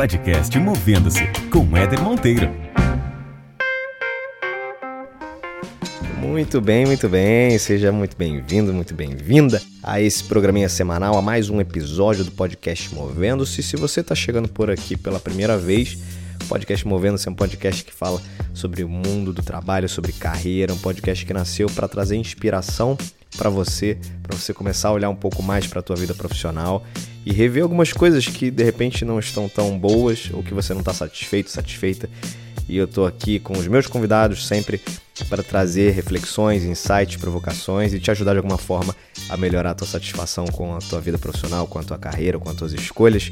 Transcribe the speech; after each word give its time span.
Podcast 0.00 0.58
Movendo-se 0.58 1.26
com 1.52 1.76
Éder 1.76 2.00
Monteiro. 2.00 2.50
Muito 6.18 6.58
bem, 6.58 6.86
muito 6.86 7.06
bem. 7.06 7.58
Seja 7.58 7.92
muito 7.92 8.16
bem-vindo, 8.16 8.72
muito 8.72 8.94
bem-vinda 8.94 9.60
a 9.82 10.00
esse 10.00 10.24
programinha 10.24 10.70
semanal, 10.70 11.18
a 11.18 11.20
mais 11.20 11.50
um 11.50 11.60
episódio 11.60 12.24
do 12.24 12.30
podcast 12.30 12.94
Movendo-se. 12.94 13.62
Se 13.62 13.76
você 13.76 14.00
está 14.00 14.14
chegando 14.14 14.48
por 14.48 14.70
aqui 14.70 14.96
pela 14.96 15.20
primeira 15.20 15.58
vez, 15.58 15.98
o 16.42 16.48
podcast 16.48 16.88
Movendo-se 16.88 17.28
é 17.28 17.30
um 17.30 17.34
podcast 17.34 17.84
que 17.84 17.92
fala 17.92 18.22
sobre 18.54 18.82
o 18.82 18.88
mundo 18.88 19.34
do 19.34 19.42
trabalho, 19.42 19.86
sobre 19.86 20.12
carreira, 20.12 20.72
um 20.72 20.78
podcast 20.78 21.26
que 21.26 21.34
nasceu 21.34 21.68
para 21.68 21.86
trazer 21.86 22.16
inspiração 22.16 22.96
para 23.36 23.50
você, 23.50 23.98
para 24.22 24.36
você 24.36 24.52
começar 24.52 24.88
a 24.88 24.92
olhar 24.92 25.10
um 25.10 25.16
pouco 25.16 25.42
mais 25.42 25.66
para 25.66 25.80
a 25.80 25.82
tua 25.82 25.96
vida 25.96 26.14
profissional 26.14 26.84
e 27.24 27.32
rever 27.32 27.62
algumas 27.62 27.92
coisas 27.92 28.26
que 28.26 28.50
de 28.50 28.64
repente 28.64 29.04
não 29.04 29.18
estão 29.18 29.48
tão 29.48 29.78
boas 29.78 30.30
ou 30.32 30.42
que 30.42 30.54
você 30.54 30.72
não 30.72 30.80
está 30.80 30.92
satisfeito, 30.92 31.50
satisfeita. 31.50 32.08
E 32.68 32.76
eu 32.76 32.84
estou 32.84 33.06
aqui 33.06 33.40
com 33.40 33.58
os 33.58 33.66
meus 33.66 33.86
convidados 33.86 34.46
sempre 34.46 34.80
para 35.28 35.42
trazer 35.42 35.90
reflexões, 35.90 36.64
insights, 36.64 37.16
provocações 37.16 37.92
e 37.92 38.00
te 38.00 38.10
ajudar 38.10 38.32
de 38.32 38.38
alguma 38.38 38.58
forma 38.58 38.94
a 39.28 39.36
melhorar 39.36 39.72
a 39.72 39.74
tua 39.74 39.86
satisfação 39.86 40.46
com 40.46 40.74
a 40.74 40.78
tua 40.78 41.00
vida 41.00 41.18
profissional, 41.18 41.66
com 41.66 41.78
a 41.78 41.82
tua 41.82 41.98
carreira, 41.98 42.38
com 42.38 42.48
as 42.48 42.56
tuas 42.56 42.72
escolhas. 42.72 43.30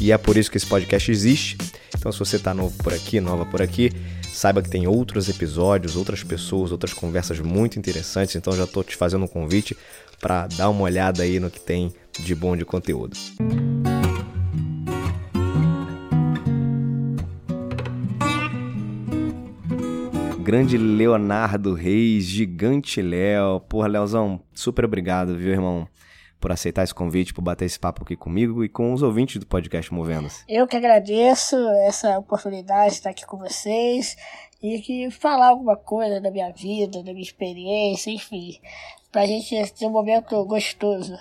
E 0.00 0.10
é 0.10 0.18
por 0.18 0.36
isso 0.36 0.50
que 0.50 0.56
esse 0.56 0.66
podcast 0.66 1.10
existe. 1.10 1.58
Então, 1.96 2.10
se 2.10 2.18
você 2.18 2.36
está 2.36 2.54
novo 2.54 2.76
por 2.82 2.92
aqui, 2.92 3.20
nova 3.20 3.44
por 3.44 3.60
aqui, 3.60 3.92
saiba 4.38 4.62
que 4.62 4.70
tem 4.70 4.86
outros 4.86 5.28
episódios, 5.28 5.96
outras 5.96 6.22
pessoas, 6.22 6.70
outras 6.70 6.92
conversas 6.92 7.40
muito 7.40 7.76
interessantes. 7.76 8.36
Então, 8.36 8.52
já 8.52 8.62
estou 8.62 8.84
te 8.84 8.94
fazendo 8.94 9.24
um 9.24 9.28
convite 9.28 9.76
para 10.20 10.46
dar 10.46 10.68
uma 10.70 10.82
olhada 10.82 11.24
aí 11.24 11.40
no 11.40 11.50
que 11.50 11.58
tem 11.58 11.92
de 12.20 12.36
bom 12.36 12.56
de 12.56 12.64
conteúdo. 12.64 13.16
Grande 20.40 20.78
Leonardo 20.78 21.74
Reis, 21.74 22.24
gigante 22.24 23.02
Léo. 23.02 23.58
Porra, 23.68 23.88
Leozão, 23.88 24.40
super 24.54 24.84
obrigado, 24.84 25.36
viu, 25.36 25.50
irmão? 25.50 25.88
Por 26.40 26.52
aceitar 26.52 26.84
esse 26.84 26.94
convite, 26.94 27.34
por 27.34 27.42
bater 27.42 27.64
esse 27.64 27.78
papo 27.78 28.02
aqui 28.02 28.16
comigo 28.16 28.64
e 28.64 28.68
com 28.68 28.92
os 28.92 29.02
ouvintes 29.02 29.38
do 29.38 29.46
podcast 29.46 29.92
Movendo-se. 29.92 30.44
Eu 30.48 30.66
que 30.66 30.76
agradeço 30.76 31.56
essa 31.86 32.16
oportunidade 32.18 32.90
de 32.90 32.96
estar 32.98 33.10
aqui 33.10 33.26
com 33.26 33.36
vocês 33.38 34.16
e 34.62 34.78
que 34.80 35.10
falar 35.10 35.48
alguma 35.48 35.76
coisa 35.76 36.20
da 36.20 36.30
minha 36.30 36.52
vida, 36.52 37.02
da 37.02 37.12
minha 37.12 37.22
experiência, 37.24 38.10
enfim, 38.10 38.60
pra 39.10 39.26
gente 39.26 39.72
ter 39.72 39.86
um 39.86 39.90
momento 39.90 40.44
gostoso. 40.44 41.18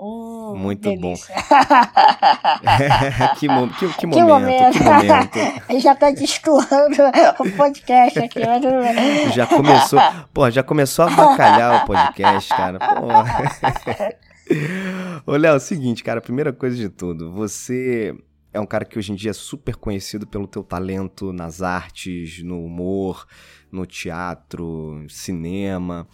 Hum, 0.00 0.54
Muito 0.56 0.82
delícia. 0.82 1.34
bom. 1.34 1.42
que, 3.40 3.48
mo 3.48 3.68
que, 3.68 3.88
que, 3.88 3.94
Que 3.96 4.06
momento, 4.06 4.24
momento. 4.24 4.78
que 4.78 4.84
momento. 4.84 5.38
Ele 5.68 5.80
já 5.80 5.92
tá 5.94 6.10
destoando 6.12 7.02
o 7.40 7.50
podcast 7.56 8.18
aqui, 8.20 8.38
mas 8.46 8.62
tudo 8.62 8.78
bem. 8.80 9.32
Já 9.32 9.44
começou, 9.46 10.00
pô, 10.32 10.48
já 10.50 10.62
começou 10.62 11.04
a 11.04 11.08
avacalhar 11.08 11.82
o 11.82 11.86
podcast, 11.86 12.48
cara. 12.48 12.78
Ô, 15.26 15.36
Léo, 15.36 15.52
é 15.52 15.56
o 15.56 15.60
seguinte, 15.60 16.02
cara, 16.02 16.20
primeira 16.20 16.52
coisa 16.52 16.76
de 16.76 16.88
tudo, 16.88 17.30
você 17.30 18.14
é 18.52 18.58
um 18.58 18.66
cara 18.66 18.84
que 18.84 18.98
hoje 18.98 19.12
em 19.12 19.14
dia 19.14 19.30
é 19.30 19.34
super 19.34 19.76
conhecido 19.76 20.26
pelo 20.26 20.46
teu 20.46 20.62
talento 20.62 21.32
nas 21.32 21.60
artes, 21.62 22.42
no 22.42 22.64
humor, 22.64 23.26
no 23.70 23.84
teatro, 23.84 25.04
cinema, 25.08 26.08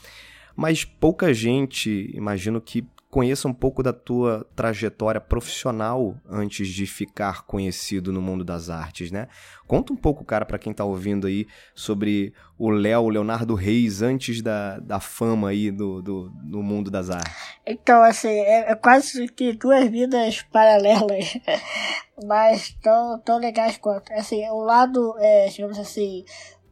mas 0.56 0.84
pouca 0.84 1.32
gente, 1.32 2.10
imagino 2.14 2.60
que 2.60 2.86
conheça 3.14 3.46
um 3.46 3.54
pouco 3.54 3.80
da 3.80 3.92
tua 3.92 4.44
trajetória 4.56 5.20
profissional 5.20 6.16
antes 6.28 6.66
de 6.66 6.84
ficar 6.84 7.46
conhecido 7.46 8.12
no 8.12 8.20
mundo 8.20 8.42
das 8.42 8.68
artes, 8.68 9.12
né? 9.12 9.28
Conta 9.68 9.92
um 9.92 9.96
pouco, 9.96 10.24
cara, 10.24 10.44
pra 10.44 10.58
quem 10.58 10.72
tá 10.72 10.84
ouvindo 10.84 11.28
aí, 11.28 11.46
sobre 11.76 12.34
o 12.58 12.70
Léo, 12.70 13.08
Leonardo 13.08 13.54
Reis, 13.54 14.02
antes 14.02 14.42
da, 14.42 14.80
da 14.80 14.98
fama 14.98 15.50
aí 15.50 15.70
do, 15.70 16.02
do, 16.02 16.28
do 16.28 16.60
mundo 16.60 16.90
das 16.90 17.08
artes. 17.08 17.32
Então, 17.64 18.02
assim, 18.02 18.26
é, 18.26 18.72
é 18.72 18.74
quase 18.74 19.28
que 19.28 19.52
duas 19.52 19.88
vidas 19.88 20.42
paralelas, 20.52 21.38
mas 22.26 22.76
tão, 22.82 23.20
tão 23.20 23.38
legais 23.38 23.78
quanto. 23.78 24.12
Assim, 24.12 24.44
o 24.48 24.58
lado, 24.58 25.14
é, 25.20 25.46
digamos 25.50 25.78
assim, 25.78 26.24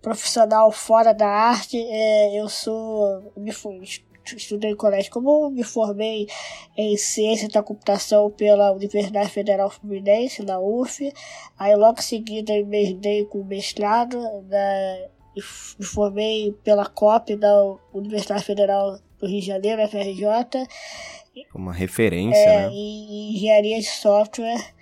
profissional 0.03 0.73
fora 0.73 1.15
da 1.15 1.29
arte, 1.29 1.77
é, 1.79 2.41
eu 2.41 2.49
sou. 2.49 3.33
Me 3.37 3.53
estudei 4.25 4.71
em 4.71 4.77
colégio 4.77 5.11
comum, 5.13 5.51
me 5.51 5.63
formei 5.65 6.27
em 6.77 6.97
ciência 6.97 7.49
da 7.49 7.63
computação 7.63 8.31
pela 8.31 8.73
Universidade 8.73 9.31
Federal 9.31 9.69
Fluminense, 9.71 10.43
na 10.45 10.59
UF. 10.61 11.13
Aí 11.59 11.75
logo 11.77 11.99
em 11.99 12.03
seguida 12.03 12.53
emendei 12.53 13.25
com 13.25 13.43
mestrado 13.45 14.19
na, 14.49 14.99
e 15.37 15.41
f- 15.41 15.77
me 15.79 15.85
formei 15.85 16.53
pela 16.65 16.87
COP 16.87 17.37
da 17.37 17.75
Universidade 17.93 18.45
Federal 18.45 18.99
do 19.19 19.27
Rio 19.27 19.41
de 19.41 19.47
Janeiro, 19.47 19.87
FRJ, 19.89 20.25
Uma 21.55 21.73
referência, 21.73 22.39
é, 22.39 22.67
né? 22.67 22.71
em 22.73 23.35
engenharia 23.37 23.79
de 23.79 23.87
software. 23.87 24.73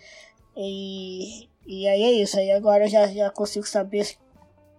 E, 0.57 1.49
e 1.67 1.87
aí 1.87 2.03
é 2.03 2.13
isso. 2.13 2.39
Aí 2.39 2.51
agora 2.51 2.85
eu 2.85 2.89
já, 2.89 3.07
já 3.07 3.31
consigo 3.31 3.67
saber 3.67 4.07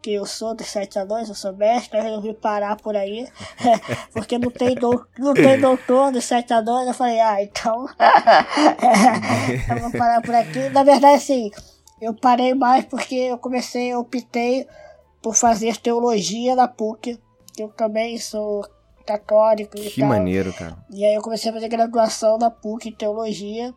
que 0.02 0.14
eu 0.14 0.26
sou 0.26 0.56
dos 0.56 0.68
sete 0.68 0.98
anões, 0.98 1.30
eu 1.30 1.36
sou 1.36 1.54
mestre, 1.54 2.00
eu 2.00 2.04
resolvi 2.04 2.34
parar 2.34 2.76
por 2.76 2.96
aí, 2.96 3.28
porque 4.14 4.38
não 4.38 4.50
tem, 4.50 4.74
dou, 4.74 5.06
não 5.18 5.34
tem 5.34 5.60
doutor 5.60 6.12
dos 6.12 6.26
sete 6.26 6.52
anões, 6.54 6.88
eu 6.88 6.94
falei, 6.94 7.20
ah, 7.20 7.44
então 7.44 7.86
eu 9.70 9.80
vou 9.80 9.92
parar 9.92 10.22
por 10.22 10.34
aqui. 10.34 10.70
Na 10.70 10.84
verdade, 10.84 11.16
assim, 11.16 11.52
eu 12.02 12.14
parei 12.14 12.54
mais 12.56 12.86
porque 12.86 13.16
eu 13.16 13.38
comecei, 13.38 13.94
eu 13.94 14.00
optei 14.00 14.68
por 15.22 15.36
fazer 15.36 15.78
teologia 15.78 16.56
na 16.56 16.68
PUC, 16.68 17.20
que 17.54 17.62
eu 17.62 17.70
também 17.70 18.18
sou 18.18 18.66
católico 19.06 19.78
e 19.78 19.90
Que 19.90 20.04
maneiro, 20.04 20.52
cara. 20.54 20.78
E 20.90 21.06
aí 21.06 21.14
eu 21.14 21.22
comecei 21.22 21.52
a 21.52 21.54
fazer 21.54 21.68
graduação 21.68 22.38
na 22.38 22.50
PUC 22.50 22.90
em 22.90 22.96
teologia 22.96 23.74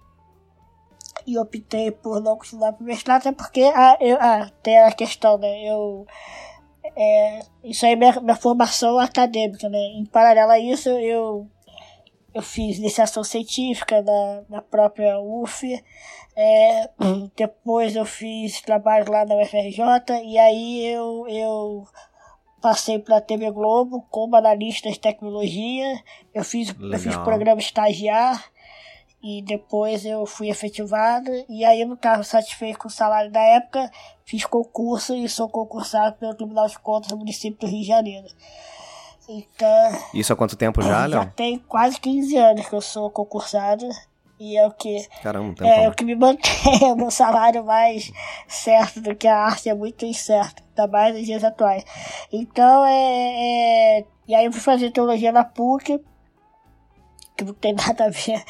e 1.27 1.39
optei 1.39 1.91
por 1.91 2.21
não 2.21 2.37
continuar 2.37 2.73
pro 2.73 2.85
mestrado, 2.85 3.21
até 3.21 3.33
porque 3.33 3.62
ah, 3.75 3.97
eu, 4.01 4.17
ah, 4.21 4.51
tem 4.62 4.79
a 4.79 4.93
questão, 4.93 5.39
né? 5.39 5.65
Eu, 5.65 6.07
é, 6.97 7.41
isso 7.62 7.87
aí 7.87 7.93
é 7.93 7.97
minha, 7.97 8.21
minha 8.21 8.37
formação 8.37 8.99
acadêmica, 8.99 9.69
né? 9.69 9.79
Em 9.79 10.05
paralelo 10.05 10.51
a 10.51 10.59
isso, 10.59 10.89
eu, 10.89 11.47
eu 12.35 12.43
fiz 12.43 12.79
iniciação 12.79 13.25
científica 13.25 14.03
na, 14.03 14.43
na 14.49 14.62
própria 14.62 15.19
UF, 15.19 15.83
é, 16.37 16.91
depois 17.37 17.97
eu 17.97 18.05
fiz 18.05 18.61
trabalho 18.61 19.11
lá 19.11 19.25
na 19.25 19.37
UFRJ, 19.37 19.81
e 20.25 20.39
aí 20.39 20.85
eu, 20.87 21.27
eu 21.29 21.85
passei 22.65 22.99
para 22.99 23.19
a 23.19 23.21
TV 23.21 23.51
Globo 23.51 24.06
como 24.11 24.37
analista 24.37 24.91
de 24.91 24.99
tecnologia. 24.99 26.03
Eu 26.33 26.43
fiz, 26.43 26.75
eu 26.81 26.99
fiz 26.99 27.15
programa 27.19 27.61
estagiar 27.61 28.43
e 29.27 29.41
depois 29.41 30.05
eu 30.05 30.27
fui 30.27 30.51
efetivado. 30.51 31.31
E 31.49 31.65
aí 31.65 31.81
eu 31.81 31.87
não 31.89 31.95
estava 31.95 32.23
satisfeito 32.23 32.79
com 32.79 32.89
o 32.89 32.91
salário 32.91 33.31
da 33.33 33.41
época, 33.41 33.91
fiz 34.27 34.45
concurso 34.45 35.15
e 35.15 35.27
sou 35.31 35.49
concursado 35.49 36.17
pelo 36.17 36.35
Tribunal 36.35 36.67
de 36.69 36.79
Contas 36.79 37.09
do 37.09 37.17
município 37.17 37.59
do 37.59 37.67
Rio 37.67 37.81
de 37.81 37.87
Janeiro. 37.87 38.27
Então, 39.27 39.99
Isso 40.12 40.31
há 40.31 40.37
quanto 40.37 40.55
tempo 40.57 40.83
já, 40.83 41.09
já 41.09 41.21
Léo? 41.21 41.33
tem 41.35 41.59
quase 41.59 41.99
15 41.99 42.37
anos 42.37 42.69
que 42.69 42.75
eu 42.75 42.83
sou 42.83 43.11
concursado. 43.11 43.89
E 44.39 44.59
é 44.59 44.67
o 44.67 44.71
que 44.73 45.09
Caramba, 45.23 45.55
um 45.62 45.67
é, 45.67 45.85
é 45.85 45.89
o 45.89 45.95
que 45.95 46.05
me 46.05 46.15
mantém 46.15 46.83
o 46.93 46.97
meu 46.97 47.11
salário 47.11 47.65
mais 47.65 48.12
certo 48.47 49.01
do 49.01 49.15
que 49.15 49.27
a 49.29 49.39
arte 49.39 49.71
é 49.71 49.75
muito 49.75 50.05
incerto, 50.05 50.62
ainda 50.77 50.87
mais 50.93 51.15
nos 51.15 51.25
dias 51.25 51.43
atuais. 51.45 51.83
Então, 52.31 52.85
é, 52.85 54.00
é- 54.00 54.05
E 54.29 54.35
aí 54.35 54.44
eu 54.44 54.53
fui 54.53 54.61
fazer 54.61 54.91
teologia 54.91 55.32
na 55.32 55.44
PUC, 55.44 55.99
que 57.37 57.44
não 57.44 57.55
tem 57.55 57.73
nada 57.75 58.05
a 58.06 58.11
ver 58.11 58.43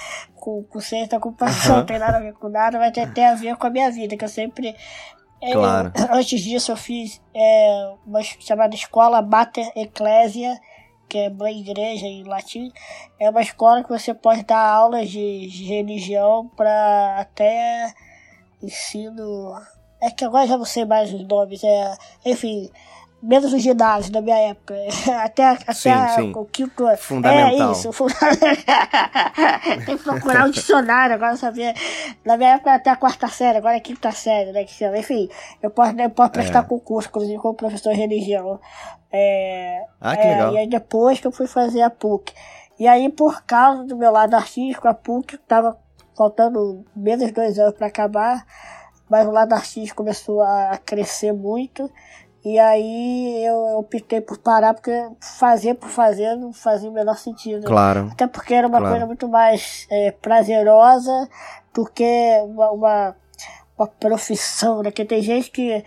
com, 0.45 0.63
com 0.65 0.79
ciência 0.79 1.09
da 1.09 1.21
computação, 1.21 1.79
não 1.79 1.87
tem 1.87 1.99
nada 1.99 2.19
a 2.19 2.21
ver 2.21 2.35
com 2.35 2.51
nada, 2.51 2.79
mas 2.79 2.93
tem, 2.93 3.11
tem 3.11 3.25
a 3.25 3.35
ver 3.35 3.57
com 3.57 3.67
a 3.67 3.71
minha 3.71 3.91
vida, 3.91 4.15
que 4.15 4.25
eu 4.25 4.29
sempre. 4.29 4.77
é, 5.41 5.53
Claro. 5.53 5.91
antes 6.13 6.39
disso, 6.43 6.71
eu 6.71 6.77
fiz 6.77 7.23
é, 7.35 7.95
uma 8.07 8.23
chamada 8.23 8.75
Escola 8.75 9.23
Mater 9.23 9.73
Ecclesia, 9.75 10.61
que 11.09 11.17
é 11.17 11.31
mãe 11.31 11.61
igreja 11.61 12.05
em 12.05 12.25
latim. 12.25 12.71
É 13.19 13.31
uma 13.31 13.41
escola 13.41 13.83
que 13.83 13.89
você 13.89 14.13
pode 14.13 14.45
dar 14.45 14.69
aulas 14.69 15.09
de, 15.09 15.47
de 15.49 15.65
religião 15.65 16.47
para 16.55 17.17
até 17.19 17.95
ensino. 18.63 19.55
É 19.99 20.11
que 20.11 20.27
agora 20.27 20.45
eu 20.45 20.49
já 20.49 20.59
não 20.59 20.67
sei 20.67 20.85
mais 20.85 21.11
os 21.11 21.27
nomes. 21.27 21.65
É, 21.65 21.97
enfim, 22.27 22.71
menos 23.27 23.53
os 23.53 23.63
ginásios 23.63 24.11
da 24.11 24.21
minha 24.21 24.37
época. 24.51 24.75
Até, 25.25 25.45
até 25.49 25.73
Sim, 25.73 25.91
sim. 26.15 26.33
o 26.37 26.45
quinto. 26.45 26.85
Fundamental. 26.99 27.69
É 27.69 27.73
isso, 27.73 27.91
Tem 29.87 29.97
que 29.97 30.03
procurar 30.05 30.47
um 30.47 30.51
dicionário 30.51 31.15
agora 31.15 31.37
saber. 31.37 31.75
Na 32.25 32.37
minha 32.37 32.55
época 32.55 32.71
era 32.71 32.77
até 32.79 32.91
a 32.91 32.97
quarta 32.97 33.29
série, 33.29 33.59
agora 33.59 33.77
é 33.77 33.81
quinta 33.81 34.11
série, 34.13 34.53
né? 34.53 34.65
Que 34.65 34.73
chama. 34.73 34.99
Enfim, 34.99 35.29
eu 35.63 35.71
posso, 35.71 35.99
eu 35.99 36.11
posso 36.11 36.31
prestar 36.31 36.61
É. 36.61 36.63
concurso, 36.63 37.09
inclusive, 37.09 37.39
como 37.39 37.55
professor 37.55 37.93
de 37.95 38.01
religião. 38.01 38.61
É, 39.13 39.85
Ah, 40.01 40.17
que 40.17 40.23
é, 40.23 40.31
legal. 40.31 40.53
E 40.55 40.59
aí 40.59 40.67
depois 40.69 41.21
que 41.21 41.27
eu 41.27 41.33
fui 41.33 41.47
fazer 41.47 41.83
a 41.83 41.91
PUC. 41.91 42.33
E 42.79 42.87
aí, 42.89 43.09
por 43.09 43.43
causa 43.45 43.85
do 43.85 43.97
meu 43.97 44.11
lado 44.11 44.35
artístico, 44.35 44.89
a 44.89 44.95
PUC 44.95 45.39
tava 45.39 45.79
faltando 46.17 46.85
menos 46.95 47.31
dois 47.33 47.59
anos 47.59 47.75
para 47.75 47.87
acabar. 47.87 48.45
mas 49.09 49.27
o 49.27 49.31
lado 49.31 49.53
artístico 49.53 49.99
começou 49.99 50.43
a 50.43 50.79
crescer 50.85 51.33
muito. 51.33 51.89
E 52.45 52.59
aí 52.59 53.43
eu 53.43 53.79
optei 53.79 54.21
por 54.21 54.37
parar, 54.37 54.75
porque 54.75 54.93
fazer 55.19 55.75
por 55.75 55.89
fazer 55.89 56.37
não 56.37 56.53
fazia 56.53 56.91
o 56.91 56.93
menor 56.93 57.17
sentido. 57.17 57.67
Claro. 57.67 58.11
Até 58.13 58.27
porque 58.27 58.53
era 58.53 58.67
uma 58.67 58.79
claro. 58.79 58.93
coisa 58.93 59.07
muito 59.07 59.27
mais 59.27 59.87
é, 59.91 60.11
prazerosa 60.11 61.29
do 61.73 61.87
que 61.87 62.05
uma, 62.45 62.71
uma, 62.71 63.17
uma 63.79 63.87
profissão, 63.87 64.83
né? 64.83 64.91
Que 64.91 65.07
tem 65.07 65.23
gente 65.23 65.51
que 65.51 65.83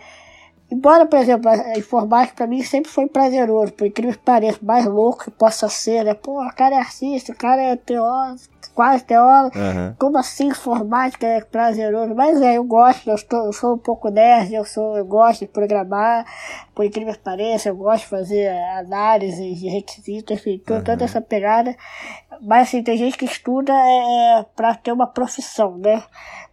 Embora, 0.70 1.06
por 1.06 1.18
exemplo, 1.18 1.48
a 1.48 1.78
informática 1.78 2.36
pra 2.36 2.46
mim 2.46 2.62
sempre 2.62 2.90
foi 2.90 3.06
prazeroso, 3.06 3.72
por 3.72 3.86
incrível 3.86 4.12
que 4.12 4.18
pareça, 4.18 4.58
mais 4.60 4.84
louco 4.84 5.24
que 5.24 5.30
possa 5.30 5.66
ser, 5.66 6.04
né? 6.04 6.12
Pô, 6.12 6.44
o 6.44 6.54
cara 6.54 6.74
é 6.74 6.78
artista, 6.78 7.32
o 7.32 7.36
cara 7.36 7.62
é 7.62 7.74
teólogo, 7.74 8.38
quase 8.74 9.02
teólogo. 9.02 9.58
Uhum. 9.58 9.94
Como 9.98 10.18
assim 10.18 10.48
informática 10.48 11.26
é 11.26 11.40
prazeroso? 11.40 12.14
Mas 12.14 12.42
é, 12.42 12.58
eu 12.58 12.64
gosto, 12.64 13.08
eu, 13.08 13.14
estou, 13.14 13.46
eu 13.46 13.52
sou 13.52 13.74
um 13.76 13.78
pouco 13.78 14.10
nerd, 14.10 14.52
eu, 14.52 14.64
sou, 14.64 14.98
eu 14.98 15.06
gosto 15.06 15.40
de 15.40 15.46
programar, 15.46 16.26
por 16.74 16.84
incrível 16.84 17.14
que 17.14 17.20
pareça, 17.20 17.70
eu 17.70 17.76
gosto 17.76 18.04
de 18.04 18.10
fazer 18.10 18.48
análise 18.76 19.54
de 19.54 19.68
requisitos, 19.70 20.36
enfim, 20.36 20.62
uhum. 20.68 20.84
toda 20.84 21.02
essa 21.02 21.20
pegada. 21.20 21.74
Mas 22.42 22.68
assim, 22.68 22.82
tem 22.82 22.98
gente 22.98 23.16
que 23.16 23.24
estuda 23.24 23.72
é, 23.72 24.44
pra 24.54 24.74
ter 24.74 24.92
uma 24.92 25.06
profissão, 25.06 25.78
né? 25.78 26.02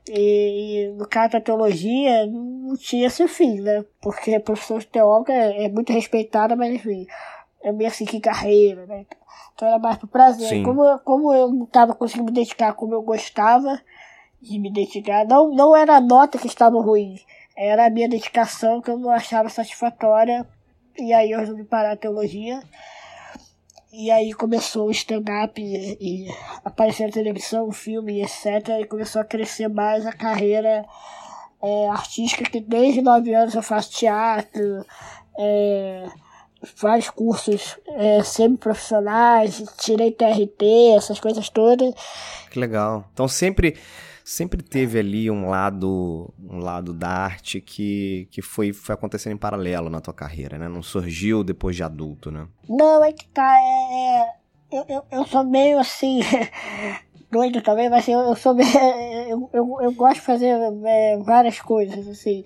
E, 0.07 0.85
e, 0.85 0.91
no 0.93 1.07
caso 1.07 1.33
da 1.33 1.41
teologia, 1.41 2.27
não 2.27 2.75
tinha 2.77 3.07
esse 3.07 3.27
fim, 3.27 3.59
né? 3.61 3.83
Porque 4.01 4.35
a 4.35 4.39
profissão 4.39 4.77
de 4.77 4.85
teóloga 4.87 5.33
é, 5.33 5.65
é 5.65 5.69
muito 5.69 5.91
respeitada, 5.91 6.55
mas 6.55 6.73
enfim, 6.73 7.07
é 7.63 7.71
meio 7.71 7.89
assim 7.89 8.05
que 8.05 8.19
carreira, 8.19 8.85
né? 8.85 9.05
Então 9.53 9.67
era 9.67 9.79
mais 9.79 9.97
pro 9.97 10.07
prazer. 10.07 10.63
Como, 10.63 10.99
como 10.99 11.33
eu 11.33 11.51
não 11.51 11.63
estava 11.63 11.95
conseguindo 11.95 12.31
me 12.31 12.35
dedicar 12.35 12.73
como 12.73 12.93
eu 12.93 13.01
gostava 13.01 13.81
de 14.41 14.59
me 14.59 14.71
dedicar, 14.71 15.25
não, 15.25 15.49
não 15.49 15.75
era 15.75 15.95
a 15.95 16.01
nota 16.01 16.37
que 16.37 16.47
estava 16.47 16.79
ruim, 16.79 17.19
era 17.57 17.87
a 17.87 17.89
minha 17.89 18.07
dedicação 18.07 18.81
que 18.81 18.91
eu 18.91 18.99
não 18.99 19.09
achava 19.09 19.49
satisfatória. 19.49 20.45
E 20.97 21.11
aí 21.13 21.31
eu 21.31 21.39
resolvi 21.39 21.63
parar 21.63 21.93
a 21.93 21.97
teologia. 21.97 22.61
E 23.97 24.11
aí 24.11 24.33
começou 24.33 24.87
o 24.87 24.91
stand-up 24.91 25.61
e, 25.61 25.97
e 26.01 26.27
apareceu 26.65 27.07
na 27.07 27.13
televisão, 27.13 27.71
filme, 27.71 28.21
etc. 28.21 28.81
E 28.81 28.85
começou 28.85 29.21
a 29.21 29.25
crescer 29.25 29.69
mais 29.69 30.05
a 30.05 30.11
carreira 30.11 30.85
é, 31.63 31.87
artística, 31.87 32.43
que 32.43 32.59
desde 32.59 33.01
nove 33.01 33.33
anos 33.33 33.55
eu 33.55 33.63
faço 33.63 33.91
teatro, 33.91 34.85
é, 35.39 36.09
vários 36.77 37.09
cursos 37.09 37.77
é, 37.87 38.23
semi-profissionais, 38.23 39.63
tirei 39.77 40.11
TRT, 40.11 40.95
essas 40.97 41.19
coisas 41.19 41.49
todas. 41.49 41.93
Que 42.49 42.59
legal. 42.59 43.09
Então 43.13 43.27
sempre 43.27 43.75
sempre 44.23 44.63
teve 44.63 44.97
ali 44.97 45.29
um 45.29 45.47
lado 45.47 46.33
um 46.39 46.57
lado 46.57 46.91
da 46.93 47.09
arte 47.09 47.61
que, 47.61 48.27
que 48.31 48.41
foi, 48.41 48.73
foi 48.73 48.95
acontecendo 48.95 49.33
em 49.33 49.37
paralelo 49.37 49.89
na 49.89 50.01
tua 50.01 50.13
carreira, 50.13 50.57
né? 50.57 50.67
Não 50.67 50.81
surgiu 50.81 51.43
depois 51.43 51.75
de 51.75 51.83
adulto, 51.83 52.31
né? 52.31 52.47
Não, 52.67 53.03
é 53.03 53.13
que 53.13 53.27
tá. 53.27 53.55
É, 53.59 54.21
é 54.21 54.45
eu, 54.71 54.85
eu, 54.89 55.05
eu 55.11 55.25
sou 55.27 55.43
meio 55.43 55.79
assim. 55.79 56.21
doido 57.35 57.61
também, 57.61 57.89
mas 57.89 58.07
eu, 58.07 58.19
eu 58.19 58.35
sou 58.35 58.55
eu, 59.27 59.49
eu, 59.51 59.77
eu 59.81 59.91
gosto 59.91 60.15
de 60.15 60.21
fazer 60.21 60.55
é, 60.85 61.17
várias 61.17 61.59
coisas, 61.59 62.07
assim. 62.07 62.45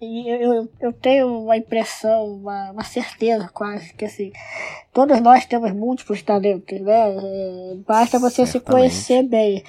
E 0.00 0.30
eu, 0.30 0.54
eu, 0.54 0.68
eu 0.80 0.92
tenho 0.94 1.42
uma 1.42 1.58
impressão, 1.58 2.24
uma, 2.24 2.70
uma 2.70 2.84
certeza 2.84 3.50
quase, 3.52 3.92
que 3.92 4.06
assim, 4.06 4.32
todos 4.94 5.20
nós 5.20 5.44
temos 5.44 5.72
múltiplos 5.72 6.22
talentos, 6.22 6.80
né? 6.80 7.16
É, 7.16 7.74
basta 7.86 8.18
você 8.18 8.46
Certamente. 8.46 8.50
se 8.50 8.60
conhecer 8.60 9.22
bem. 9.24 9.62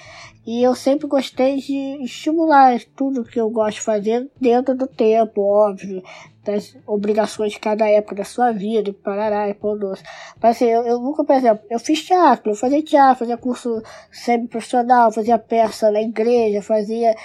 E 0.45 0.63
eu 0.63 0.73
sempre 0.73 1.07
gostei 1.07 1.57
de 1.57 2.03
estimular 2.03 2.79
tudo 2.95 3.23
que 3.23 3.39
eu 3.39 3.49
gosto 3.49 3.75
de 3.75 3.81
fazer 3.81 4.27
dentro 4.39 4.75
do 4.75 4.87
tempo, 4.87 5.41
óbvio, 5.41 6.03
das 6.43 6.75
obrigações 6.87 7.53
de 7.53 7.59
cada 7.59 7.87
época 7.87 8.15
da 8.15 8.23
sua 8.23 8.51
vida, 8.51 8.89
e 8.89 8.93
parará, 8.93 9.47
e 9.49 9.53
pão 9.53 9.77
doce. 9.77 10.01
Mas 10.41 10.55
assim, 10.55 10.65
eu, 10.65 10.81
eu, 10.83 10.99
nunca, 10.99 11.23
por 11.23 11.35
exemplo, 11.35 11.63
eu 11.69 11.79
fiz 11.79 12.03
teatro, 12.03 12.51
eu 12.51 12.55
fazia 12.55 12.81
teatro, 12.81 13.19
fazia 13.19 13.37
curso 13.37 13.83
semi-profissional, 14.11 15.11
fazia 15.11 15.37
peça 15.37 15.91
na 15.91 16.01
igreja, 16.01 16.61
fazia. 16.63 17.15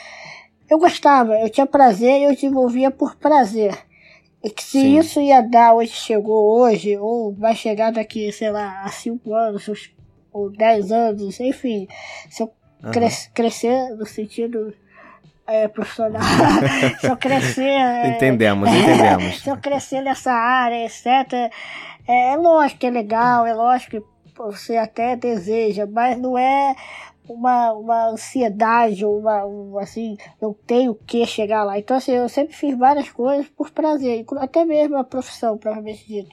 Eu 0.69 0.79
gostava, 0.79 1.39
eu 1.41 1.49
tinha 1.49 1.65
prazer 1.65 2.21
e 2.21 2.25
eu 2.25 2.35
desenvolvia 2.35 2.91
por 2.91 3.17
prazer. 3.17 3.79
E 4.45 4.51
que 4.51 4.63
se 4.63 4.81
Sim. 4.81 4.99
isso 4.99 5.21
ia 5.21 5.41
dar 5.41 5.75
onde 5.75 5.89
chegou 5.89 6.61
hoje, 6.61 6.99
ou 6.99 7.33
vai 7.33 7.55
chegar 7.55 7.91
daqui, 7.91 8.31
sei 8.31 8.51
lá, 8.51 8.83
a 8.83 8.89
cinco 8.89 9.35
anos, 9.35 9.91
ou 10.31 10.51
dez 10.51 10.93
anos, 10.93 11.41
enfim, 11.41 11.89
se 12.29 12.43
eu 12.43 12.53
Uhum. 12.83 12.91
Cres, 12.93 13.31
crescer 13.35 13.91
no 13.97 14.07
sentido 14.07 14.75
é, 15.47 15.69
profissional. 15.69 16.23
se 17.01 17.07
eu 17.07 17.17
crescer. 17.17 17.63
É, 17.63 18.09
entendemos, 18.09 18.69
entendemos. 18.73 19.41
se 19.41 19.49
eu 19.49 19.57
crescer 19.57 20.03
nessa 20.03 20.33
área, 20.33 20.85
etc. 20.85 21.07
É, 22.07 22.33
é 22.33 22.37
lógico 22.37 22.81
que 22.81 22.87
é 22.87 22.91
legal, 22.91 23.47
é 23.47 23.55
lógico 23.55 23.91
que 24.01 24.03
você 24.37 24.77
até 24.77 25.17
deseja, 25.17 25.87
mas 25.87 26.19
não 26.19 26.37
é 26.37 26.75
uma, 27.29 27.73
uma 27.73 28.09
ansiedade, 28.11 29.05
uma, 29.05 29.45
uma 29.45 29.83
assim, 29.83 30.17
eu 30.41 30.57
tenho 30.67 30.95
que 30.95 31.25
chegar 31.27 31.65
lá. 31.65 31.79
Então, 31.79 31.97
assim, 31.97 32.13
eu 32.13 32.29
sempre 32.29 32.55
fiz 32.55 32.77
várias 32.77 33.11
coisas 33.11 33.49
por 33.49 33.71
prazer, 33.71 34.25
até 34.39 34.65
mesmo 34.65 34.97
a 34.97 35.05
profissão, 35.05 35.59
provavelmente 35.59 36.07
dito, 36.07 36.31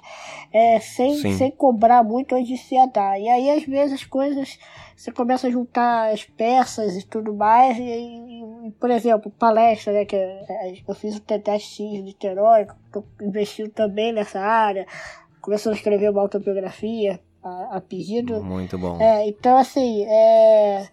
é, 0.52 0.80
sem, 0.80 1.16
sem 1.34 1.52
cobrar 1.52 2.04
muito 2.04 2.36
onde 2.36 2.58
se 2.58 2.76
ia 2.76 2.86
dar. 2.86 3.20
E 3.20 3.28
aí, 3.28 3.50
às 3.52 3.64
vezes, 3.64 4.02
as 4.02 4.06
coisas, 4.06 4.58
você 4.96 5.12
começa 5.12 5.48
a 5.48 5.52
juntar 5.52 6.12
as 6.12 6.24
peças 6.24 6.96
e 6.96 7.06
tudo 7.06 7.34
mais, 7.34 7.78
e, 7.78 7.84
e, 7.84 8.68
e 8.68 8.72
por 8.72 8.90
exemplo, 8.90 9.32
palestra, 9.32 9.94
né, 9.94 10.06
que 10.06 10.16
é, 10.16 10.74
eu 10.88 10.96
fiz 10.96 11.16
o 11.16 11.22
TTX 11.22 11.78
de 11.78 12.02
Niterói, 12.02 12.68
estou 12.86 13.06
investindo 13.22 13.70
também 13.70 14.14
nessa 14.14 14.40
área, 14.40 14.86
começando 15.42 15.74
a 15.74 15.76
escrever 15.76 16.10
uma 16.10 16.22
autobiografia, 16.22 17.20
a, 17.44 17.78
a 17.78 17.82
pedido. 17.82 18.44
Muito 18.44 18.78
bom. 18.78 19.00
É, 19.02 19.28
então, 19.28 19.58
assim, 19.58 20.04
é, 20.06 20.88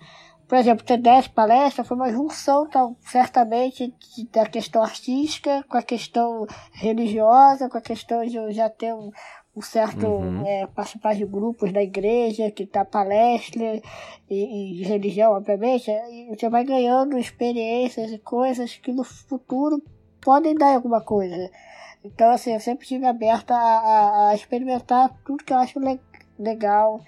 por 0.50 0.58
exemplo, 0.58 0.84
ter 0.84 0.96
10 0.96 1.28
palestras 1.28 1.86
foi 1.86 1.96
uma 1.96 2.10
junção, 2.10 2.66
então, 2.68 2.96
certamente, 3.02 3.94
de, 4.16 4.26
da 4.32 4.44
questão 4.44 4.82
artística 4.82 5.64
com 5.68 5.76
a 5.76 5.82
questão 5.82 6.44
religiosa, 6.72 7.68
com 7.68 7.78
a 7.78 7.80
questão 7.80 8.24
de 8.26 8.36
eu 8.36 8.50
já 8.50 8.68
ter 8.68 8.92
um, 8.92 9.12
um 9.54 9.62
certo 9.62 10.06
uhum. 10.06 10.44
é, 10.44 10.66
participar 10.66 11.14
de 11.14 11.24
grupos 11.24 11.72
da 11.72 11.80
igreja, 11.80 12.50
que 12.50 12.66
tá 12.66 12.84
palestra 12.84 13.80
e, 14.28 14.80
e 14.80 14.82
religião, 14.82 15.34
obviamente, 15.34 15.88
e 15.88 16.34
você 16.34 16.48
vai 16.48 16.64
ganhando 16.64 17.16
experiências 17.16 18.10
e 18.10 18.18
coisas 18.18 18.74
que 18.74 18.90
no 18.90 19.04
futuro 19.04 19.80
podem 20.20 20.56
dar 20.56 20.74
alguma 20.74 21.00
coisa. 21.00 21.48
Então, 22.02 22.28
assim, 22.30 22.54
eu 22.54 22.60
sempre 22.60 22.82
estive 22.82 23.06
aberta 23.06 23.54
a, 23.54 23.58
a, 23.58 24.28
a 24.30 24.34
experimentar 24.34 25.16
tudo 25.24 25.44
que 25.44 25.52
eu 25.52 25.58
acho 25.58 25.78
legal 25.78 26.09
legal 26.40 27.00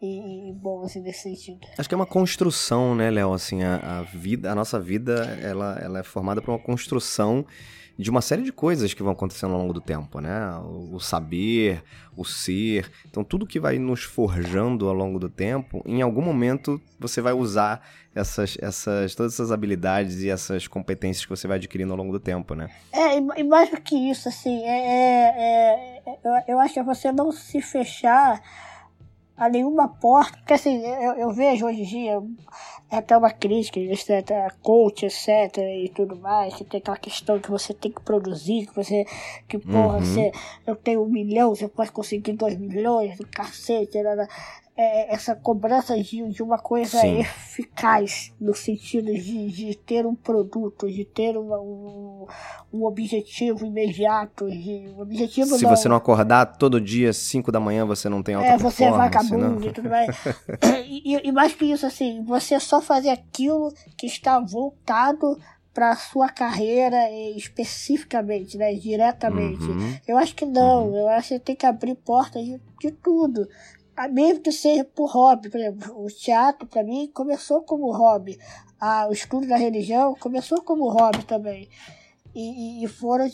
e, 0.00 0.50
e, 0.50 0.52
bom 0.52 0.84
assim 0.84 1.00
nesse 1.00 1.22
sentido. 1.22 1.66
Acho 1.76 1.88
que 1.88 1.94
é 1.94 1.96
uma 1.96 2.06
construção, 2.06 2.94
né, 2.94 3.10
Léo? 3.10 3.32
Assim, 3.32 3.62
a, 3.62 3.98
a, 3.98 4.02
vida, 4.02 4.50
a 4.50 4.54
nossa 4.54 4.78
vida, 4.78 5.38
ela, 5.42 5.76
ela 5.82 5.98
é 5.98 6.02
formada 6.02 6.40
por 6.40 6.52
uma 6.52 6.58
construção 6.58 7.44
de 7.98 8.08
uma 8.08 8.20
série 8.20 8.42
de 8.42 8.52
coisas 8.52 8.94
que 8.94 9.02
vão 9.02 9.12
acontecendo 9.12 9.54
ao 9.54 9.60
longo 9.60 9.72
do 9.72 9.80
tempo, 9.80 10.20
né? 10.20 10.56
O, 10.58 10.94
o 10.94 11.00
saber, 11.00 11.82
o 12.16 12.24
ser, 12.24 12.88
então 13.08 13.24
tudo 13.24 13.44
que 13.44 13.58
vai 13.58 13.76
nos 13.76 14.04
forjando 14.04 14.88
ao 14.88 14.94
longo 14.94 15.18
do 15.18 15.28
tempo, 15.28 15.82
em 15.84 16.00
algum 16.00 16.22
momento 16.22 16.80
você 17.00 17.20
vai 17.20 17.32
usar 17.32 17.84
essas, 18.14 18.56
essas, 18.60 19.16
todas 19.16 19.34
essas 19.34 19.50
habilidades 19.50 20.22
e 20.22 20.30
essas 20.30 20.68
competências 20.68 21.24
que 21.24 21.30
você 21.30 21.48
vai 21.48 21.56
adquirindo 21.56 21.92
ao 21.92 21.98
longo 21.98 22.12
do 22.12 22.20
tempo, 22.20 22.54
né? 22.54 22.68
É, 22.92 23.16
e 23.16 23.44
mais 23.44 23.68
do 23.70 23.80
que 23.80 23.96
isso, 23.96 24.28
assim, 24.28 24.64
é, 24.64 24.78
é, 24.78 25.96
é 25.96 25.97
eu, 26.24 26.32
eu 26.48 26.60
acho 26.60 26.74
que 26.74 26.80
é 26.80 26.82
você 26.82 27.12
não 27.12 27.32
se 27.32 27.60
fechar 27.60 28.40
a 29.36 29.48
nenhuma 29.48 29.88
porta, 29.88 30.36
porque 30.38 30.54
assim, 30.54 30.84
eu, 30.84 31.12
eu 31.12 31.30
vejo 31.32 31.66
hoje 31.66 31.82
em 31.82 31.84
dia 31.84 32.20
é 32.90 32.96
até 32.96 33.16
uma 33.16 33.30
crítica, 33.30 33.78
etc, 33.78 34.52
coach, 34.62 35.04
etc, 35.04 35.58
e 35.58 35.92
tudo 35.94 36.16
mais, 36.16 36.54
que 36.54 36.64
tem 36.64 36.80
aquela 36.80 36.96
questão 36.96 37.38
que 37.38 37.50
você 37.50 37.74
tem 37.74 37.92
que 37.92 38.00
produzir, 38.00 38.66
que 38.66 38.74
você, 38.74 39.04
que 39.46 39.58
porra, 39.58 39.98
uhum. 39.98 40.00
você, 40.00 40.32
eu 40.66 40.74
tenho 40.74 41.02
um 41.02 41.08
milhão, 41.08 41.54
você 41.54 41.68
pode 41.68 41.92
conseguir 41.92 42.32
dois 42.32 42.56
milhões, 42.56 43.18
do 43.18 43.26
cacete, 43.26 44.02
né? 44.02 44.26
É, 44.80 45.12
essa 45.12 45.34
cobrança 45.34 46.00
de, 46.00 46.22
de 46.28 46.40
uma 46.40 46.56
coisa 46.56 47.00
Sim. 47.00 47.18
eficaz, 47.18 48.32
no 48.40 48.54
sentido 48.54 49.12
de, 49.12 49.50
de 49.50 49.74
ter 49.74 50.06
um 50.06 50.14
produto, 50.14 50.88
de 50.88 51.04
ter 51.04 51.36
uma, 51.36 51.58
um, 51.60 52.28
um 52.72 52.84
objetivo 52.84 53.66
imediato. 53.66 54.48
De, 54.48 54.88
um 54.96 55.00
objetivo 55.00 55.56
Se 55.56 55.64
não, 55.64 55.76
você 55.76 55.88
não 55.88 55.96
acordar 55.96 56.46
todo 56.46 56.80
dia, 56.80 57.12
5 57.12 57.50
da 57.50 57.58
manhã, 57.58 57.84
você 57.84 58.08
não 58.08 58.22
tem 58.22 58.36
alta 58.36 58.50
é, 58.50 58.56
você 58.56 58.84
é 58.84 58.90
vagabundo 58.92 59.66
e 59.66 59.72
tudo 59.72 59.90
mais. 59.90 60.16
e, 60.86 61.28
e 61.28 61.32
mais 61.32 61.52
que 61.56 61.64
isso, 61.64 61.84
assim, 61.84 62.22
você 62.22 62.60
só 62.60 62.80
fazer 62.80 63.10
aquilo 63.10 63.72
que 63.96 64.06
está 64.06 64.38
voltado 64.38 65.36
para 65.74 65.96
sua 65.96 66.28
carreira 66.28 67.10
especificamente, 67.36 68.56
né, 68.56 68.74
diretamente. 68.74 69.64
Uhum. 69.64 69.96
Eu 70.06 70.18
acho 70.18 70.36
que 70.36 70.46
não, 70.46 70.88
uhum. 70.88 70.96
eu 70.98 71.08
acho 71.08 71.28
que 71.28 71.34
você 71.34 71.40
tem 71.40 71.56
que 71.56 71.66
abrir 71.66 71.96
portas 71.96 72.44
de, 72.44 72.60
de 72.80 72.92
tudo 72.92 73.48
mesmo 74.06 74.42
que 74.42 74.52
seja 74.52 74.84
por 74.84 75.10
hobby, 75.10 75.48
por 75.48 75.58
exemplo, 75.58 76.04
o 76.04 76.06
teatro 76.06 76.68
para 76.68 76.84
mim 76.84 77.10
começou 77.12 77.62
como 77.62 77.90
hobby. 77.90 78.38
a, 78.78 79.08
o 79.08 79.12
estudo 79.12 79.48
da 79.48 79.56
religião 79.56 80.14
começou 80.14 80.62
como 80.62 80.88
hobby 80.88 81.24
também. 81.24 81.68
E, 82.34 82.82
e, 82.82 82.84
e 82.84 82.86
foram 82.86 83.26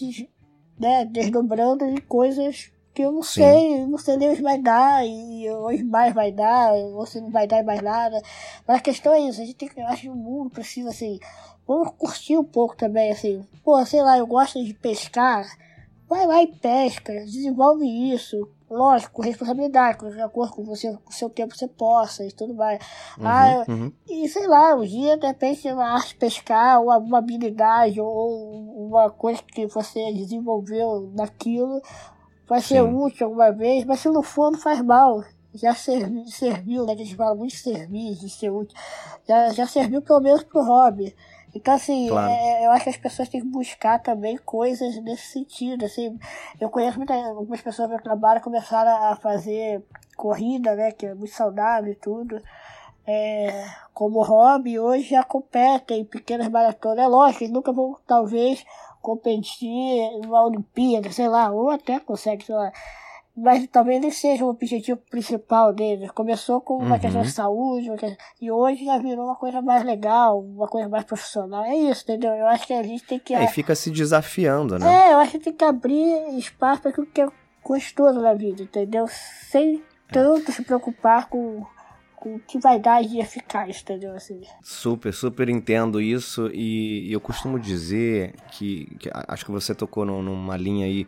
né, 0.79 1.05
desdobrando 1.05 1.85
em 1.85 1.97
coisas 1.97 2.73
que 2.95 3.03
eu 3.03 3.11
não 3.11 3.23
Sim. 3.25 3.41
sei, 3.41 3.87
não 3.87 3.99
sei 3.99 4.17
nem 4.17 4.31
hoje 4.31 4.41
vai 4.41 4.57
dar, 4.57 5.05
e 5.05 5.51
hoje 5.51 5.83
mais 5.83 6.15
vai 6.15 6.31
dar, 6.31 6.73
ou 6.73 7.05
se 7.05 7.21
não 7.21 7.29
vai 7.29 7.47
dar 7.47 7.65
mais 7.65 7.83
nada. 7.83 8.23
Mas 8.67 8.79
a 8.79 8.81
questão 8.81 9.13
é 9.13 9.21
isso, 9.21 9.43
a 9.43 9.45
gente 9.45 9.57
tem 9.57 9.69
que, 9.69 9.81
eu 9.81 9.87
acho 9.89 10.03
que 10.03 10.09
o 10.09 10.15
mundo 10.15 10.49
precisa, 10.51 10.91
assim, 10.91 11.19
vamos 11.67 11.91
curtir 11.99 12.39
um 12.39 12.45
pouco 12.45 12.77
também, 12.77 13.11
assim, 13.11 13.45
pô, 13.65 13.85
sei 13.85 14.01
lá, 14.01 14.17
eu 14.17 14.27
gosto 14.27 14.65
de 14.65 14.73
pescar, 14.73 15.45
vai 16.09 16.27
lá 16.27 16.43
e 16.43 16.47
pesca, 16.47 17.13
desenvolve 17.25 17.87
isso, 18.13 18.49
lógico, 18.71 19.15
com 19.15 19.23
responsabilidade, 19.23 19.99
de 20.11 20.21
acordo 20.21 20.55
com 20.55 20.65
você, 20.65 20.93
com 21.05 21.11
o 21.11 21.15
seu 21.15 21.31
tempo 21.31 21.57
você 21.57 21.69
possa 21.69 22.25
e 22.25 22.33
tudo 22.33 22.55
mais. 22.55 22.81
Uhum, 23.19 23.27
ah, 23.27 23.65
uhum. 23.69 23.93
E 24.09 24.29
sei 24.29 24.47
lá, 24.47 24.75
um 24.75 24.85
dia 24.85 25.17
de 25.17 25.27
repente 25.27 25.71
uma 25.73 25.95
arte 25.95 26.17
pescar, 26.17 26.81
ou 26.81 26.91
alguma 26.91 27.19
habilidade, 27.19 28.01
ou 28.01 28.87
uma 28.89 29.11
coisa 29.11 29.43
que 29.43 29.67
você 29.67 30.13
desenvolveu 30.13 31.11
naquilo, 31.15 31.81
vai 32.47 32.61
ser 32.61 32.83
Sim. 32.83 32.93
útil 32.93 33.27
alguma 33.27 33.51
vez, 33.53 33.85
mas 33.85 34.01
se 34.01 34.09
não 34.09 34.23
for, 34.23 34.51
não 34.51 34.59
faz 34.59 34.81
mal. 34.83 35.25
Já 35.55 35.73
serviu, 35.73 36.27
serviu 36.27 36.85
né? 36.85 36.97
Que 36.97 37.03
a 37.03 37.05
gente 37.05 37.17
fala 37.17 37.35
muito 37.35 37.53
de 37.53 37.59
servir, 37.59 38.17
de 38.17 38.29
ser 38.29 38.51
útil. 38.51 38.77
Já, 39.27 39.51
já 39.51 39.67
serviu 39.69 40.03
pelo 40.03 40.21
menos 40.21 40.43
pro 40.43 40.65
hobby. 40.65 41.15
Então, 41.55 41.75
assim, 41.75 42.09
claro. 42.09 42.31
é, 42.31 42.67
eu 42.67 42.71
acho 42.73 42.85
que 42.85 42.91
as 42.91 42.97
pessoas 42.97 43.29
têm 43.29 43.41
que 43.41 43.47
buscar 43.47 44.01
também 44.01 44.37
coisas 44.37 44.97
nesse 45.03 45.29
sentido. 45.29 45.85
Assim, 45.85 46.19
eu 46.61 46.69
conheço 46.69 46.99
muitas 46.99 47.17
algumas 47.25 47.61
pessoas 47.61 47.89
do 47.89 47.93
meu 47.93 48.03
trabalho 48.03 48.41
começaram 48.41 48.91
a 48.91 49.17
fazer 49.17 49.85
corrida, 50.17 50.75
né? 50.75 50.91
Que 50.91 51.07
é 51.07 51.15
muito 51.15 51.33
saudável 51.33 51.93
e 51.93 51.97
tudo. 51.97 52.43
É, 53.07 53.67
como 53.93 54.23
hobby, 54.23 54.79
hoje 54.79 55.11
já 55.11 55.23
competem 55.23 56.01
em 56.01 56.05
pequenas 56.05 56.49
maratonas. 56.49 57.05
É 57.05 57.07
lógico, 57.07 57.45
eles 57.45 57.53
nunca 57.53 57.71
vão, 57.73 57.97
talvez, 58.07 58.65
competir 59.01 60.11
numa 60.23 60.45
Olimpíada, 60.45 61.13
sei 61.13 61.29
lá, 61.29 61.51
ou 61.53 61.71
até 61.71 62.01
consegue, 62.01 62.45
sei 62.45 62.55
lá 62.55 62.73
mas 63.37 63.67
talvez 63.67 64.03
ele 64.03 64.13
seja 64.13 64.45
o 64.45 64.49
objetivo 64.49 65.01
principal 65.11 65.73
dele. 65.73 66.09
Começou 66.11 66.61
com 66.61 66.77
uma 66.77 66.95
uhum. 66.95 67.01
questão 67.01 67.23
de 67.23 67.33
saúde, 67.33 67.91
e 68.41 68.51
hoje 68.51 68.85
já 68.85 68.97
virou 68.99 69.25
uma 69.25 69.37
coisa 69.37 69.61
mais 69.61 69.85
legal, 69.85 70.41
uma 70.41 70.69
coisa 70.69 70.89
mais 70.89 71.05
profissional. 71.05 71.65
É 71.65 71.75
isso, 71.75 72.05
entendeu? 72.05 72.33
Eu 72.33 72.47
acho 72.47 72.67
que 72.67 72.73
a 72.73 72.83
gente 72.83 73.05
tem 73.05 73.19
que. 73.19 73.35
É, 73.35 73.45
e 73.45 73.49
fica 73.49 73.75
se 73.75 73.91
desafiando, 73.91 74.79
né? 74.79 75.09
É, 75.09 75.13
eu 75.13 75.19
acho 75.19 75.33
que 75.33 75.41
tem 75.41 75.53
que 75.53 75.65
abrir 75.65 76.39
espaço 76.39 76.83
para 76.83 76.91
aquilo 76.91 77.07
que 77.07 77.21
é 77.21 77.29
gostoso 77.63 78.21
na 78.21 78.35
vida, 78.35 78.63
entendeu? 78.63 79.07
Sem 79.51 79.83
tanto 80.13 80.53
se 80.53 80.63
preocupar 80.63 81.29
com 81.29 81.65
com 82.25 82.39
que 82.39 82.59
vai 82.59 82.81
dar 82.81 83.03
de 83.03 83.19
eficaz, 83.19 83.83
entendeu? 83.83 84.15
Assim. 84.15 84.41
Super, 84.63 85.13
super 85.13 85.47
entendo 85.51 86.01
isso 86.01 86.51
e, 86.55 87.11
e 87.11 87.13
eu 87.13 87.21
costumo 87.21 87.61
dizer 87.61 88.35
que, 88.51 88.87
que, 88.99 89.11
acho 89.29 89.45
que 89.45 89.51
você 89.51 89.75
tocou 89.75 90.07
no, 90.07 90.23
numa 90.23 90.57
linha 90.57 90.87
aí 90.87 91.07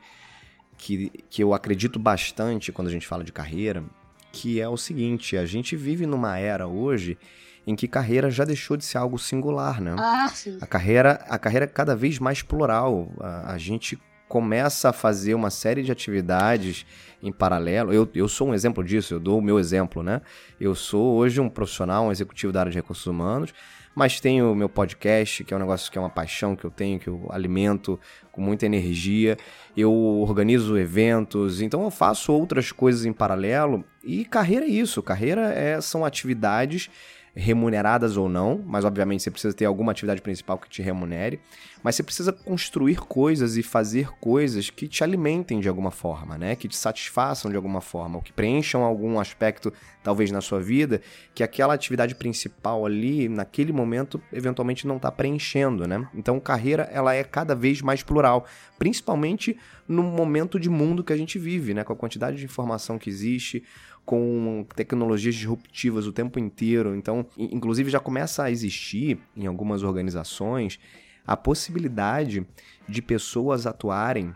que, 0.77 1.11
que 1.31 1.43
eu 1.43 1.55
acredito 1.55 1.99
bastante 1.99 2.73
quando 2.73 2.89
a 2.89 2.91
gente 2.91 3.07
fala 3.07 3.25
de 3.25 3.33
carreira, 3.33 3.85
que 4.33 4.61
é 4.61 4.69
o 4.69 4.77
seguinte: 4.77 5.37
a 5.37 5.47
gente 5.47 5.77
vive 5.77 6.07
numa 6.07 6.39
era 6.39 6.67
hoje 6.67 7.19
em 7.67 7.75
que 7.75 7.89
carreira 7.89 8.31
já 8.31 8.45
deixou 8.45 8.77
de 8.77 8.85
ser 8.85 8.99
algo 8.99 9.19
singular, 9.19 9.81
né? 9.81 9.97
Ah, 9.99 10.29
sim. 10.29 10.57
A 10.61 10.67
carreira, 10.67 11.25
a 11.29 11.39
carreira 11.39 11.65
é 11.65 11.69
cada 11.69 11.97
vez 11.97 12.19
mais 12.19 12.41
plural. 12.41 13.11
A, 13.19 13.55
a 13.55 13.59
gente 13.59 13.99
começa 14.29 14.91
a 14.91 14.93
fazer 14.93 15.35
uma 15.35 15.51
série 15.51 15.83
de 15.83 15.93
atividades 15.93 16.87
em 17.23 17.33
paralelo. 17.33 17.93
Eu, 17.93 18.09
eu 18.15 18.29
sou 18.29 18.49
um 18.49 18.55
exemplo 18.55 18.83
disso, 18.83 19.15
eu 19.15 19.21
dou 19.21 19.39
o 19.39 19.43
meu 19.43 19.59
exemplo, 19.59 20.03
né? 20.03 20.21
Eu 20.61 20.75
sou 20.75 21.17
hoje 21.17 21.41
um 21.41 21.49
profissional, 21.49 22.07
um 22.07 22.13
executivo 22.13 22.53
da 22.53 22.61
área 22.61 22.73
de 22.73 22.79
recursos 22.79 23.07
humanos, 23.07 23.55
mas 23.95 24.21
tenho 24.21 24.53
o 24.53 24.55
meu 24.55 24.69
podcast, 24.69 25.43
que 25.43 25.55
é 25.55 25.57
um 25.57 25.61
negócio 25.61 25.91
que 25.91 25.97
é 25.97 26.01
uma 26.01 26.11
paixão 26.11 26.55
que 26.55 26.65
eu 26.65 26.71
tenho, 26.71 26.99
que 26.99 27.09
eu 27.09 27.27
alimento 27.31 27.99
com 28.31 28.43
muita 28.43 28.67
energia. 28.67 29.39
Eu 29.75 29.91
organizo 29.93 30.77
eventos, 30.77 31.63
então 31.63 31.83
eu 31.83 31.91
faço 31.91 32.31
outras 32.31 32.71
coisas 32.71 33.07
em 33.07 33.13
paralelo. 33.13 33.83
E 34.05 34.27
carreira 34.27 34.67
é 34.67 34.69
isso. 34.69 35.03
Carreira 35.03 35.51
é, 35.53 35.81
são 35.81 36.05
atividades 36.05 36.91
remuneradas 37.37 38.17
ou 38.17 38.31
não, 38.31 38.63
mas 38.65 38.87
obviamente 38.87 39.23
você 39.23 39.31
precisa 39.31 39.55
ter 39.55 39.67
alguma 39.67 39.93
atividade 39.93 40.23
principal 40.23 40.57
que 40.57 40.71
te 40.71 40.81
remunere, 40.81 41.39
mas 41.83 41.95
você 41.95 42.03
precisa 42.03 42.33
construir 42.33 42.97
coisas 42.97 43.59
e 43.59 43.63
fazer 43.63 44.09
coisas 44.19 44.71
que 44.71 44.89
te 44.89 45.05
alimentem 45.05 45.61
de 45.61 45.69
alguma 45.69 45.91
forma, 45.91 46.39
né? 46.39 46.57
Que 46.57 46.67
te 46.67 46.75
satisfaçam 46.75 47.51
de 47.51 47.57
alguma 47.57 47.83
forma, 47.83 48.17
ou 48.17 48.23
que 48.23 48.33
preencham 48.33 48.83
algum 48.83 49.21
aspecto 49.21 49.71
talvez 50.03 50.31
na 50.31 50.41
sua 50.41 50.61
vida 50.61 51.03
que 51.35 51.43
aquela 51.43 51.75
atividade 51.75 52.15
principal 52.15 52.87
ali 52.87 53.29
naquele 53.29 53.73
momento 53.73 54.21
eventualmente 54.33 54.87
não 54.87 54.97
está 54.97 55.13
preenchendo, 55.13 55.87
né? 55.87 56.09
Então 56.15 56.41
carreira 56.41 56.89
ela 56.91 57.15
é 57.15 57.23
cada 57.23 57.55
vez 57.55 57.83
mais 57.83 58.03
plural, 58.03 58.47
principalmente 58.79 59.59
no 59.87 60.03
momento 60.03 60.59
de 60.59 60.71
mundo 60.71 61.05
que 61.05 61.13
a 61.13 61.17
gente 61.17 61.39
vive, 61.39 61.75
né? 61.75 61.85
Com 61.85 61.93
a 61.93 61.97
quantidade 61.97 62.39
de 62.39 62.45
informação 62.47 62.99
que 62.99 63.11
existe, 63.11 63.63
com 64.07 64.65
tecnologias 64.77 65.35
disruptivas 65.35 66.07
o 66.07 66.13
tempo 66.13 66.39
inteiro. 66.39 66.95
Então, 66.95 67.27
inclusive, 67.37 67.91
já 67.91 67.99
começa 67.99 68.45
a 68.45 68.51
existir 68.51 69.19
em 69.37 69.47
algumas 69.47 69.83
organizações 69.83 70.79
a 71.27 71.37
possibilidade 71.37 72.47
de 72.89 73.03
pessoas 73.03 73.67
atuarem. 73.67 74.33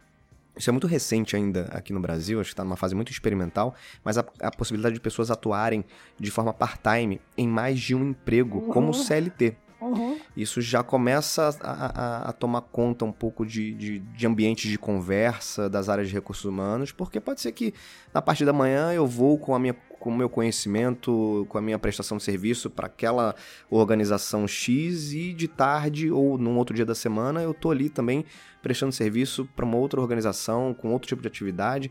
Isso 0.57 0.69
é 0.69 0.73
muito 0.73 0.89
recente 0.89 1.37
ainda 1.37 1.67
aqui 1.71 1.93
no 1.93 2.01
Brasil, 2.01 2.41
acho 2.41 2.49
que 2.49 2.53
está 2.53 2.65
numa 2.65 2.77
fase 2.77 2.97
muito 2.97 3.13
experimental, 3.13 3.75
mas 4.05 4.19
a, 4.19 4.25
a, 4.41 4.51
possibilidade 4.51 4.97
de 4.97 5.01
pessoas 5.01 5.31
atuarem 5.31 5.85
de 6.19 6.31
forma 6.33 6.53
part-time 6.53 7.21
em 7.39 7.47
mais 7.47 7.79
de 7.79 7.95
um 7.95 8.11
emprego, 8.11 8.59
uhum. 8.59 8.69
como 8.69 8.93
CLT. 8.93 9.57
Uhum. 9.91 10.19
Isso 10.37 10.61
já 10.61 10.83
começa 10.83 11.51
a, 11.61 11.71
a, 11.71 12.29
a, 12.29 12.33
tomar 12.33 12.61
conta 12.63 13.05
um 13.05 13.13
pouco 13.13 13.45
de, 13.45 13.75
de, 13.75 13.99
de, 13.99 14.27
ambientes 14.27 14.71
de 14.71 14.79
conversa 14.79 15.69
das 15.69 15.89
áreas 15.89 16.09
de 16.09 16.15
recursos 16.15 16.45
humanos, 16.45 16.93
porque 16.93 17.21
pode 17.21 17.41
ser 17.41 17.53
que 17.53 17.75
na 18.15 18.23
parte 18.23 18.45
da 18.45 18.53
manhã 18.53 18.93
eu 18.93 19.07
vou 19.07 19.39
com 19.39 19.55
a 19.55 19.59
minha 19.59 19.75
com 20.01 20.09
o 20.09 20.17
meu 20.17 20.31
conhecimento, 20.31 21.47
com 21.51 21.59
a 21.59 21.61
minha 21.61 21.79
prestação 21.79 22.17
de 22.17 22.23
serviço 22.23 22.71
para 22.71 22.87
aquela 22.87 23.35
organização 23.69 24.49
X 24.49 25.13
e 25.13 25.35
de 25.35 25.47
tarde 25.47 26.11
ou 26.11 26.39
num 26.39 26.57
outro 26.57 26.75
dia 26.75 26.87
da 26.87 26.95
semana 26.95 27.43
eu 27.43 27.53
tô 27.53 27.71
ali 27.71 27.91
também 27.91 28.25
prestando 28.63 28.93
serviço 28.93 29.47
para 29.55 29.65
uma 29.65 29.77
outra 29.77 30.01
organização 30.01 30.73
com 30.73 30.91
outro 30.93 31.07
tipo 31.07 31.21
de 31.21 31.29
atividade. 31.29 31.91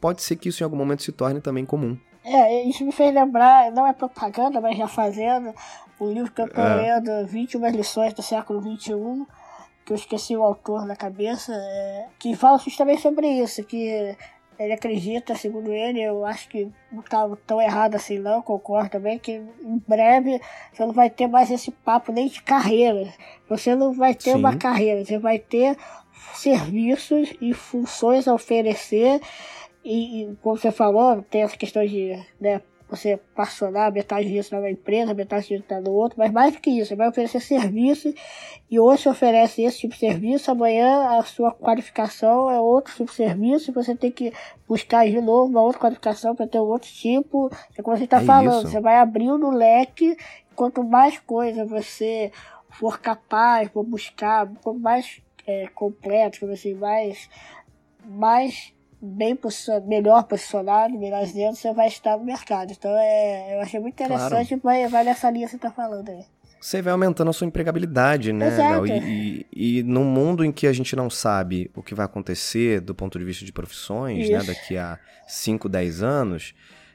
Pode 0.00 0.22
ser 0.22 0.36
que 0.36 0.48
isso 0.48 0.62
em 0.62 0.64
algum 0.64 0.76
momento 0.76 1.02
se 1.02 1.10
torne 1.10 1.40
também 1.40 1.64
comum. 1.64 1.98
É, 2.24 2.64
isso 2.64 2.84
me 2.84 2.92
fez 2.92 3.14
lembrar, 3.14 3.72
não 3.72 3.86
é 3.86 3.92
propaganda, 3.92 4.60
mas 4.60 4.76
já 4.76 4.86
fazendo, 4.86 5.52
o 5.98 6.10
livro 6.10 6.32
que 6.32 6.40
eu 6.40 6.48
tô 6.48 6.60
é. 6.60 6.74
lendo, 6.74 7.26
21 7.26 7.66
lições 7.68 8.14
do 8.14 8.22
século 8.22 8.60
XXI, 8.60 9.26
que 9.84 9.92
eu 9.92 9.96
esqueci 9.96 10.36
o 10.36 10.42
autor 10.42 10.86
na 10.86 10.94
cabeça, 10.94 11.52
é, 11.54 12.06
que 12.18 12.36
fala 12.36 12.58
justamente 12.58 13.00
sobre 13.00 13.26
isso, 13.26 13.64
que 13.64 14.16
ele 14.58 14.72
acredita, 14.72 15.36
segundo 15.36 15.72
ele, 15.72 16.00
eu 16.00 16.26
acho 16.26 16.48
que 16.48 16.68
não 16.90 17.00
tá 17.02 17.28
tão 17.46 17.62
errado 17.62 17.94
assim 17.94 18.18
não, 18.18 18.42
concordo 18.42 18.90
também, 18.90 19.18
que 19.18 19.32
em 19.32 19.82
breve 19.86 20.40
você 20.72 20.84
não 20.84 20.92
vai 20.92 21.08
ter 21.08 21.28
mais 21.28 21.50
esse 21.50 21.70
papo 21.70 22.10
nem 22.10 22.26
de 22.26 22.42
carreira. 22.42 23.12
Você 23.48 23.76
não 23.76 23.92
vai 23.92 24.14
ter 24.14 24.32
Sim. 24.32 24.38
uma 24.38 24.56
carreira, 24.56 25.04
você 25.04 25.16
vai 25.16 25.38
ter 25.38 25.76
serviços 26.34 27.32
e 27.40 27.54
funções 27.54 28.26
a 28.26 28.34
oferecer 28.34 29.20
e, 29.84 30.24
e, 30.24 30.36
como 30.42 30.56
você 30.56 30.72
falou, 30.72 31.22
tem 31.22 31.42
essa 31.42 31.56
questão 31.56 31.86
de 31.86 32.20
né, 32.40 32.60
você 32.88 33.18
passionar 33.34 33.92
metade 33.92 34.28
disso 34.28 34.58
na 34.58 34.70
empresa, 34.70 35.12
metade 35.12 35.48
disso 35.48 35.64
tá 35.66 35.80
no 35.80 35.90
outro, 35.90 36.18
mas 36.18 36.32
mais 36.32 36.54
do 36.54 36.60
que 36.60 36.70
isso, 36.70 36.88
você 36.88 36.96
vai 36.96 37.08
oferecer 37.08 37.40
serviço 37.40 38.12
e 38.70 38.80
hoje 38.80 39.02
você 39.02 39.08
oferece 39.08 39.62
esse 39.62 39.80
tipo 39.80 39.94
de 39.94 40.00
serviço, 40.00 40.50
amanhã 40.50 41.18
a 41.18 41.22
sua 41.22 41.52
qualificação 41.52 42.50
é 42.50 42.58
outro 42.58 42.94
tipo 42.94 43.10
de 43.10 43.16
serviço 43.16 43.70
e 43.70 43.74
você 43.74 43.94
tem 43.94 44.10
que 44.10 44.32
buscar 44.66 45.06
de 45.06 45.20
novo 45.20 45.50
uma 45.50 45.62
outra 45.62 45.80
qualificação 45.80 46.34
para 46.34 46.46
ter 46.46 46.58
um 46.58 46.64
outro 46.64 46.88
tipo. 46.88 47.50
É 47.76 47.82
como 47.82 47.96
você 47.96 48.04
está 48.04 48.20
é 48.20 48.24
falando, 48.24 48.64
isso. 48.64 48.72
você 48.72 48.80
vai 48.80 48.96
abrindo 48.96 49.46
o 49.46 49.50
leque, 49.50 50.16
quanto 50.54 50.82
mais 50.82 51.18
coisa 51.18 51.64
você 51.64 52.32
for 52.70 52.98
capaz, 52.98 53.70
for 53.70 53.84
buscar, 53.84 54.48
quanto 54.62 54.80
mais 54.80 55.20
é, 55.46 55.66
completo, 55.68 56.44
assim, 56.50 56.74
mais, 56.74 57.28
mais 58.04 58.74
bem 59.00 59.38
melhor 59.86 60.24
posicionado, 60.24 60.98
melhor 60.98 61.24
dentro, 61.26 61.56
você 61.56 61.72
vai 61.72 61.88
estar 61.88 62.16
no 62.16 62.24
mercado. 62.24 62.72
Então 62.72 62.90
é, 62.96 63.54
eu 63.54 63.60
achei 63.60 63.78
muito 63.78 63.94
interessante 63.94 64.48
claro. 64.48 64.62
vai, 64.62 64.88
vai 64.88 65.04
nessa 65.04 65.30
linha 65.30 65.46
que 65.46 65.50
você 65.50 65.56
está 65.56 65.70
falando 65.70 66.08
aí. 66.08 66.24
Você 66.60 66.82
vai 66.82 66.92
aumentando 66.92 67.30
a 67.30 67.32
sua 67.32 67.46
empregabilidade, 67.46 68.32
né, 68.32 68.48
Exato. 68.48 68.86
E, 68.86 69.46
e, 69.52 69.78
e 69.78 69.82
num 69.84 70.04
mundo 70.04 70.44
em 70.44 70.50
que 70.50 70.66
a 70.66 70.72
gente 70.72 70.96
não 70.96 71.08
sabe 71.08 71.70
o 71.74 71.82
que 71.82 71.94
vai 71.94 72.04
acontecer 72.04 72.80
do 72.80 72.94
ponto 72.94 73.16
de 73.16 73.24
vista 73.24 73.44
de 73.44 73.52
profissões, 73.52 74.28
né, 74.28 74.36
Isso. 74.36 74.46
né, 74.48 74.54
daqui 74.54 74.76
a 74.76 74.98
5, 75.28 75.68
10 75.68 76.02
anos, 76.02 76.54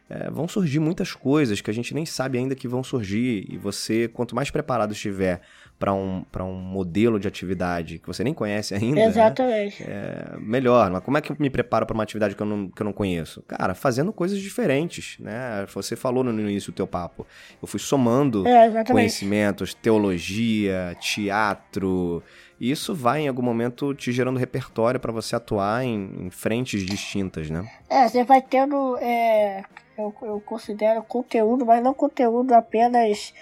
é, 0.10 0.30
vão 0.30 0.50
surgir 0.50 0.80
muitas 0.80 1.14
coisas 1.14 1.62
que 1.62 1.72
a 1.72 1.74
gente 1.74 1.94
nem 1.94 2.06
sabe 2.06 2.38
ainda 2.38 2.56
que 2.56 2.68
vão 2.68 2.84
surgir. 2.84 3.46
E 3.50 3.58
você, 3.58 4.10
quanto 4.10 4.36
mais 4.36 4.52
preparado 4.52 4.92
estiver 4.92 5.42
para 5.84 5.94
um, 5.94 6.24
um 6.40 6.54
modelo 6.54 7.20
de 7.20 7.28
atividade 7.28 8.00
que 8.00 8.08
você 8.08 8.24
nem 8.24 8.34
conhece 8.34 8.74
ainda, 8.74 9.02
né, 9.02 9.06
Exatamente. 9.08 9.84
Né? 9.84 9.90
É, 9.90 10.38
melhor. 10.40 10.90
Mas 10.90 11.04
como 11.04 11.18
é 11.18 11.22
que 11.22 11.30
eu 11.30 11.36
me 11.38 11.50
preparo 11.50 11.86
para 11.86 11.94
uma 11.94 12.04
atividade 12.04 12.36
que 12.36 12.42
eu, 12.42 12.48
não, 12.48 12.70
que 12.70 12.82
eu 12.82 12.86
não 12.86 12.94
conheço? 12.94 13.42
Cara, 13.42 13.76
fazendo 13.76 14.14
coisas 14.14 14.40
diferentes, 14.40 15.18
né? 15.20 15.66
Você 15.74 15.98
falou 15.98 16.24
no 16.24 16.32
início 16.40 16.72
do 16.72 16.76
teu 16.76 16.88
papo. 16.88 17.28
Eu 17.62 17.68
fui 17.68 17.82
somando 17.82 18.48
é, 18.48 18.86
conhecimentos, 18.86 19.74
teologia, 19.74 20.96
teatro. 21.02 22.24
E 22.58 22.72
isso 22.72 22.96
vai, 22.96 23.24
em 23.24 23.28
algum 23.28 23.42
momento, 23.42 23.94
te 23.94 24.10
gerando 24.14 24.40
repertório 24.40 25.02
para 25.02 25.12
você 25.12 25.36
atuar 25.36 25.84
em, 25.84 26.28
em, 26.28 26.30
frentes 26.30 26.86
distintas, 26.86 27.50
né? 27.50 27.70
É, 27.90 28.08
você 28.08 28.24
vai 28.24 28.42
tendo, 28.42 28.98
é, 29.00 29.64
eu, 29.98 30.16
eu 30.22 30.40
considero 30.46 31.04
conteúdo, 31.04 31.66
mas 31.66 31.84
não 31.84 31.94
conteúdo 31.94 32.54
apenas 32.54 33.34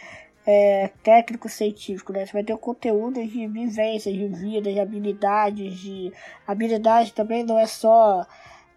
é, 0.45 0.89
técnico 1.03 1.47
científico, 1.47 2.11
né? 2.11 2.25
Você 2.25 2.33
vai 2.33 2.43
ter 2.43 2.57
conteúdo 2.57 3.21
de 3.21 3.47
vivências, 3.47 4.13
de 4.13 4.27
vida, 4.27 4.71
de 4.71 4.79
habilidades, 4.79 5.77
de 5.79 6.11
habilidade 6.47 7.13
também 7.13 7.43
não 7.43 7.57
é 7.59 7.67
só 7.67 8.25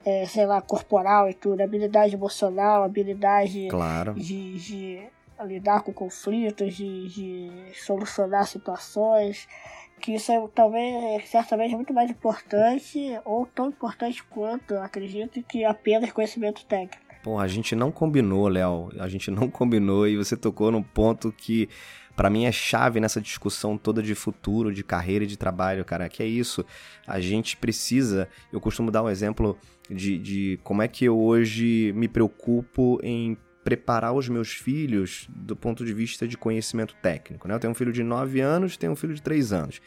é, 0.05 0.27
sei 0.27 0.45
lá, 0.45 0.61
corporal 0.61 1.29
e 1.29 1.35
tudo, 1.35 1.63
habilidade 1.63 2.15
emocional, 2.15 2.83
habilidade 2.83 3.69
claro. 3.69 4.15
de, 4.15 4.59
de, 4.59 5.03
lidar 5.45 5.83
com 5.83 5.93
conflitos, 5.93 6.75
de, 6.75 7.09
de 7.09 7.51
solucionar 7.75 8.47
situações, 8.47 9.49
que 10.01 10.15
isso 10.15 10.31
é 10.31 10.49
talvez 10.55 11.29
certamente 11.29 11.75
muito 11.75 11.95
mais 11.95 12.11
importante 12.11 12.99
ou 13.25 13.47
tão 13.47 13.69
importante 13.69 14.23
quanto, 14.25 14.75
acredito, 14.77 15.43
que 15.43 15.65
apenas 15.65 16.13
conhecimento 16.13 16.65
técnico. 16.67 17.04
Pô, 17.25 17.39
a 17.39 17.49
gente 17.49 17.75
não 17.75 17.91
combinou, 17.91 18.47
Léo. 18.49 18.91
A 18.99 19.09
gente 19.09 19.31
não 19.31 19.49
combinou 19.49 20.07
e 20.07 20.15
você 20.15 20.37
tocou 20.37 20.71
num 20.71 20.83
ponto 20.83 21.33
que 21.33 21.71
para 22.15 22.29
mim 22.29 22.45
é 22.45 22.53
chave 22.53 23.01
nessa 23.01 23.19
discussão 23.19 23.79
toda 23.79 24.03
de 24.03 24.15
futuro, 24.15 24.71
de 24.71 24.85
carreira 24.85 25.25
e 25.25 25.27
de 25.27 25.39
trabalho, 25.39 25.87
cara. 25.87 26.07
Que 26.07 26.23
é 26.23 26.27
isso. 26.27 26.63
A 27.07 27.21
gente 27.21 27.57
precisa. 27.57 28.29
Eu 28.53 28.61
costumo 28.61 28.91
dar 28.91 29.03
um 29.03 29.09
exemplo 29.09 29.57
de, 29.89 30.19
de 30.19 30.61
como 30.63 30.83
é 30.83 30.87
que 30.87 31.07
eu 31.07 31.19
hoje 31.19 31.95
me 31.97 32.09
preocupo 32.09 33.01
em 33.03 33.39
preparar 33.65 34.13
os 34.13 34.29
meus 34.29 34.51
filhos 34.51 35.27
do 35.31 35.57
ponto 35.57 35.83
de 35.83 35.95
vista 35.95 36.29
de 36.29 36.37
conhecimento 36.37 36.95
técnico. 37.01 37.49
Né? 37.49 37.55
Eu 37.55 37.59
tenho 37.59 37.71
um 37.71 37.75
filho 37.75 37.91
de 37.91 38.03
9 38.03 38.39
anos, 38.41 38.77
tenho 38.77 38.93
um 38.93 38.97
filho 38.97 39.15
de 39.15 39.23
3 39.23 39.51
anos. 39.51 39.81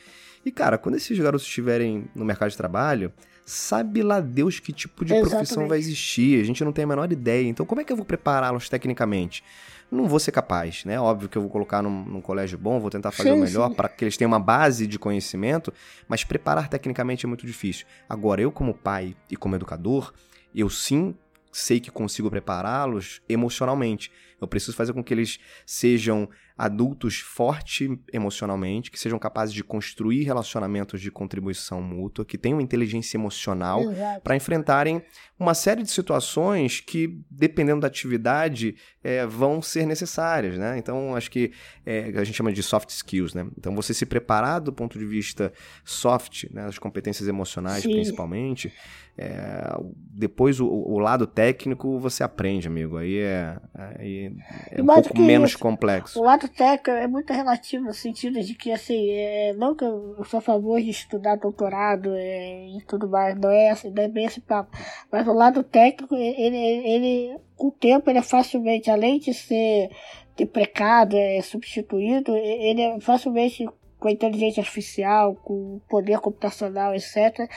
E, 0.47 0.51
cara, 0.51 0.77
quando 0.77 0.95
esses 0.95 1.19
garotos 1.19 1.45
estiverem 1.45 2.05
no 2.15 2.23
mercado 2.23 2.49
de 2.49 2.55
trabalho, 2.55 3.11
sabe 3.45 4.01
lá 4.01 4.21
Deus 4.21 4.61
que 4.61 4.71
tipo 4.71 5.03
de 5.03 5.13
Exatamente. 5.13 5.35
profissão 5.35 5.67
vai 5.67 5.77
existir, 5.77 6.39
a 6.39 6.45
gente 6.45 6.63
não 6.63 6.71
tem 6.71 6.85
a 6.85 6.87
menor 6.87 7.11
ideia. 7.11 7.45
Então, 7.49 7.65
como 7.65 7.81
é 7.81 7.83
que 7.83 7.91
eu 7.91 7.97
vou 7.97 8.05
prepará-los 8.05 8.69
tecnicamente? 8.69 9.43
Não 9.91 10.07
vou 10.07 10.21
ser 10.21 10.31
capaz, 10.31 10.85
né? 10.85 10.97
Óbvio 10.97 11.27
que 11.27 11.37
eu 11.37 11.41
vou 11.41 11.51
colocar 11.51 11.81
num, 11.81 12.05
num 12.05 12.21
colégio 12.21 12.57
bom, 12.57 12.79
vou 12.79 12.89
tentar 12.89 13.11
fazer 13.11 13.33
sim, 13.33 13.35
o 13.35 13.41
melhor 13.41 13.75
para 13.75 13.89
que 13.89 14.05
eles 14.05 14.15
tenham 14.15 14.31
uma 14.31 14.39
base 14.39 14.87
de 14.87 14.97
conhecimento, 14.97 15.73
mas 16.07 16.23
preparar 16.23 16.69
tecnicamente 16.69 17.25
é 17.25 17.27
muito 17.27 17.45
difícil. 17.45 17.85
Agora, 18.07 18.41
eu 18.41 18.49
como 18.49 18.73
pai 18.73 19.17
e 19.29 19.35
como 19.35 19.53
educador, 19.53 20.13
eu 20.55 20.69
sim 20.69 21.13
sei 21.51 21.81
que 21.81 21.91
consigo 21.91 22.29
prepará-los 22.29 23.21
emocionalmente. 23.27 24.09
Eu 24.39 24.47
preciso 24.47 24.75
fazer 24.75 24.93
com 24.93 25.03
que 25.03 25.13
eles 25.13 25.39
sejam 25.65 26.29
adultos 26.57 27.19
fortes 27.19 27.87
emocionalmente, 28.11 28.89
que 28.89 28.99
sejam 28.99 29.19
capazes 29.19 29.53
de 29.53 29.63
construir 29.63 30.23
relacionamentos 30.23 30.99
de 30.99 31.11
contribuição 31.11 31.81
mútua, 31.81 32.25
que 32.25 32.37
tenham 32.37 32.59
inteligência 32.59 33.15
emocional 33.15 33.81
para 34.23 34.35
enfrentarem 34.35 35.01
uma 35.39 35.53
série 35.53 35.83
de 35.83 35.91
situações 35.91 36.79
que, 36.79 37.19
dependendo 37.29 37.81
da 37.81 37.87
atividade, 37.87 38.75
é, 39.03 39.25
vão 39.25 39.61
ser 39.61 39.85
necessárias, 39.85 40.57
né? 40.57 40.77
Então, 40.79 41.15
acho 41.15 41.29
que 41.29 41.51
é, 41.85 42.11
a 42.15 42.23
gente 42.23 42.35
chama 42.35 42.51
de 42.51 42.63
soft 42.63 42.89
skills, 42.89 43.35
né? 43.35 43.47
Então, 43.55 43.75
você 43.75 43.93
se 43.93 44.05
preparar 44.05 44.59
do 44.59 44.73
ponto 44.73 44.97
de 44.97 45.05
vista 45.05 45.53
soft, 45.85 46.45
né, 46.51 46.65
as 46.65 46.79
competências 46.79 47.27
emocionais 47.27 47.83
Sim. 47.83 47.91
principalmente, 47.91 48.73
é, 49.17 49.75
depois 49.89 50.59
o, 50.59 50.67
o, 50.67 50.99
lado 50.99 51.25
técnico 51.25 51.99
você 51.99 52.23
aprende, 52.23 52.67
amigo. 52.67 52.97
Aí 52.97 53.17
é, 53.17 53.59
aí 53.97 54.26
é 54.71 54.81
um 54.81 54.85
pouco 54.85 55.19
menos 55.19 55.55
complexo. 55.55 56.19
O 56.19 56.23
lado 56.23 56.47
técnico 56.47 56.91
é 56.91 57.07
muito 57.07 57.31
relativo 57.33 57.85
no 57.85 57.93
sentido 57.93 58.41
de 58.41 58.53
que, 58.53 58.71
assim, 58.71 59.09
é, 59.11 59.53
não 59.53 59.75
que 59.75 59.83
eu 59.83 60.23
sou 60.25 60.39
a 60.39 60.41
favor 60.41 60.81
de 60.81 60.89
estudar 60.89 61.35
doutorado 61.35 62.13
é, 62.15 62.67
e 62.69 62.81
tudo 62.87 63.07
mais, 63.07 63.35
não 63.39 63.49
é, 63.49 63.69
assim, 63.69 63.89
não 63.89 64.03
é 64.03 64.07
bem 64.07 64.25
esse 64.25 64.41
papo. 64.41 64.75
Mas 65.11 65.27
o 65.27 65.33
lado 65.33 65.63
técnico, 65.63 66.15
ele, 66.15 66.57
ele, 66.57 67.39
com 67.55 67.67
o 67.67 67.71
tempo, 67.71 68.09
ele 68.09 68.19
é 68.19 68.23
facilmente, 68.23 68.89
além 68.89 69.19
de 69.19 69.33
ser 69.33 69.89
deprecado, 70.35 71.17
é 71.17 71.41
substituído, 71.41 72.35
ele 72.35 72.81
é 72.81 72.99
facilmente 72.99 73.67
com 73.99 74.07
a 74.07 74.11
inteligência 74.11 74.61
artificial, 74.61 75.35
com 75.35 75.53
o 75.53 75.81
poder 75.89 76.19
computacional, 76.19 76.93
etc., 76.93 77.49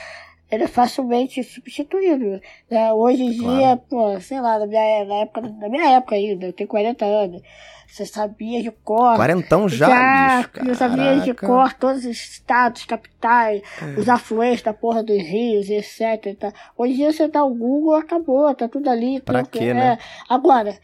ele 0.51 0.65
é 0.65 0.67
facilmente 0.67 1.41
substituído. 1.43 2.41
Né? 2.69 2.93
Hoje 2.93 3.23
em 3.23 3.37
claro. 3.37 3.57
dia, 3.57 3.77
pô, 3.77 4.19
sei 4.19 4.41
lá, 4.41 4.59
na 4.59 4.67
minha, 4.67 5.05
na, 5.05 5.15
época, 5.15 5.41
na 5.41 5.69
minha 5.69 5.89
época 5.91 6.15
ainda, 6.15 6.47
eu 6.47 6.53
tenho 6.53 6.67
40 6.67 7.05
anos. 7.05 7.41
Você 7.87 8.05
sabia 8.05 8.61
de 8.61 8.71
cor. 8.71 9.15
Quarentão 9.15 9.67
já, 9.67 9.87
já 9.87 10.47
bicho, 10.47 10.69
Eu 10.69 10.75
sabia 10.75 11.19
de 11.19 11.33
cor 11.33 11.73
todos 11.73 12.05
os 12.05 12.11
estados, 12.11 12.85
capitais, 12.85 13.61
é. 13.81 13.99
os 13.99 14.07
afluentes 14.07 14.61
da 14.61 14.73
porra 14.73 15.03
dos 15.03 15.17
rios, 15.17 15.69
etc. 15.69 16.37
Tá. 16.37 16.53
Hoje 16.77 16.93
em 16.93 16.95
dia 16.97 17.11
você 17.11 17.27
dá 17.27 17.43
o 17.43 17.53
Google, 17.53 17.95
acabou, 17.95 18.53
tá 18.53 18.67
tudo 18.67 18.89
ali. 18.89 19.19
Pra 19.21 19.43
tudo, 19.43 19.51
quê, 19.51 19.65
é. 19.65 19.73
né? 19.73 19.97
Agora, 20.29 20.77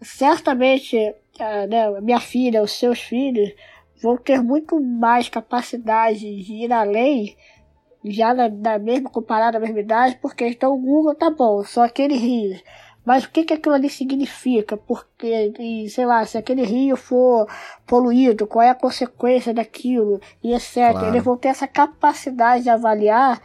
certamente, 0.00 0.96
né, 1.68 2.00
minha 2.00 2.20
filha, 2.20 2.62
os 2.62 2.72
seus 2.72 3.00
filhos, 3.00 3.52
vão 4.00 4.16
ter 4.16 4.40
muito 4.40 4.80
mais 4.80 5.28
capacidade 5.28 6.20
de 6.20 6.52
ir 6.52 6.72
além 6.72 7.36
já 8.04 8.34
na, 8.34 8.48
na 8.48 8.78
mesma, 8.78 9.10
comparada 9.10 9.58
à 9.58 9.60
mesma 9.60 9.80
idade, 9.80 10.18
porque 10.20 10.46
então 10.46 10.74
o 10.74 10.78
Google 10.78 11.14
tá 11.14 11.30
bom, 11.30 11.64
só 11.64 11.84
aquele 11.84 12.14
rio. 12.14 12.60
Mas 13.04 13.24
o 13.24 13.30
que, 13.30 13.44
que 13.44 13.52
aquilo 13.52 13.74
ali 13.74 13.90
significa? 13.90 14.76
Porque, 14.76 15.52
e, 15.58 15.88
sei 15.90 16.06
lá, 16.06 16.24
se 16.24 16.38
aquele 16.38 16.64
rio 16.64 16.96
for 16.96 17.46
poluído, 17.86 18.46
qual 18.46 18.62
é 18.62 18.70
a 18.70 18.74
consequência 18.74 19.52
daquilo, 19.52 20.20
e 20.42 20.54
etc. 20.54 20.92
Claro. 20.92 21.06
Eles 21.08 21.22
vão 21.22 21.36
ter 21.36 21.48
essa 21.48 21.68
capacidade 21.68 22.62
de 22.62 22.70
avaliar 22.70 23.40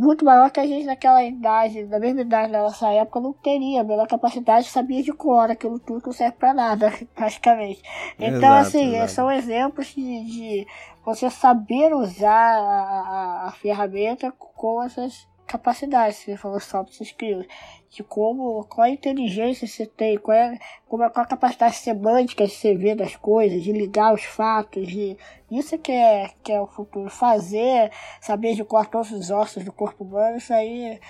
muito 0.00 0.24
maior 0.24 0.50
que 0.50 0.58
a 0.58 0.66
gente 0.66 0.86
naquela 0.86 1.22
idade, 1.22 1.84
na 1.84 1.98
mesma 1.98 2.22
idade 2.22 2.50
da 2.50 2.62
nossa 2.62 2.88
época, 2.90 3.20
não 3.20 3.34
teria 3.34 3.82
a 3.82 3.84
menor 3.84 4.08
capacidade, 4.08 4.68
sabia 4.68 5.02
de 5.02 5.12
cor, 5.12 5.50
aquilo 5.50 5.78
tudo 5.78 6.06
não 6.06 6.12
serve 6.12 6.36
para 6.38 6.54
nada, 6.54 6.90
praticamente. 7.14 7.82
Então, 8.18 8.38
exato, 8.38 8.66
assim, 8.66 8.94
exato. 8.94 9.12
são 9.12 9.30
exemplos 9.30 9.88
de, 9.88 10.24
de, 10.24 10.66
você 11.04 11.28
saber 11.28 11.92
usar 11.94 12.30
a, 12.30 13.44
a, 13.44 13.48
a 13.48 13.52
ferramenta 13.52 14.32
com 14.32 14.82
essas 14.82 15.28
capacidades, 15.50 16.18
você 16.18 16.36
falou 16.36 16.60
soft 16.60 17.00
skills, 17.00 17.46
de 17.90 18.04
como, 18.04 18.64
qual 18.64 18.86
a 18.86 18.90
inteligência 18.90 19.66
você 19.66 19.84
tem, 19.84 20.16
qual, 20.16 20.36
é, 20.36 20.56
como, 20.88 21.08
qual 21.10 21.24
a 21.24 21.28
capacidade 21.28 21.74
semântica 21.74 22.46
de 22.46 22.52
você 22.52 22.74
ver 22.74 22.94
das 22.94 23.16
coisas, 23.16 23.62
de 23.62 23.72
ligar 23.72 24.14
os 24.14 24.22
fatos, 24.22 24.86
de, 24.86 25.16
isso 25.50 25.76
que 25.76 25.90
é, 25.90 26.30
que 26.42 26.52
é 26.52 26.60
o 26.60 26.68
futuro, 26.68 27.10
fazer, 27.10 27.90
saber 28.20 28.54
de 28.54 28.62
qual 28.62 28.84
todos 28.86 29.10
os 29.10 29.30
ossos 29.30 29.64
do 29.64 29.72
corpo 29.72 30.04
humano, 30.04 30.36
isso 30.36 30.52
aí 30.52 31.00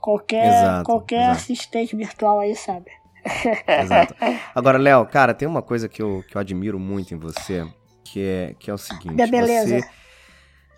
qualquer, 0.00 0.46
exato, 0.46 0.84
qualquer 0.84 1.22
exato. 1.22 1.32
assistente 1.32 1.96
virtual 1.96 2.38
aí 2.38 2.54
sabe. 2.54 2.90
Exato. 3.66 4.14
Agora, 4.54 4.78
Léo, 4.78 5.04
cara, 5.04 5.34
tem 5.34 5.46
uma 5.46 5.60
coisa 5.60 5.88
que 5.88 6.00
eu, 6.00 6.24
que 6.28 6.36
eu 6.36 6.40
admiro 6.40 6.78
muito 6.78 7.12
em 7.12 7.18
você, 7.18 7.66
que 8.04 8.24
é, 8.24 8.54
que 8.58 8.70
é 8.70 8.74
o 8.74 8.78
seguinte. 8.78 9.12
Minha 9.12 9.26
beleza. 9.26 9.80
Você... 9.80 9.88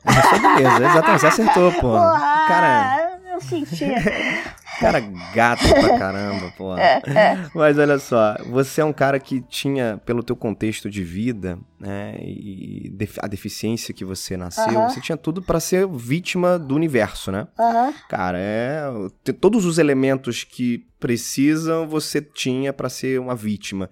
É 0.05 0.23
sua 0.23 0.39
beleza, 0.39 0.87
exatamente, 0.87 1.21
você 1.21 1.27
acertou, 1.27 1.73
pô. 1.73 1.81
Porra, 1.81 2.47
cara, 2.49 3.10
eu 3.53 3.67
senti. 3.67 3.85
cara 4.79 5.01
gato 5.35 5.69
pra 5.69 5.99
caramba, 5.99 6.53
pô. 6.57 6.75
Mas 7.55 7.79
olha 7.79 7.99
só, 7.99 8.37
você 8.47 8.81
é 8.81 8.85
um 8.85 8.93
cara 8.93 9.19
que 9.19 9.41
tinha, 9.41 10.01
pelo 10.05 10.23
teu 10.23 10.37
contexto 10.37 10.91
de 10.91 11.03
vida, 11.03 11.59
né, 11.79 12.17
e 12.21 12.93
a 13.19 13.27
deficiência 13.27 13.95
que 13.95 14.05
você 14.05 14.37
nasceu, 14.37 14.65
uh 14.65 14.69
-huh. 14.69 14.91
você 14.91 15.01
tinha 15.01 15.17
tudo 15.17 15.43
para 15.43 15.61
ser 15.61 15.87
vítima 15.89 16.59
do 16.59 16.75
universo, 16.75 17.33
né? 17.33 17.47
Uh 17.59 17.63
-huh. 17.63 17.95
Cara, 18.09 18.39
é 18.39 18.85
todos 19.41 19.65
os 19.65 19.79
elementos 19.79 20.45
que 20.45 20.87
precisam 20.99 21.89
você 21.89 22.21
tinha 22.21 22.73
para 22.73 22.89
ser 22.89 23.19
uma 23.19 23.35
vítima. 23.35 23.89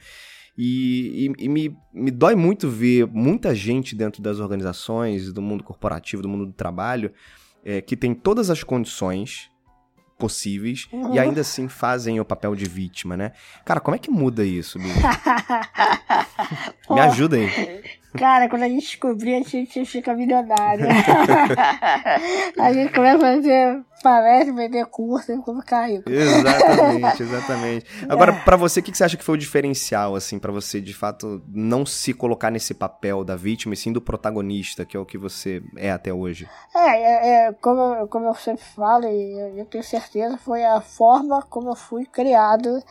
E, 0.60 1.30
e, 1.38 1.44
e, 1.44 1.48
me, 1.48 1.76
me 1.94 2.10
dói 2.10 2.34
muito 2.34 2.68
ver 2.68 3.06
muita 3.06 3.54
gente 3.54 3.94
dentro 3.94 4.20
das 4.20 4.40
organizações, 4.40 5.32
do 5.32 5.40
mundo 5.40 5.62
corporativo, 5.62 6.20
do 6.20 6.28
mundo 6.28 6.46
do 6.46 6.52
trabalho, 6.52 7.12
é, 7.64 7.80
que 7.80 7.96
tem 7.96 8.14
todas 8.14 8.50
as 8.50 8.62
condições 8.62 9.50
possíveis 10.18 10.88
uhum. 10.92 11.14
e 11.14 11.18
ainda 11.18 11.40
assim 11.42 11.68
fazem 11.68 12.18
o 12.18 12.24
papel 12.24 12.56
de 12.56 12.64
vítima, 12.66 13.14
né? 13.16 13.32
Cara, 13.64 13.80
como 13.80 13.94
é 13.94 13.98
que 13.98 14.10
muda 14.10 14.44
isso, 14.44 14.78
me 16.90 17.00
ajuda 17.00 17.36
aí. 17.36 17.84
Cara, 18.16 18.48
quando 18.48 18.62
a 18.62 18.68
gente 18.68 18.82
descobrir, 18.82 19.34
a 19.34 19.42
gente 19.42 19.84
fica 19.84 20.14
milionário. 20.14 20.86
a 22.58 22.72
gente 22.72 22.92
começa 22.92 23.16
a 23.16 23.20
fazer 23.20 23.84
palestra, 24.02 24.54
vender 24.54 24.86
curso 24.86 25.42
ficar 25.60 25.88
rico. 25.88 26.08
Exatamente, 26.08 27.22
exatamente. 27.22 27.86
Agora, 28.08 28.32
para 28.32 28.56
você, 28.56 28.80
o 28.80 28.82
que 28.82 28.96
você 28.96 29.04
acha 29.04 29.16
que 29.16 29.24
foi 29.24 29.34
o 29.34 29.38
diferencial, 29.38 30.14
assim, 30.14 30.38
para 30.38 30.50
você, 30.50 30.80
de 30.80 30.94
fato, 30.94 31.42
não 31.48 31.84
se 31.84 32.14
colocar 32.14 32.50
nesse 32.50 32.72
papel 32.72 33.24
da 33.24 33.36
vítima 33.36 33.74
e 33.74 33.76
sim 33.76 33.92
do 33.92 34.00
protagonista, 34.00 34.84
que 34.84 34.96
é 34.96 35.00
o 35.00 35.06
que 35.06 35.18
você 35.18 35.62
é 35.76 35.90
até 35.90 36.12
hoje? 36.12 36.48
É, 36.74 36.88
é, 36.88 37.46
é 37.48 37.52
como, 37.52 38.06
como 38.08 38.26
eu 38.26 38.34
sempre 38.34 38.64
falo, 38.74 39.04
e 39.04 39.38
eu, 39.38 39.58
eu 39.58 39.64
tenho 39.66 39.84
certeza, 39.84 40.38
foi 40.38 40.64
a 40.64 40.80
forma 40.80 41.42
como 41.42 41.70
eu 41.70 41.76
fui 41.76 42.06
criado. 42.06 42.82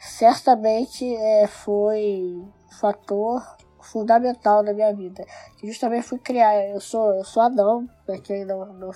Certamente 0.00 1.14
é, 1.14 1.46
foi 1.46 2.42
fator 2.80 3.42
fundamental 3.92 4.62
na 4.62 4.72
minha 4.72 4.92
vida. 4.94 5.24
Que 5.58 5.66
justamente 5.66 6.06
fui 6.06 6.18
criar. 6.18 6.66
Eu 6.68 6.80
sou, 6.80 7.12
eu 7.14 7.24
sou 7.24 7.42
anão, 7.42 7.86
pra 8.06 8.18
quem 8.18 8.44
não, 8.44 8.64
não, 8.72 8.90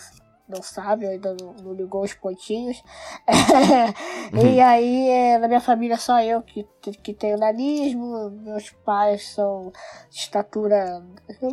não 0.49 0.63
sabe, 0.63 1.07
ainda 1.07 1.37
não, 1.39 1.53
não, 1.63 1.73
ligou 1.75 2.03
os 2.03 2.15
pontinhos. 2.15 2.83
uhum. 4.33 4.55
E 4.55 4.61
aí, 4.61 5.09
é, 5.09 5.39
na 5.39 5.49
minha 5.49 5.61
família, 5.61 5.99
só 5.99 6.21
eu 6.23 6.41
que, 6.41 6.67
que 6.81 7.13
tenho 7.13 7.37
nanismo. 7.37 8.31
Meus 8.31 8.71
pais 8.71 9.29
são 9.29 9.71
de 10.09 10.17
estatura 10.17 11.05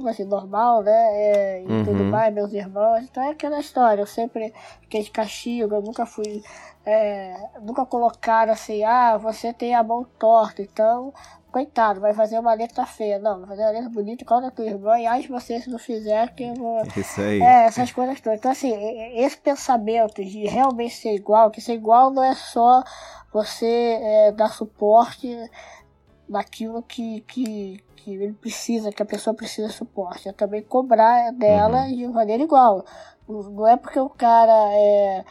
assim, 0.09 0.23
normal, 0.23 0.81
né? 0.81 1.09
É, 1.13 1.61
e 1.63 1.67
uhum. 1.67 1.83
tudo 1.83 2.03
mais, 2.05 2.33
meus 2.33 2.53
irmãos. 2.53 3.03
Então 3.03 3.23
é 3.23 3.31
aquela 3.31 3.59
história. 3.59 4.01
Eu 4.01 4.07
sempre 4.07 4.53
fiquei 4.81 5.03
de 5.03 5.11
castigo, 5.11 5.75
eu 5.75 5.81
nunca 5.81 6.05
fui. 6.05 6.41
É, 6.85 7.33
nunca 7.61 7.85
colocaram 7.85 8.51
assim, 8.51 8.83
ah, 8.83 9.17
você 9.17 9.53
tem 9.53 9.73
a 9.73 9.81
mão 9.81 10.05
torta, 10.19 10.61
então 10.61 11.13
coitado, 11.53 12.01
vai 12.01 12.13
fazer 12.15 12.39
uma 12.39 12.53
letra 12.53 12.85
feia. 12.85 13.19
Não, 13.19 13.39
vai 13.39 13.49
fazer 13.49 13.61
uma 13.61 13.71
letra 13.71 13.89
bonita, 13.89 14.25
da 14.25 14.49
tua 14.49 14.65
irmã, 14.65 14.99
e 14.99 15.05
ai 15.05 15.21
você 15.27 15.61
se 15.61 15.69
não 15.69 15.77
fizer, 15.77 16.33
que 16.33 16.43
eu 16.43 16.55
vou. 16.55 16.81
Isso 16.97 17.21
aí. 17.21 17.39
É, 17.39 17.65
essas 17.65 17.91
coisas 17.91 18.19
todas. 18.19 18.39
Então, 18.39 18.51
assim, 18.51 18.73
esse 19.15 19.37
pensamento 19.37 20.25
de 20.25 20.47
realmente 20.47 20.95
ser 20.95 21.13
igual, 21.13 21.51
que 21.51 21.61
ser 21.61 21.73
igual 21.73 22.09
não 22.09 22.23
é 22.23 22.33
só 22.33 22.83
você 23.31 23.99
é, 24.01 24.31
dar 24.31 24.49
suporte 24.49 25.29
naquilo 26.27 26.81
que, 26.81 27.21
que, 27.21 27.83
que 27.95 28.11
ele 28.15 28.33
precisa, 28.33 28.91
que 28.91 29.03
a 29.03 29.05
pessoa 29.05 29.35
precisa 29.35 29.67
de 29.67 29.73
suporte. 29.73 30.27
É 30.27 30.33
também 30.33 30.63
cobrar 30.63 31.31
dela 31.33 31.83
uhum. 31.83 31.95
de 31.95 32.07
maneira 32.07 32.41
igual. 32.41 32.83
Não 33.27 33.67
é 33.67 33.77
porque 33.77 33.99
o 33.99 34.09
cara 34.09 34.71
é 34.73 35.23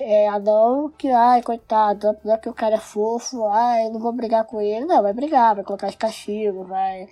é, 0.00 0.38
não 0.40 0.90
que, 0.90 1.08
ai, 1.10 1.42
coitado, 1.42 2.16
não 2.24 2.34
é 2.34 2.38
que 2.38 2.48
o 2.48 2.54
cara 2.54 2.76
é 2.76 2.78
fofo, 2.78 3.46
ai, 3.46 3.88
não 3.90 4.00
vou 4.00 4.12
brigar 4.12 4.44
com 4.44 4.60
ele. 4.60 4.86
Não, 4.86 5.02
vai 5.02 5.12
brigar, 5.12 5.54
vai 5.54 5.64
colocar 5.64 5.88
de 5.88 5.96
castigo, 5.96 6.64
vai. 6.64 7.08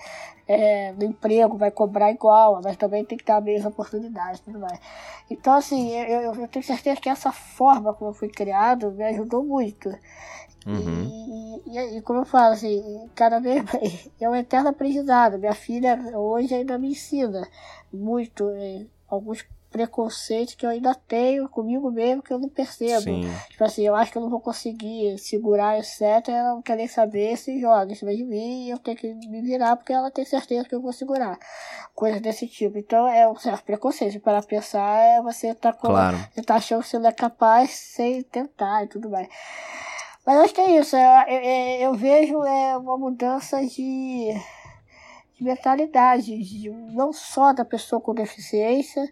É, 0.49 0.93
no 0.93 1.05
emprego, 1.05 1.57
vai 1.57 1.71
cobrar 1.71 2.11
igual, 2.11 2.61
mas 2.63 2.77
também 2.77 3.05
tem 3.05 3.17
que 3.17 3.23
ter 3.25 3.33
a 3.33 3.41
mesma 3.41 3.69
oportunidade 3.69 4.43
tudo 4.43 4.59
mais. 4.59 4.81
Então, 5.31 5.55
assim, 5.55 5.91
eu, 5.93 6.35
eu 6.35 6.49
tenho 6.49 6.65
certeza 6.65 7.01
que 7.01 7.09
essa 7.09 7.31
forma 7.31 7.95
como 7.95 8.11
eu 8.11 8.15
fui 8.15 8.29
criado 8.29 8.91
me 8.91 9.05
ajudou 9.05 9.45
muito. 9.45 9.89
Uhum. 10.67 11.63
E, 11.67 11.79
e, 11.79 11.99
e, 11.99 12.03
como 12.03 12.21
eu 12.21 12.25
falo, 12.25 12.55
assim, 12.55 13.09
cada 13.15 13.39
vez 13.39 13.65
é 14.21 14.29
um 14.29 14.35
eterno 14.35 14.71
aprendizado. 14.71 15.39
Minha 15.39 15.55
filha 15.55 15.97
hoje 16.15 16.55
ainda 16.55 16.77
me 16.79 16.91
ensina 16.91 17.49
muito, 17.93 18.51
alguns 19.09 19.47
preconceito 19.71 20.57
que 20.57 20.67
eu 20.67 20.71
ainda 20.71 20.95
tenho 20.95 21.49
comigo 21.49 21.91
mesmo 21.91 22.23
que 22.23 22.33
eu 22.33 22.39
não 22.39 22.49
percebo. 22.49 23.03
Sim. 23.03 23.23
Tipo 23.49 23.65
assim, 23.65 23.87
eu 23.87 23.95
acho 23.95 24.11
que 24.11 24.19
eu 24.19 24.23
não 24.23 24.29
vou 24.29 24.41
conseguir 24.41 25.17
segurar, 25.19 25.79
etc. 25.79 26.29
Ela 26.29 26.55
não 26.55 26.63
quer 26.63 26.77
nem 26.77 26.89
saber 26.89 27.37
se 27.37 27.61
joga 27.61 27.93
em 27.93 27.95
cima 27.95 28.15
de 28.15 28.25
mim 28.25 28.67
e 28.67 28.71
eu 28.71 28.79
tenho 28.79 28.97
que 28.97 29.15
me 29.15 29.41
virar 29.41 29.77
porque 29.77 29.93
ela 29.93 30.11
tem 30.11 30.25
certeza 30.25 30.69
que 30.69 30.75
eu 30.75 30.83
vou 30.83 30.93
segurar. 30.93 31.39
Coisas 31.95 32.21
desse 32.21 32.47
tipo. 32.47 32.79
Então 32.79 33.09
é 33.09 33.29
um 33.29 33.37
certo 33.37 33.65
preconceito. 33.65 34.21
Para 34.21 34.43
pensar, 34.43 34.99
é 34.99 35.23
você 35.23 35.55
tá, 35.55 35.73
com, 35.73 35.89
claro. 35.89 36.17
você 36.35 36.43
tá 36.43 36.57
achando 36.57 36.83
que 36.83 36.89
você 36.89 36.99
não 36.99 37.09
é 37.09 37.13
capaz 37.13 37.71
sem 37.71 38.23
tentar 38.23 38.85
e 38.85 38.89
tudo 38.89 39.09
mais. 39.09 39.29
Mas 40.27 40.37
eu 40.37 40.43
acho 40.43 40.55
que 40.55 40.61
é 40.61 40.79
isso. 40.79 40.97
Eu, 40.97 41.11
eu, 41.29 41.81
eu 41.81 41.95
vejo 41.95 42.45
é, 42.45 42.77
uma 42.77 42.99
mudança 42.99 43.65
de 43.65 44.35
de 45.41 45.45
mentalidade, 45.45 46.37
de, 46.37 46.69
não 46.71 47.15
só 47.15 47.55
da 47.55 47.65
pessoa 47.65 47.99
com 47.99 48.15
deficiência, 48.15 49.03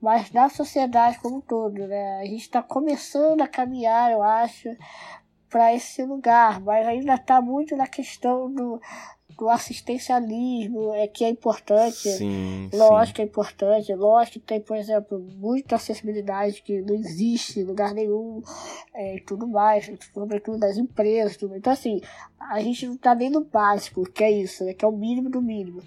mas 0.00 0.30
da 0.30 0.48
sociedade 0.48 1.18
como 1.18 1.36
um 1.36 1.40
todo. 1.40 1.86
Né? 1.86 2.20
A 2.20 2.24
gente 2.24 2.42
está 2.42 2.62
começando 2.62 3.42
a 3.42 3.48
caminhar, 3.48 4.10
eu 4.10 4.22
acho, 4.22 4.68
para 5.48 5.74
esse 5.74 6.02
lugar, 6.04 6.60
mas 6.60 6.86
ainda 6.86 7.14
está 7.14 7.42
muito 7.42 7.76
na 7.76 7.86
questão 7.86 8.52
do, 8.52 8.80
do 9.36 9.48
assistencialismo, 9.48 10.94
é, 10.94 11.06
que 11.08 11.24
é 11.24 11.28
importante. 11.28 12.08
Sim, 12.12 12.70
lógico 12.72 13.06
sim. 13.06 13.12
que 13.14 13.22
é 13.22 13.24
importante. 13.24 13.94
Lógico 13.94 14.38
que 14.38 14.46
tem, 14.46 14.60
por 14.60 14.76
exemplo, 14.76 15.18
muita 15.36 15.76
acessibilidade 15.76 16.62
que 16.62 16.80
não 16.80 16.94
existe 16.94 17.60
em 17.60 17.64
lugar 17.64 17.92
nenhum 17.92 18.42
é, 18.94 19.16
e 19.16 19.20
tudo 19.20 19.46
mais, 19.48 19.90
sobretudo 20.14 20.58
das 20.58 20.76
empresas. 20.76 21.36
Tudo. 21.36 21.56
Então, 21.56 21.72
assim, 21.72 22.00
a 22.38 22.60
gente 22.60 22.86
não 22.86 22.94
está 22.94 23.14
nem 23.14 23.28
no 23.28 23.44
básico, 23.44 24.04
que 24.04 24.22
é 24.22 24.30
isso, 24.30 24.64
né, 24.64 24.72
que 24.72 24.84
é 24.84 24.88
o 24.88 24.92
mínimo 24.92 25.28
do 25.28 25.42
mínimo. 25.42 25.82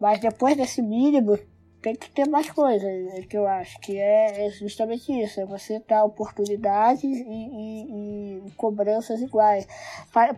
Mas 0.00 0.20
depois 0.20 0.56
desse 0.56 0.80
mínimo, 0.80 1.38
tem 1.80 1.94
que 1.94 2.10
ter 2.10 2.28
mais 2.28 2.50
coisas, 2.50 2.84
é 3.14 3.22
que 3.22 3.36
eu 3.36 3.46
acho, 3.46 3.78
que 3.80 3.96
é, 3.96 4.46
é 4.46 4.50
justamente 4.50 5.12
isso, 5.12 5.40
é 5.40 5.46
você 5.46 5.80
dar 5.86 6.04
oportunidades 6.04 7.04
e, 7.04 7.22
e, 7.22 8.46
e 8.46 8.50
cobranças 8.56 9.20
iguais. 9.20 9.66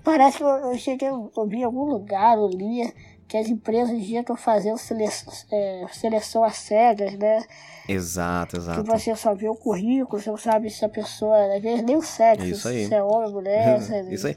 Parece 0.05 0.39
que 0.39 0.43
eu, 0.43 0.77
cheguei, 0.77 1.09
eu 1.09 1.47
vi 1.47 1.59
em 1.59 1.65
algum 1.65 1.85
lugar, 1.85 2.37
eu 2.37 2.49
li, 2.49 2.93
que 3.27 3.37
as 3.37 3.49
empresas 3.49 4.05
já 4.05 4.21
estão 4.21 4.37
fazendo 4.37 4.77
seleção, 4.77 5.33
é, 5.53 5.87
seleção 5.93 6.45
às 6.45 6.57
cegas, 6.57 7.15
né? 7.15 7.45
Exato, 7.89 8.57
exato. 8.57 8.83
Que 8.83 8.91
você 8.91 9.15
só 9.15 9.35
vê 9.35 9.49
o 9.49 9.55
currículo, 9.55 10.21
você 10.21 10.31
não 10.31 10.37
sabe 10.37 10.69
se 10.69 10.85
a 10.85 10.89
pessoa, 10.89 11.55
às 11.55 11.63
vezes 11.63 11.85
nem 11.85 11.97
o 11.97 12.03
sexo, 12.03 12.47
isso 12.47 12.69
aí. 12.69 12.87
se 12.87 12.95
é 12.95 13.03
homem, 13.03 13.31
mulher. 13.31 13.79
isso 14.11 14.27
aí. 14.27 14.35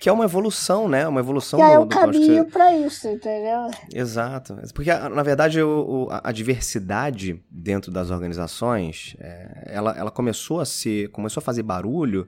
Que 0.00 0.08
é 0.08 0.12
uma 0.12 0.24
evolução, 0.24 0.88
né? 0.88 1.06
Uma 1.06 1.20
evolução 1.20 1.60
que 1.60 1.66
do, 1.66 1.72
é 1.72 1.78
o 1.78 1.86
caminho 1.86 2.44
você... 2.44 2.50
para 2.50 2.74
isso, 2.74 3.06
entendeu? 3.06 3.70
Exato. 3.94 4.56
Porque, 4.74 4.90
na 4.92 5.22
verdade, 5.22 5.62
o, 5.62 6.08
a 6.10 6.32
diversidade 6.32 7.38
dentro 7.50 7.92
das 7.92 8.10
organizações, 8.10 9.14
é, 9.20 9.64
ela, 9.66 9.94
ela 9.96 10.10
começou 10.10 10.58
a 10.58 10.64
ser, 10.64 11.10
começou 11.10 11.42
a 11.42 11.44
fazer 11.44 11.62
barulho 11.62 12.26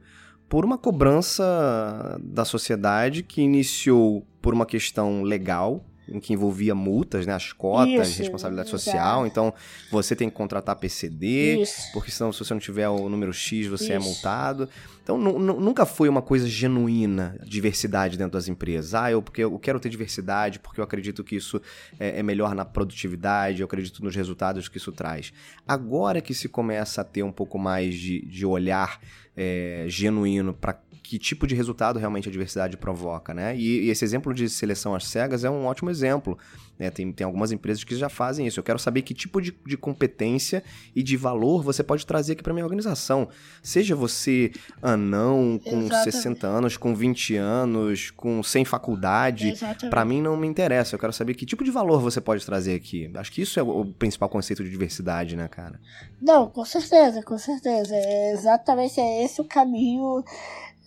por 0.51 0.67
uma 0.67 0.77
cobrança 0.77 2.21
da 2.23 2.45
sociedade 2.45 3.23
que 3.23 3.41
iniciou 3.41 4.23
por 4.43 4.53
uma 4.53 4.67
questão 4.67 5.23
legal, 5.23 5.83
em 6.13 6.21
que 6.21 6.33
envolvia 6.33 6.75
multas, 6.75 7.27
né? 7.27 7.35
As 7.35 7.53
cotas, 7.53 8.11
Isso, 8.11 8.19
responsabilidade 8.21 8.69
social. 8.69 9.27
Então, 9.27 9.53
você 9.91 10.15
tem 10.15 10.29
que 10.29 10.37
contratar 10.37 10.77
PCD, 10.77 11.63
Isso. 11.63 11.91
porque 11.93 12.11
senão, 12.11 12.33
se 12.33 12.39
você 12.39 12.53
não 12.53 12.61
tiver 12.61 12.89
o 12.89 13.09
número 13.09 13.33
X, 13.33 13.67
você 13.67 13.93
é 13.93 13.97
Isso. 13.97 14.07
é 14.07 14.11
multado. 14.11 14.69
Então, 15.03 15.19
nunca 15.19 15.85
foi 15.85 16.09
uma 16.09 16.23
coisa 16.23 16.47
genuína 16.47 17.37
diversidade 17.45 18.17
dentro 18.17 18.33
das 18.35 18.47
empresas. 18.47 18.95
Ah, 18.95 19.11
eu, 19.11 19.21
porque 19.21 19.43
eu 19.43 19.59
quero 19.59 19.81
ter 19.81 19.89
diversidade, 19.89 20.61
porque 20.61 20.79
eu 20.79 20.85
acredito 20.85 21.25
que 21.25 21.35
isso 21.35 21.61
é, 21.99 22.21
é 22.21 22.23
melhor 22.23 22.55
na 22.55 22.65
produtividade, 22.65 23.63
eu 23.63 23.65
acredito 23.65 24.05
nos 24.05 24.15
resultados 24.15 24.69
que 24.69 24.77
isso 24.77 24.93
traz. 24.93 25.33
Agora 25.67 26.21
que 26.21 26.33
se 26.33 26.49
começa 26.49 27.01
a 27.01 27.05
ter 27.05 27.25
um 27.25 27.33
pouco 27.33 27.59
mais 27.59 27.97
de, 27.97 28.25
de 28.27 28.47
olhar 28.47 29.01
é, 29.37 29.87
genuíno 29.89 30.55
para 30.55 30.79
que 31.13 31.19
tipo 31.19 31.47
de 31.47 31.55
resultado 31.55 31.99
realmente 31.99 32.27
a 32.27 32.33
diversidade 32.33 32.75
provoca, 32.75 33.35
né? 33.35 33.55
E, 33.55 33.85
e, 33.85 33.91
esse 33.91 34.03
exemplo 34.03 34.33
de 34.33 34.49
seleção 34.49 34.95
às 34.95 35.07
cegas 35.07 35.45
é 35.45 35.51
um 35.51 35.67
ótimo 35.67 35.91
exemplo. 35.91 36.39
Né? 36.79 36.89
Tem, 36.89 37.13
tem 37.13 37.23
algumas 37.23 37.53
empresas 37.53 37.85
que 37.85 37.95
já 37.95 38.09
fazem 38.09 38.47
isso. 38.47 38.59
Eu 38.59 38.65
quero 38.65 38.79
saber 38.79 39.03
que 39.03 39.13
tipo 39.13 39.39
de, 39.39 39.55
de 39.67 39.77
competência 39.77 40.65
e 40.97 41.03
de 41.03 41.15
valor 41.19 41.63
você 41.63 41.83
pode 41.83 42.07
trazer 42.07 42.33
aqui 42.33 42.43
para 42.43 42.55
minha 42.55 42.65
organização. 42.65 43.29
Seja 43.63 43.95
você 43.95 44.53
anão, 44.81 45.61
com 45.63 45.81
Exatamente. 45.81 46.13
60 46.13 46.47
anos, 46.47 46.77
com 46.79 46.95
20 46.95 47.37
anos, 47.37 48.11
com 48.11 48.43
sem 48.43 48.65
faculdade, 48.65 49.53
para 49.91 50.07
mim 50.07 50.23
não 50.23 50.35
me 50.35 50.47
interessa. 50.47 50.95
Eu 50.95 50.99
quero 50.99 51.13
saber 51.13 51.35
que 51.35 51.45
tipo 51.45 51.63
de 51.63 51.71
valor 51.71 52.01
você 52.01 52.23
pode 52.23 52.47
trazer 52.47 52.75
aqui. 52.75 53.11
Acho 53.17 53.31
que 53.31 53.43
isso 53.43 53.61
é 53.61 53.63
o 53.63 53.85
principal 53.85 54.31
conceito 54.31 54.65
de 54.65 54.71
diversidade, 54.71 55.37
né, 55.37 55.47
cara? 55.47 55.79
Não, 56.23 56.49
com 56.49 56.65
certeza, 56.65 57.23
com 57.23 57.37
certeza. 57.37 57.95
É 57.95 58.33
exatamente 58.33 58.99
é 58.99 59.25
esse 59.25 59.43
o 59.43 59.45
caminho 59.45 60.25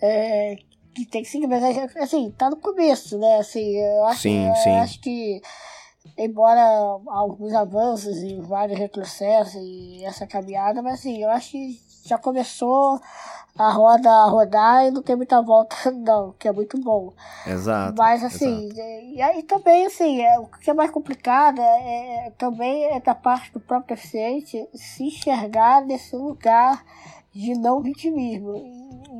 é, 0.01 0.57
que 0.93 1.05
tem 1.05 1.23
que 1.23 1.29
seguir, 1.29 1.47
mas 1.47 1.63
assim, 1.97 2.31
tá 2.31 2.49
no 2.49 2.57
começo, 2.57 3.17
né? 3.17 3.37
Assim, 3.37 3.77
eu 3.77 4.05
acho, 4.05 4.21
sim, 4.21 4.47
eu 4.47 4.55
sim. 4.55 4.71
acho 4.71 4.99
que 5.01 5.41
embora 6.17 6.61
alguns 7.07 7.53
avanços 7.53 8.17
e 8.17 8.39
vários 8.41 8.77
retrocessos 8.79 9.61
e 9.61 10.03
essa 10.05 10.25
caminhada, 10.25 10.81
mas 10.81 10.95
assim, 10.95 11.21
eu 11.21 11.29
acho 11.29 11.51
que 11.51 11.79
já 12.05 12.17
começou 12.17 12.99
a 13.57 13.71
roda 13.71 14.09
a 14.09 14.25
rodar 14.25 14.85
e 14.85 14.91
não 14.91 15.01
tem 15.01 15.15
muita 15.15 15.41
volta, 15.41 15.75
não, 15.91 16.33
que 16.33 16.47
é 16.47 16.51
muito 16.51 16.77
bom. 16.79 17.13
Exato. 17.47 17.95
Mas 17.97 18.23
assim, 18.23 18.65
exato. 18.65 18.81
e 19.13 19.21
aí 19.21 19.43
também, 19.43 19.85
assim, 19.85 20.21
é, 20.21 20.37
o 20.39 20.45
que 20.45 20.69
é 20.69 20.73
mais 20.73 20.91
complicado 20.91 21.59
é, 21.59 22.27
é, 22.27 22.29
também 22.37 22.85
é 22.85 22.99
da 22.99 23.15
parte 23.15 23.51
do 23.51 23.59
próprio 23.59 23.95
deficiente 23.95 24.67
se 24.73 25.05
enxergar 25.05 25.85
nesse 25.85 26.15
lugar 26.15 26.83
de 27.33 27.53
não 27.53 27.81
vitimismo. 27.81 28.55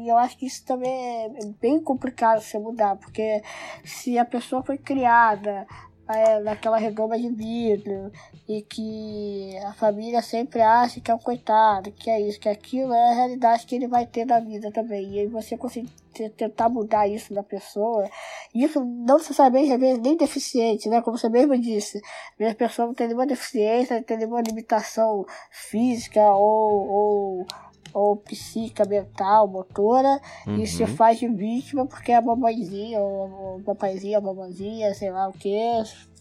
E, 0.06 0.10
eu 0.10 0.18
acho 0.18 0.38
que 0.38 0.46
isso 0.46 0.64
também 0.66 0.92
é 0.92 1.46
bem 1.60 1.80
complicado 1.80 2.42
você 2.42 2.60
mudar, 2.60 2.96
porque 2.96 3.42
se 3.84 4.18
a 4.18 4.26
pessoa 4.26 4.64
foi 4.64 4.78
criada 4.78 5.66
é, 6.08 6.40
naquela 6.40 6.78
redoma 6.78 7.18
de 7.18 7.30
vidro 7.30 8.12
e 8.48 8.62
que 8.62 9.58
a 9.66 9.74
família 9.74 10.22
sempre 10.22 10.62
acha 10.62 11.02
que 11.02 11.10
é 11.10 11.16
um 11.16 11.20
coitado, 11.20 11.92
que 11.92 12.10
é 12.10 12.22
isso, 12.22 12.40
que 12.40 12.48
aquilo 12.48 12.94
é 12.94 13.12
a 13.12 13.16
realidade 13.16 13.66
que 13.66 13.76
ele 13.76 13.88
vai 13.88 14.06
ter 14.06 14.26
na 14.26 14.40
vida 14.40 14.72
também. 14.72 15.18
E 15.18 15.28
você 15.28 15.58
conseguir 15.58 15.90
tentar 16.38 16.70
mudar 16.70 17.08
isso 17.08 17.34
na 17.34 17.44
pessoa, 17.44 18.08
isso 18.54 18.80
não 18.80 19.18
necessariamente 19.18 19.76
vezes 19.78 20.00
nem 20.02 20.16
deficiente, 20.16 20.88
né? 20.90 21.02
Como 21.02 21.18
você 21.18 21.28
mesmo 21.28 21.58
disse, 21.58 22.00
a 22.40 22.54
pessoa 22.54 22.88
não 22.88 22.94
tem 22.94 23.08
nenhuma 23.08 23.26
deficiência, 23.26 23.96
não 23.98 24.04
tem 24.04 24.18
nenhuma 24.18 24.42
limitação 24.42 25.26
física 25.52 26.22
ou, 26.22 26.88
ou 26.88 27.48
ou 27.94 28.18
psíquica, 28.18 28.86
mental, 28.86 29.48
motora, 29.48 30.20
uhum. 30.46 30.60
e 30.60 30.68
se 30.68 30.84
uhum. 30.84 30.96
faz 30.96 31.20
de 31.20 31.28
vítima 31.28 31.86
porque 31.86 32.12
a 32.12 32.22
mamãezinha, 32.22 33.00
ou 33.00 33.58
o 33.58 33.64
papaizinho, 33.64 34.18
a 34.18 34.22
mamãezinha, 34.22 34.94
sei 34.94 35.12
lá 35.12 35.30
o 35.30 35.34
que, 35.34 35.56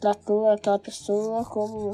tratou 0.00 0.48
aquela 0.50 0.78
pessoa 0.78 1.44
como, 1.44 1.92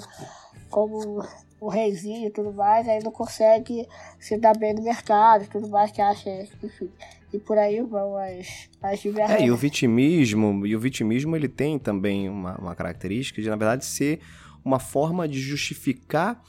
como 0.68 1.24
o 1.60 1.68
reizinho 1.68 2.28
e 2.28 2.30
tudo 2.30 2.52
mais, 2.52 2.88
aí 2.88 3.02
não 3.02 3.12
consegue 3.12 3.86
se 4.18 4.36
dar 4.38 4.56
bem 4.56 4.74
no 4.74 4.82
mercado 4.82 5.44
e 5.44 5.46
tudo 5.46 5.68
mais, 5.68 5.90
que 5.90 6.00
acha, 6.00 6.30
enfim. 6.62 6.90
E 7.32 7.38
por 7.38 7.56
aí 7.56 7.80
vão 7.80 8.16
as, 8.16 8.68
as 8.82 9.00
diversas. 9.00 9.40
É, 9.40 9.44
e 9.44 9.50
o 9.50 9.56
vitimismo, 9.56 10.66
e 10.66 10.74
o 10.74 10.80
vitimismo 10.80 11.36
ele 11.36 11.48
tem 11.48 11.78
também 11.78 12.28
uma, 12.28 12.58
uma 12.58 12.74
característica 12.74 13.40
de, 13.40 13.48
na 13.48 13.56
verdade, 13.56 13.84
ser 13.84 14.20
uma 14.64 14.78
forma 14.78 15.28
de 15.28 15.38
justificar 15.38 16.42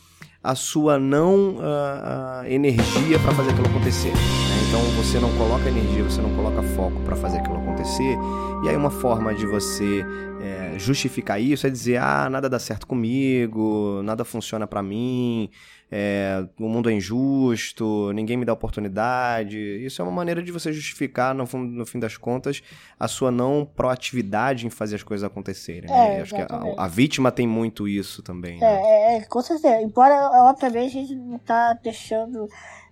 a 0.43 0.55
sua 0.55 0.97
não 0.97 1.55
uh, 1.55 1.59
uh, 1.59 2.45
energia 2.47 3.19
para 3.19 3.31
fazer 3.31 3.51
aquilo 3.51 3.67
acontecer. 3.67 4.09
Né? 4.09 4.61
Então 4.67 4.81
você 4.95 5.19
não 5.19 5.31
coloca 5.37 5.67
energia, 5.67 6.03
você 6.03 6.21
não 6.21 6.35
coloca 6.35 6.63
foco 6.75 6.99
para 7.01 7.15
fazer 7.15 7.37
aquilo 7.37 7.57
acontecer. 7.57 8.17
E 8.63 8.69
aí 8.69 8.75
uma 8.75 8.89
forma 8.89 9.35
de 9.35 9.45
você 9.45 10.03
é, 10.41 10.79
justificar 10.79 11.39
isso 11.39 11.67
é 11.67 11.69
dizer 11.69 11.97
ah 11.97 12.29
nada 12.29 12.49
dá 12.49 12.57
certo 12.57 12.87
comigo, 12.87 14.01
nada 14.03 14.23
funciona 14.23 14.65
para 14.65 14.81
mim, 14.81 15.49
é, 15.93 16.47
o 16.57 16.69
mundo 16.69 16.89
é 16.89 16.93
injusto, 16.93 18.13
ninguém 18.13 18.37
me 18.37 18.45
dá 18.45 18.53
oportunidade. 18.53 19.57
Isso 19.57 20.01
é 20.01 20.05
uma 20.05 20.11
maneira 20.11 20.41
de 20.41 20.49
você 20.49 20.71
justificar, 20.71 21.35
no, 21.35 21.43
no 21.43 21.85
fim 21.85 21.99
das 21.99 22.15
contas, 22.15 22.63
a 22.97 23.09
sua 23.09 23.29
não 23.29 23.65
proatividade 23.65 24.65
em 24.65 24.69
fazer 24.69 24.95
as 24.95 25.03
coisas 25.03 25.25
acontecerem. 25.25 25.89
Né? 25.89 26.19
É, 26.19 26.21
acho 26.21 26.33
que 26.33 26.41
a, 26.41 26.85
a, 26.85 26.87
vítima 26.87 27.29
tem 27.29 27.45
muito 27.45 27.89
isso 27.89 28.23
também. 28.23 28.57
Né? 28.57 28.67
É, 28.67 29.17
é, 29.17 29.21
com 29.25 29.41
certeza. 29.41 29.81
Embora, 29.81 30.15
obviamente, 30.49 30.97
a 30.97 31.01
gente 31.01 31.15
não 31.15 31.35
está 31.35 31.73
deixando 31.73 32.47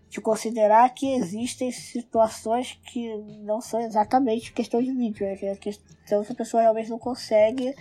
de 0.09 0.19
considerar 0.19 0.89
que 0.89 1.13
existem 1.13 1.71
situações 1.71 2.77
que 2.83 3.15
não 3.43 3.61
são 3.61 3.79
exatamente 3.79 4.51
questão 4.51 4.81
de 4.81 4.91
vítima, 4.91 5.37
que 5.37 5.45
é 5.45 5.55
questão 5.55 6.23
que 6.23 6.33
a 6.33 6.35
pessoa 6.35 6.63
realmente 6.63 6.89
não 6.89 6.99
consegue 6.99 7.73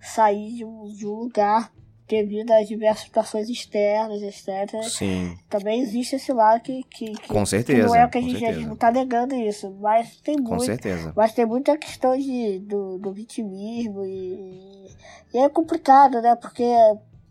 sair 0.00 0.54
de 0.54 0.64
um, 0.64 0.84
de 0.84 1.06
um 1.06 1.12
lugar 1.12 1.70
devido 2.08 2.50
a 2.50 2.62
diversas 2.62 3.04
situações 3.04 3.48
externas, 3.48 4.22
etc. 4.22 4.82
Sim. 4.84 5.36
Também 5.48 5.80
existe 5.80 6.16
esse 6.16 6.32
lado 6.32 6.60
que, 6.62 6.82
que, 6.84 7.12
que 7.12 7.28
com 7.28 7.46
certeza, 7.46 7.86
não 7.86 7.94
é 7.94 8.04
o 8.04 8.10
que 8.10 8.18
a 8.18 8.20
gente, 8.20 8.44
a 8.44 8.52
gente 8.52 8.66
não 8.66 8.74
está 8.74 8.90
negando 8.90 9.34
isso, 9.34 9.74
mas 9.80 10.16
tem 10.16 10.36
com 10.36 10.50
muito, 10.50 10.64
certeza. 10.64 11.12
mas 11.16 11.32
tem 11.32 11.46
muita 11.46 11.76
questão 11.76 12.16
de, 12.16 12.58
do, 12.60 12.98
do 12.98 13.12
vitimismo 13.12 14.04
e, 14.04 14.86
e 15.32 15.38
é 15.38 15.48
complicado, 15.48 16.20
né? 16.20 16.36
Porque 16.36 16.64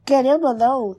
querendo 0.06 0.48
ou 0.48 0.54
não, 0.54 0.98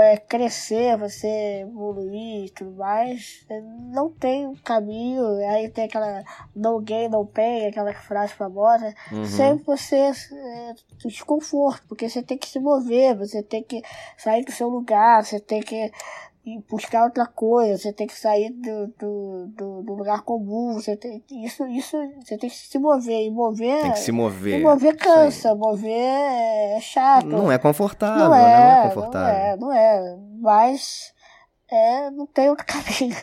é, 0.00 0.16
crescer, 0.16 0.96
você 0.96 1.60
evoluir 1.62 2.46
e 2.46 2.50
tudo 2.50 2.72
mais, 2.72 3.46
não 3.92 4.10
tem 4.10 4.46
um 4.46 4.54
caminho. 4.54 5.24
Aí 5.50 5.68
tem 5.68 5.84
aquela 5.84 6.24
no 6.56 6.80
gain, 6.80 7.08
no 7.08 7.26
pain, 7.26 7.66
aquela 7.66 7.92
frase 7.92 8.32
famosa. 8.32 8.94
Uhum. 9.12 9.26
Sempre 9.26 9.64
você 9.64 9.96
é, 9.96 10.74
desconforto, 11.04 11.84
porque 11.86 12.08
você 12.08 12.22
tem 12.22 12.38
que 12.38 12.48
se 12.48 12.58
mover, 12.58 13.16
você 13.16 13.42
tem 13.42 13.62
que 13.62 13.82
sair 14.16 14.44
do 14.44 14.52
seu 14.52 14.68
lugar, 14.68 15.24
você 15.24 15.38
tem 15.38 15.60
que 15.60 15.92
e 16.46 16.58
buscar 16.68 17.04
outra 17.04 17.26
coisa, 17.26 17.78
você 17.78 17.92
tem 17.92 18.06
que 18.06 18.14
sair 18.14 18.50
do, 18.50 18.86
do, 18.98 19.46
do, 19.48 19.82
do, 19.82 19.94
lugar 19.94 20.20
comum, 20.22 20.74
você 20.74 20.94
tem, 20.94 21.24
isso, 21.30 21.66
isso, 21.68 21.96
você 22.22 22.36
tem 22.36 22.50
que 22.50 22.56
se 22.56 22.78
mover, 22.78 23.24
e 23.24 23.30
mover... 23.30 23.80
Tem 23.80 23.92
que 23.92 23.98
se 24.00 24.12
mover. 24.12 24.60
Mover 24.60 24.96
cansa, 24.96 25.54
mover 25.54 25.90
é 25.90 26.78
chato. 26.82 27.26
Não 27.26 27.50
é 27.50 27.56
confortável, 27.56 28.26
não 28.26 28.34
é, 28.34 28.40
não 28.40 28.82
é 28.82 28.88
confortável. 28.88 29.32
Não 29.32 29.36
é, 29.36 29.56
não 29.56 29.72
é, 29.72 30.18
mas 30.38 31.14
é, 31.70 32.10
não 32.10 32.26
tem 32.26 32.50
outro 32.50 32.66
caminho. 32.68 33.16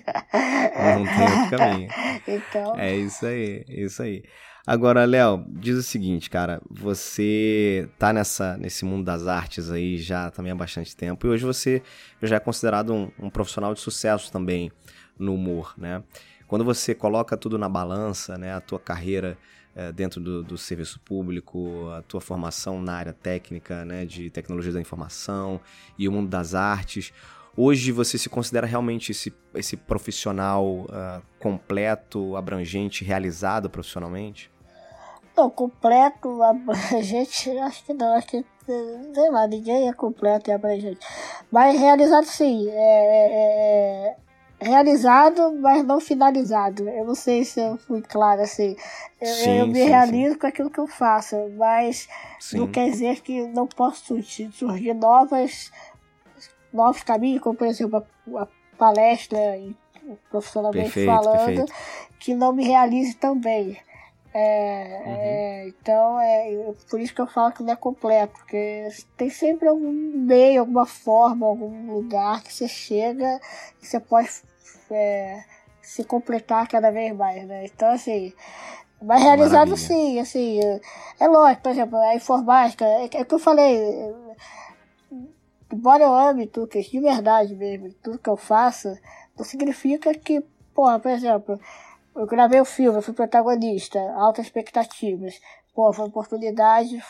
Não 0.96 1.06
tem 1.06 1.38
outro 1.38 1.58
caminho. 1.58 1.90
então... 2.28 2.80
É 2.80 2.96
isso 2.96 3.26
aí, 3.26 3.64
é 3.70 3.82
isso 3.82 4.02
aí. 4.02 4.24
Agora, 4.66 5.06
Léo, 5.06 5.44
diz 5.50 5.76
o 5.76 5.82
seguinte, 5.82 6.30
cara, 6.30 6.62
você 6.70 7.90
tá 7.98 8.14
nessa, 8.14 8.58
nesse 8.58 8.86
mundo 8.86 9.04
das 9.04 9.26
artes 9.26 9.72
aí 9.72 9.98
já 9.98 10.30
também 10.30 10.52
há 10.52 10.56
bastante 10.56 10.96
tempo 10.96 11.26
e 11.26 11.30
hoje 11.30 11.44
você 11.44 11.82
já 12.22 12.36
é 12.36 12.40
considerado 12.40 12.94
um, 12.94 13.12
um 13.20 13.30
profissional 13.30 13.74
de 13.74 13.80
sucesso 13.80 14.32
também 14.32 14.72
no 15.18 15.34
humor, 15.34 15.74
né? 15.78 16.04
Quando 16.48 16.66
você 16.66 16.94
coloca 16.94 17.38
tudo 17.38 17.58
na 17.58 17.70
balança, 17.70 18.38
né, 18.38 18.54
a 18.54 18.60
tua 18.60 18.80
carreira 18.80 19.38
é, 19.74 19.92
dentro 19.92 20.20
do, 20.20 20.44
do, 20.44 20.58
serviço 20.58 21.00
público, 21.00 21.90
a 21.98 22.02
tua 22.02 22.20
formação 22.20 22.82
na 22.82 22.94
área 22.94 23.14
técnica, 23.14 23.86
né, 23.86 24.06
de 24.06 24.30
tecnologia 24.30 24.74
da 24.74 24.82
informação 24.82 25.62
e 25.98 26.10
o 26.10 26.12
mundo 26.12 26.30
das 26.30 26.54
artes, 26.54 27.14
Hoje 27.56 27.92
você 27.92 28.18
se 28.18 28.30
considera 28.30 28.66
realmente 28.66 29.12
esse, 29.12 29.34
esse 29.54 29.76
profissional 29.76 30.66
uh, 30.66 31.22
completo, 31.38 32.36
abrangente, 32.36 33.04
realizado 33.04 33.70
profissionalmente? 33.70 34.50
Não, 35.36 35.50
completo, 35.50 36.42
abrangente, 36.44 37.50
acho 37.60 37.86
que 37.86 37.94
não, 37.94 38.16
acho 38.16 38.28
que, 38.28 38.46
sei 38.66 39.30
lá, 39.30 39.48
ninguém 39.48 39.90
é 39.90 39.94
completo 39.94 40.50
e 40.50 40.54
abrangente. 40.54 41.06
Mas 41.52 41.78
realizado 41.78 42.26
sim, 42.26 42.70
é, 42.70 42.74
é, 42.74 44.16
é 44.62 44.70
realizado, 44.70 45.52
mas 45.60 45.84
não 45.84 46.00
finalizado. 46.00 46.88
Eu 46.88 47.06
não 47.06 47.16
sei 47.16 47.44
se 47.44 47.60
eu 47.60 47.78
fui 47.78 48.02
claro 48.02 48.42
assim. 48.42 48.76
Eu, 49.20 49.28
sim, 49.28 49.60
eu 49.60 49.68
me 49.68 49.82
sim, 49.82 49.90
realizo 49.90 50.34
sim. 50.34 50.40
com 50.40 50.48
aquilo 50.48 50.70
que 50.70 50.80
eu 50.80 50.88
faço, 50.88 51.36
mas 51.58 52.08
não 52.54 52.68
quer 52.68 52.90
dizer 52.92 53.22
que 53.22 53.48
não 53.48 53.66
posso 53.66 54.06
surgir 54.06 54.94
novas 54.94 55.72
novos 56.74 57.04
caminhos, 57.04 57.42
como 57.42 57.56
por 57.56 57.68
exemplo 57.68 58.06
a, 58.36 58.42
a 58.42 58.48
palestra 58.78 59.40
profissionalmente 60.30 60.86
perfeito, 60.86 61.08
falando, 61.08 61.46
perfeito. 61.46 61.74
que 62.20 62.34
não 62.34 62.54
me 62.54 62.64
realize 62.66 63.16
também. 63.16 63.78
É, 64.34 65.04
uhum. 65.06 65.14
é, 65.14 65.68
então 65.68 66.20
é 66.22 66.74
por 66.90 67.02
isso 67.02 67.14
que 67.14 67.20
eu 67.20 67.28
falo 67.28 67.52
que 67.52 67.64
não 67.64 67.74
é 67.74 67.76
completo, 67.76 68.34
porque 68.34 68.88
tem 69.18 69.30
sempre 69.30 69.68
algum 69.68 69.92
meio, 69.92 70.62
alguma 70.62 70.86
forma, 70.86 71.46
algum 71.46 71.92
lugar 71.92 72.42
que 72.42 72.54
você 72.54 72.68
chega 72.68 73.42
e 73.82 73.86
você 73.86 74.00
pode 74.00 74.30
é, 74.90 75.44
se 75.82 76.06
completar 76.06 76.66
cada 76.70 76.92
vez 76.92 77.14
mais, 77.14 77.46
né? 77.46 77.66
Então 77.66 77.90
assim, 77.90 78.34
mas 79.02 79.22
realizado 79.22 79.70
Maravilha. 79.70 79.78
sim, 79.78 80.20
assim, 80.20 80.60
é 81.20 81.28
lógico, 81.28 81.64
por 81.64 81.72
exemplo, 81.72 81.98
a 81.98 82.16
informática, 82.16 82.86
é, 82.86 83.06
é 83.06 83.26
que 83.26 83.34
eu 83.34 83.40
falei, 83.40 84.14
embora 85.74 86.04
eu 86.04 86.14
ame 86.14 86.48
Tucas 86.48 86.86
de 86.86 87.00
verdade 87.00 87.56
mesmo, 87.56 87.94
tudo 88.04 88.20
que 88.20 88.30
eu 88.30 88.38
faço, 88.38 88.90
não 89.38 89.46
significa 89.46 90.14
que, 90.14 90.42
porra, 90.74 91.00
por 91.00 91.12
exemplo, 91.12 91.60
eu 92.16 92.26
gravei 92.26 92.60
o 92.60 92.66
filme, 92.66 92.98
eu 92.98 93.02
fui 93.02 93.14
protagonista, 93.14 94.00
altas 94.16 94.46
expectativas. 94.46 95.40
Pô, 95.74 95.92
foi 95.94 96.04
uma 96.04 96.10
oportunidade 96.10 97.02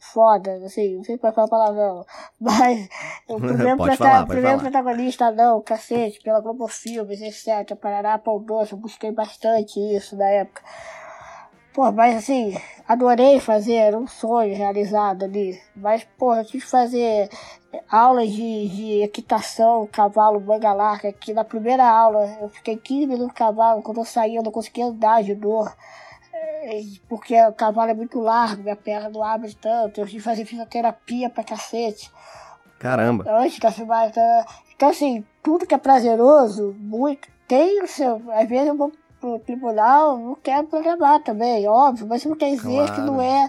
foda, 0.00 0.54
assim, 0.64 0.96
não 0.96 1.04
sei 1.04 1.18
pra 1.18 1.32
falar 1.32 1.48
palavrão, 1.48 2.04
mas 2.40 2.88
o 3.28 3.36
primeiro, 3.40 3.76
prota 3.76 3.96
falar, 3.96 4.26
primeiro 4.26 4.58
protagonista 4.58 5.30
não, 5.30 5.60
cacete, 5.60 6.20
pela 6.20 6.40
Globo 6.40 6.66
Filmes, 6.68 7.20
etc, 7.20 7.76
Parará, 7.76 8.18
Pão 8.18 8.42
Doce, 8.42 8.72
eu 8.72 8.78
busquei 8.78 9.10
bastante 9.12 9.78
isso 9.78 10.16
na 10.16 10.28
época. 10.28 10.62
Pô, 11.78 11.92
mas 11.92 12.16
assim, 12.16 12.60
adorei 12.88 13.38
fazer, 13.38 13.74
era 13.74 13.96
um 13.96 14.08
sonho 14.08 14.52
realizado 14.52 15.24
ali. 15.24 15.62
Mas, 15.76 16.02
pô, 16.18 16.34
eu 16.34 16.44
tive 16.44 16.64
que 16.64 16.68
fazer 16.68 17.28
aulas 17.88 18.28
de, 18.32 18.68
de 18.68 19.02
equitação, 19.04 19.86
cavalo, 19.86 20.40
manga 20.40 20.72
larga, 20.72 21.12
que 21.12 21.32
na 21.32 21.44
primeira 21.44 21.88
aula 21.88 22.36
eu 22.40 22.48
fiquei 22.48 22.76
15 22.76 23.06
minutos 23.06 23.28
no 23.28 23.32
cavalo, 23.32 23.80
quando 23.80 23.98
eu 23.98 24.04
saí 24.04 24.34
eu 24.34 24.42
não 24.42 24.50
conseguia 24.50 24.86
andar 24.86 25.22
de 25.22 25.36
dor. 25.36 25.72
É, 26.34 26.80
porque 27.08 27.40
o 27.42 27.52
cavalo 27.52 27.92
é 27.92 27.94
muito 27.94 28.18
largo, 28.18 28.60
minha 28.60 28.74
perna 28.74 29.08
não 29.08 29.22
abre 29.22 29.54
tanto, 29.54 30.00
eu 30.00 30.04
tive 30.04 30.18
que 30.18 30.24
fazer 30.24 30.44
fisioterapia 30.44 31.30
pra 31.30 31.44
cacete. 31.44 32.10
Caramba! 32.80 33.24
Antes 33.28 33.60
da 33.60 33.70
filmagem. 33.70 34.10
Então, 34.10 34.44
então, 34.74 34.88
assim, 34.88 35.24
tudo 35.44 35.64
que 35.64 35.76
é 35.76 35.78
prazeroso, 35.78 36.74
muito, 36.76 37.28
tem 37.46 37.80
o 37.80 37.86
seu. 37.86 38.20
Às 38.32 38.48
vezes 38.48 38.66
eu 38.66 38.76
vou 38.76 38.90
pro 39.20 39.38
tribunal, 39.38 40.18
não 40.18 40.34
quero 40.34 40.66
programar 40.66 41.22
também, 41.22 41.66
óbvio, 41.68 42.06
mas 42.06 42.24
não 42.24 42.36
quer 42.36 42.50
dizer 42.50 42.86
claro. 42.86 42.94
que 42.94 43.00
não 43.00 43.20
é 43.20 43.48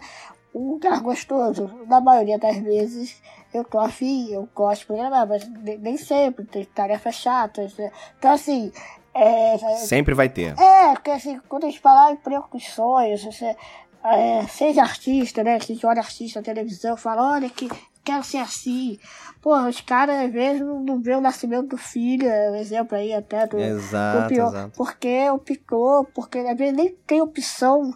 um 0.54 0.72
lugar 0.72 1.00
gostoso. 1.02 1.70
Na 1.88 2.02
maioria 2.02 2.38
das 2.38 2.58
vezes 2.58 3.22
eu 3.54 3.64
tô 3.64 3.80
afim, 3.80 4.32
eu 4.32 4.48
gosto 4.54 4.82
de 4.82 4.88
programar, 4.88 5.28
mas 5.28 5.48
nem 5.80 5.98
sempre, 5.98 6.46
tem 6.46 6.66
tarefas 6.66 7.16
chatas. 7.16 7.76
Né? 7.78 7.92
Então, 8.18 8.32
assim. 8.32 8.72
É, 9.14 9.58
sempre 9.78 10.14
vai 10.14 10.30
ter. 10.30 10.58
É, 10.58 10.94
porque 10.94 11.10
assim, 11.10 11.42
quando 11.50 11.66
a 11.66 11.68
gente 11.68 11.80
fala 11.80 12.12
em 12.12 12.14
emprego 12.14 12.48
sonhos, 12.60 13.24
você, 13.24 13.56
é, 14.04 14.46
seja 14.48 14.82
artista, 14.82 15.44
né? 15.44 15.58
Que 15.60 15.72
a 15.72 15.76
gente 15.76 15.86
olha 15.86 16.00
artista 16.00 16.40
na 16.40 16.46
televisão 16.46 16.96
fala, 16.96 17.34
olha 17.34 17.50
que 17.50 17.68
quero 18.10 18.24
ser 18.24 18.38
assim. 18.38 19.00
Pô, 19.42 19.56
os 19.68 19.82
caras 19.82 20.26
às 20.26 20.32
vezes 20.32 20.62
não, 20.62 21.02
vê 21.02 21.16
o 21.16 21.22
nascimento 21.22 21.70
do 21.70 21.78
filho, 21.78 22.28
é 22.28 22.52
um 22.52 22.56
exemplo 22.56 22.98
aí 22.98 23.14
até 23.14 23.46
do, 23.48 23.58
Exato, 23.60 24.24
do 24.24 24.28
pior. 24.28 24.48
exato. 24.50 24.74
Porque 24.76 25.30
optou, 25.30 26.06
porque 26.06 26.40
às 26.40 26.58
vezes 26.58 26.76
nem 26.76 26.96
tem 27.08 27.22
opção, 27.22 27.94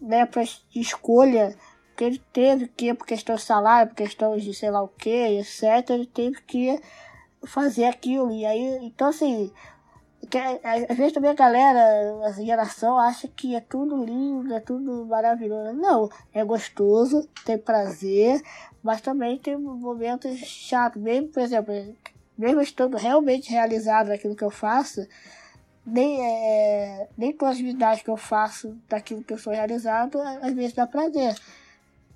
né, 0.00 0.26
pra 0.26 0.42
de 0.42 0.60
escolha 0.74 1.56
que 1.96 2.04
ele 2.04 2.22
teve 2.32 2.68
que, 2.68 2.92
por 2.92 3.06
questão 3.06 3.36
de 3.36 3.42
salário, 3.42 3.88
por 3.88 3.96
questão 3.96 4.36
de 4.36 4.52
sei 4.52 4.70
lá 4.70 4.82
o 4.82 4.88
que, 4.88 5.38
etc., 5.38 5.90
ele 5.90 6.06
teve 6.06 6.40
que 6.42 6.78
fazer 7.46 7.86
aquilo. 7.86 8.30
E 8.30 8.44
aí, 8.44 8.78
então 8.82 9.08
assim, 9.08 9.50
que, 10.26 10.38
às 10.38 10.96
vezes 10.96 11.12
também 11.12 11.30
a 11.30 11.34
galera, 11.34 12.26
a 12.26 12.32
geração, 12.32 12.98
acha 12.98 13.28
que 13.28 13.54
é 13.54 13.60
tudo 13.60 14.04
lindo, 14.04 14.52
é 14.54 14.60
tudo 14.60 15.06
maravilhoso. 15.06 15.72
Não, 15.74 16.08
é 16.32 16.44
gostoso, 16.44 17.28
tem 17.44 17.56
prazer, 17.58 18.42
mas 18.82 19.00
também 19.00 19.38
tem 19.38 19.56
momentos 19.56 20.36
chatos. 20.38 21.00
Mesmo, 21.00 21.28
por 21.28 21.42
exemplo, 21.42 21.74
mesmo 22.36 22.60
estando 22.60 22.96
realmente 22.96 23.50
realizado 23.50 24.08
naquilo 24.08 24.36
que 24.36 24.44
eu 24.44 24.50
faço, 24.50 25.06
nem, 25.84 26.20
é, 26.20 27.08
nem 27.16 27.32
todas 27.32 27.54
as 27.54 27.60
atividades 27.60 28.02
que 28.02 28.10
eu 28.10 28.16
faço 28.16 28.76
daquilo 28.88 29.22
que 29.22 29.32
eu 29.32 29.38
sou 29.38 29.52
realizado, 29.52 30.20
às 30.20 30.52
vezes 30.52 30.72
dá 30.72 30.86
prazer. 30.86 31.34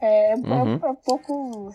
É, 0.01 0.33
é, 0.33 0.37
Uhum. 0.37 0.81
é 0.83 0.91
um 0.91 0.95
pouco. 0.97 1.75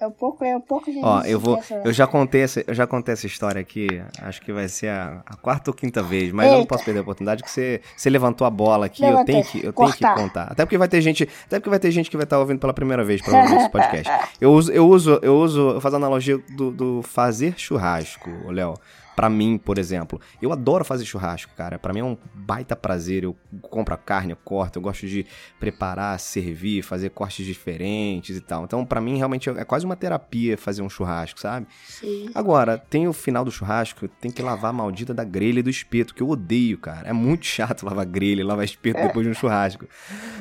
É 0.00 0.06
um 0.06 0.12
pouco, 0.12 0.44
é 0.44 0.56
um 0.56 0.60
pouco 0.60 0.92
de 0.92 1.00
Ó, 1.02 1.22
eu 1.22 1.40
vou. 1.40 1.56
essa- 1.58 1.74
Eu 1.84 1.92
já 1.92 2.06
contei 2.06 2.42
essa, 2.42 2.62
eu 2.66 2.72
já 2.72 2.86
contei 2.86 3.12
essa 3.14 3.26
história 3.26 3.60
aqui. 3.60 3.88
Acho 4.22 4.40
que 4.40 4.52
vai 4.52 4.68
ser 4.68 4.88
a, 4.90 5.22
a 5.26 5.34
quarta 5.36 5.70
ou 5.70 5.74
quinta 5.74 6.00
vez, 6.00 6.30
mas 6.32 6.46
eu 6.46 6.52
não 6.52 6.58
Eita. 6.60 6.68
posso 6.68 6.84
perder 6.84 7.00
a 7.00 7.02
oportunidade 7.02 7.42
que 7.42 7.50
você, 7.50 7.80
você 7.96 8.08
levantou 8.08 8.46
a 8.46 8.50
bola 8.50 8.86
aqui. 8.86 9.02
Eu 9.02 9.08
Levantei. 9.10 9.34
tenho 9.42 9.44
que, 9.46 9.58
eu 9.66 9.72
tenho 9.72 9.92
que 9.92 10.14
contar. 10.14 10.44
Até 10.52 10.64
porque 10.64 10.78
vai 10.78 10.86
ter 10.86 11.00
gente, 11.00 11.28
até 11.46 11.58
porque 11.58 11.68
vai 11.70 11.80
ter 11.80 11.90
gente 11.90 12.08
que 12.08 12.16
vai 12.16 12.22
estar 12.24 12.38
ouvindo 12.38 12.60
pela 12.60 12.72
primeira 12.72 13.02
vez 13.02 13.20
para 13.20 13.42
ouvir 13.42 13.56
esse 13.56 13.68
podcast. 13.70 14.12
Eu 14.40 14.52
uso, 14.52 14.70
eu 14.72 14.88
uso, 14.88 15.18
eu 15.20 15.36
uso, 15.36 15.70
eu 15.70 15.80
faço 15.80 15.96
a 15.96 15.98
analogia 15.98 16.38
do, 16.56 16.70
do 16.70 17.02
fazer 17.02 17.54
churrasco, 17.56 18.30
Léo. 18.52 18.74
Pra 19.18 19.28
mim, 19.28 19.58
por 19.58 19.78
exemplo, 19.78 20.20
eu 20.40 20.52
adoro 20.52 20.84
fazer 20.84 21.04
churrasco, 21.04 21.50
cara. 21.56 21.76
Pra 21.76 21.92
mim 21.92 21.98
é 21.98 22.04
um 22.04 22.16
baita 22.32 22.76
prazer. 22.76 23.24
Eu 23.24 23.36
compro 23.62 23.92
a 23.92 23.96
carne, 23.96 24.30
eu 24.30 24.36
corto, 24.36 24.78
eu 24.78 24.82
gosto 24.82 25.08
de 25.08 25.26
preparar, 25.58 26.20
servir, 26.20 26.82
fazer 26.82 27.10
cortes 27.10 27.44
diferentes 27.44 28.36
e 28.36 28.40
tal. 28.40 28.62
Então, 28.62 28.86
pra 28.86 29.00
mim, 29.00 29.16
realmente 29.16 29.50
é 29.50 29.64
quase 29.64 29.84
uma 29.84 29.96
terapia 29.96 30.56
fazer 30.56 30.82
um 30.82 30.88
churrasco, 30.88 31.40
sabe? 31.40 31.66
Sim. 31.88 32.30
Agora, 32.32 32.78
tem 32.78 33.08
o 33.08 33.12
final 33.12 33.44
do 33.44 33.50
churrasco, 33.50 34.06
tem 34.06 34.30
que 34.30 34.40
lavar 34.40 34.70
a 34.70 34.72
maldita 34.72 35.12
da 35.12 35.24
grelha 35.24 35.58
e 35.58 35.62
do 35.64 35.70
espeto, 35.70 36.14
que 36.14 36.22
eu 36.22 36.28
odeio, 36.28 36.78
cara. 36.78 37.08
É 37.08 37.12
muito 37.12 37.44
chato 37.44 37.84
lavar 37.84 38.06
grelha, 38.06 38.46
lavar 38.46 38.64
espeto 38.64 39.02
depois 39.02 39.26
de 39.26 39.32
um 39.32 39.34
churrasco. 39.34 39.84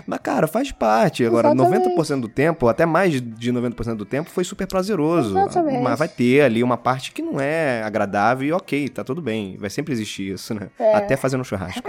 Mas, 0.06 0.20
cara, 0.20 0.46
faz 0.46 0.72
parte. 0.72 1.26
Agora, 1.26 1.52
Exatamente. 1.52 1.96
90% 1.96 2.22
do 2.22 2.30
tempo, 2.30 2.68
até 2.68 2.86
mais 2.86 3.20
de 3.20 3.52
90% 3.52 3.96
do 3.96 4.06
tempo, 4.06 4.30
foi 4.30 4.44
super 4.44 4.68
prazeroso. 4.68 5.32
Exatamente. 5.32 5.82
Mas 5.82 5.98
vai 5.98 6.08
ter 6.08 6.42
ali 6.42 6.62
uma 6.62 6.78
parte 6.78 7.12
que 7.12 7.24
não 7.24 7.40
é 7.40 7.82
agradável 7.82 8.48
e 8.48 8.52
ok, 8.52 8.67
tá 8.94 9.04
tudo 9.04 9.22
bem. 9.22 9.58
Vai 9.58 9.70
sempre 9.70 9.94
existir 9.94 10.34
isso, 10.34 10.54
né? 10.54 10.70
É. 10.80 10.96
Até 10.96 11.16
fazendo 11.16 11.44
churrasco. 11.44 11.82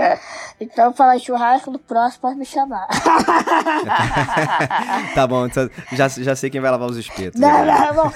Então, 0.61 0.93
falar 0.93 1.19
churrasco, 1.19 1.71
no 1.71 1.79
próximo 1.79 2.23
pode 2.23 2.37
me 2.37 2.45
chamar. 2.45 2.87
tá 5.15 5.27
bom, 5.27 5.47
então 5.47 5.69
já, 5.93 6.09
já 6.09 6.37
sei 6.37 6.51
quem 6.51 6.61
vai 6.61 6.71
lavar 6.71 6.89
os 6.89 6.97
espetos. 6.97 7.41
Não, 7.41 7.49
agora. 7.49 7.93
não, 7.93 8.05
não 8.05 8.11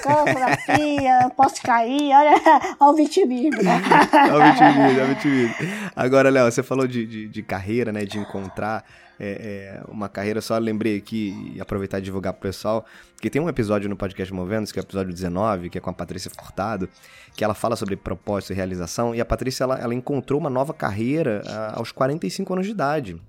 pia, 0.75 1.23
eu 1.23 1.29
posso 1.29 1.61
cair, 1.61 2.13
olha, 2.13 2.41
olha 2.79 2.91
o 2.91 2.95
vitimismo. 2.95 3.61
É 4.13 4.33
o 4.33 4.43
vitimismo, 4.43 4.99
é 4.99 5.03
o 5.03 5.07
vitimismo. 5.07 5.55
Agora, 5.95 6.29
Léo, 6.29 6.51
você 6.51 6.63
falou 6.63 6.87
de, 6.87 7.05
de, 7.05 7.27
de 7.27 7.43
carreira, 7.43 7.91
né? 7.91 8.05
De 8.05 8.17
encontrar 8.17 8.83
é, 9.19 9.79
é, 9.79 9.83
uma 9.91 10.09
carreira. 10.09 10.41
Só 10.41 10.57
lembrei 10.57 10.97
aqui 10.97 11.53
e 11.55 11.61
aproveitar 11.61 11.99
e 11.99 12.01
divulgar 12.01 12.33
pro 12.33 12.41
pessoal 12.41 12.85
que 13.21 13.29
tem 13.29 13.41
um 13.41 13.47
episódio 13.47 13.89
no 13.89 13.95
podcast 13.95 14.33
Movendos, 14.33 14.71
que 14.71 14.79
é 14.79 14.81
o 14.81 14.85
episódio 14.85 15.13
19, 15.13 15.69
que 15.69 15.77
é 15.77 15.81
com 15.81 15.89
a 15.89 15.93
Patrícia 15.93 16.29
Furtado, 16.29 16.89
que 17.35 17.43
ela 17.43 17.53
fala 17.53 17.75
sobre 17.75 17.95
propósito 17.95 18.51
e 18.51 18.55
realização. 18.55 19.15
E 19.15 19.21
a 19.21 19.25
Patrícia, 19.25 19.63
ela, 19.63 19.79
ela 19.79 19.93
encontrou 19.95 20.39
uma 20.39 20.49
nova 20.49 20.73
carreira 20.73 21.41
ah, 21.47 21.73
aos 21.77 21.91
45 21.91 22.53
anos 22.53 22.65
de 22.65 22.71
idade. 22.71 23.21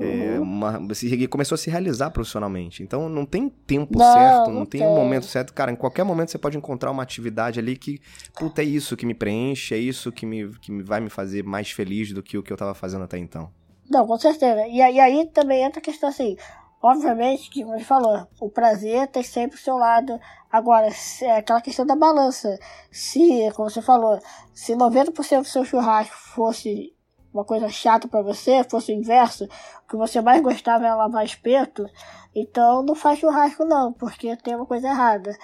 É, 0.00 0.38
uma, 0.38 0.94
se- 0.94 1.26
começou 1.26 1.56
a 1.56 1.58
se 1.58 1.68
realizar 1.70 2.10
profissionalmente. 2.10 2.84
Então 2.84 3.08
não 3.08 3.26
tem 3.26 3.48
tempo 3.48 3.98
Não, 3.98 4.12
certo, 4.12 4.46
não, 4.46 4.52
não 4.60 4.66
tem 4.66 4.80
um 4.80 4.86
tem. 4.86 4.94
momento 4.94 5.26
certo. 5.26 5.52
Cara, 5.52 5.72
em 5.72 5.76
qualquer 5.76 6.04
momento 6.04 6.30
você 6.30 6.38
pode 6.38 6.56
encontrar 6.56 6.90
uma 6.92 7.02
atividade 7.02 7.58
ali 7.58 7.76
que, 7.76 8.00
puta, 8.38 8.62
é 8.62 8.64
isso 8.64 8.96
que 8.96 9.04
me 9.04 9.14
preenche, 9.14 9.74
é 9.74 9.78
isso 9.78 10.12
que, 10.12 10.24
me, 10.24 10.50
que 10.60 10.82
vai 10.84 11.00
me 11.00 11.10
fazer 11.10 11.42
mais 11.42 11.72
feliz 11.72 12.12
do 12.12 12.22
que 12.22 12.38
o 12.38 12.42
que 12.44 12.52
eu 12.52 12.56
tava 12.56 12.74
fazendo 12.74 13.02
até 13.04 13.18
então. 13.18 13.50
Não, 13.88 14.06
com 14.06 14.18
certeza. 14.18 14.66
E, 14.66 14.76
e 14.76 15.00
aí 15.00 15.26
também 15.26 15.62
entra 15.62 15.80
a 15.80 15.82
questão 15.82 16.08
assim, 16.08 16.36
obviamente, 16.82 17.50
que 17.50 17.62
como 17.62 17.76
gente 17.76 17.86
falou, 17.86 18.26
o 18.40 18.50
prazer 18.50 19.08
tem 19.08 19.22
sempre 19.22 19.56
o 19.56 19.60
seu 19.60 19.76
lado. 19.76 20.18
Agora, 20.50 20.88
é 21.22 21.36
aquela 21.36 21.60
questão 21.60 21.86
da 21.86 21.96
balança. 21.96 22.58
Se, 22.90 23.50
como 23.54 23.70
você 23.70 23.82
falou, 23.82 24.18
se 24.54 24.74
90% 24.74 25.40
do 25.40 25.44
seu 25.44 25.64
churrasco 25.64 26.16
fosse 26.16 26.94
uma 27.32 27.44
coisa 27.44 27.68
chata 27.68 28.08
pra 28.08 28.22
você, 28.22 28.64
fosse 28.64 28.92
o 28.92 28.94
inverso, 28.94 29.44
o 29.44 29.88
que 29.88 29.96
você 29.96 30.20
mais 30.20 30.42
gostava 30.42 30.86
era 30.86 30.94
lavar 30.94 31.24
espeto, 31.24 31.86
então 32.34 32.82
não 32.82 32.94
faz 32.94 33.18
churrasco 33.18 33.64
não, 33.64 33.92
porque 33.92 34.34
tem 34.36 34.56
uma 34.56 34.66
coisa 34.66 34.88
errada. 34.88 35.36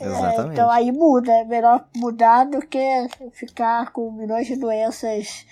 É, 0.00 0.06
Exatamente. 0.06 0.52
então 0.52 0.70
aí 0.70 0.92
muda, 0.92 1.32
é 1.32 1.44
melhor 1.44 1.84
mudar 1.96 2.44
do 2.44 2.60
que 2.60 2.78
ficar 3.32 3.90
com 3.92 4.10
milhões 4.12 4.46
de 4.46 4.54
doenças 4.56 5.44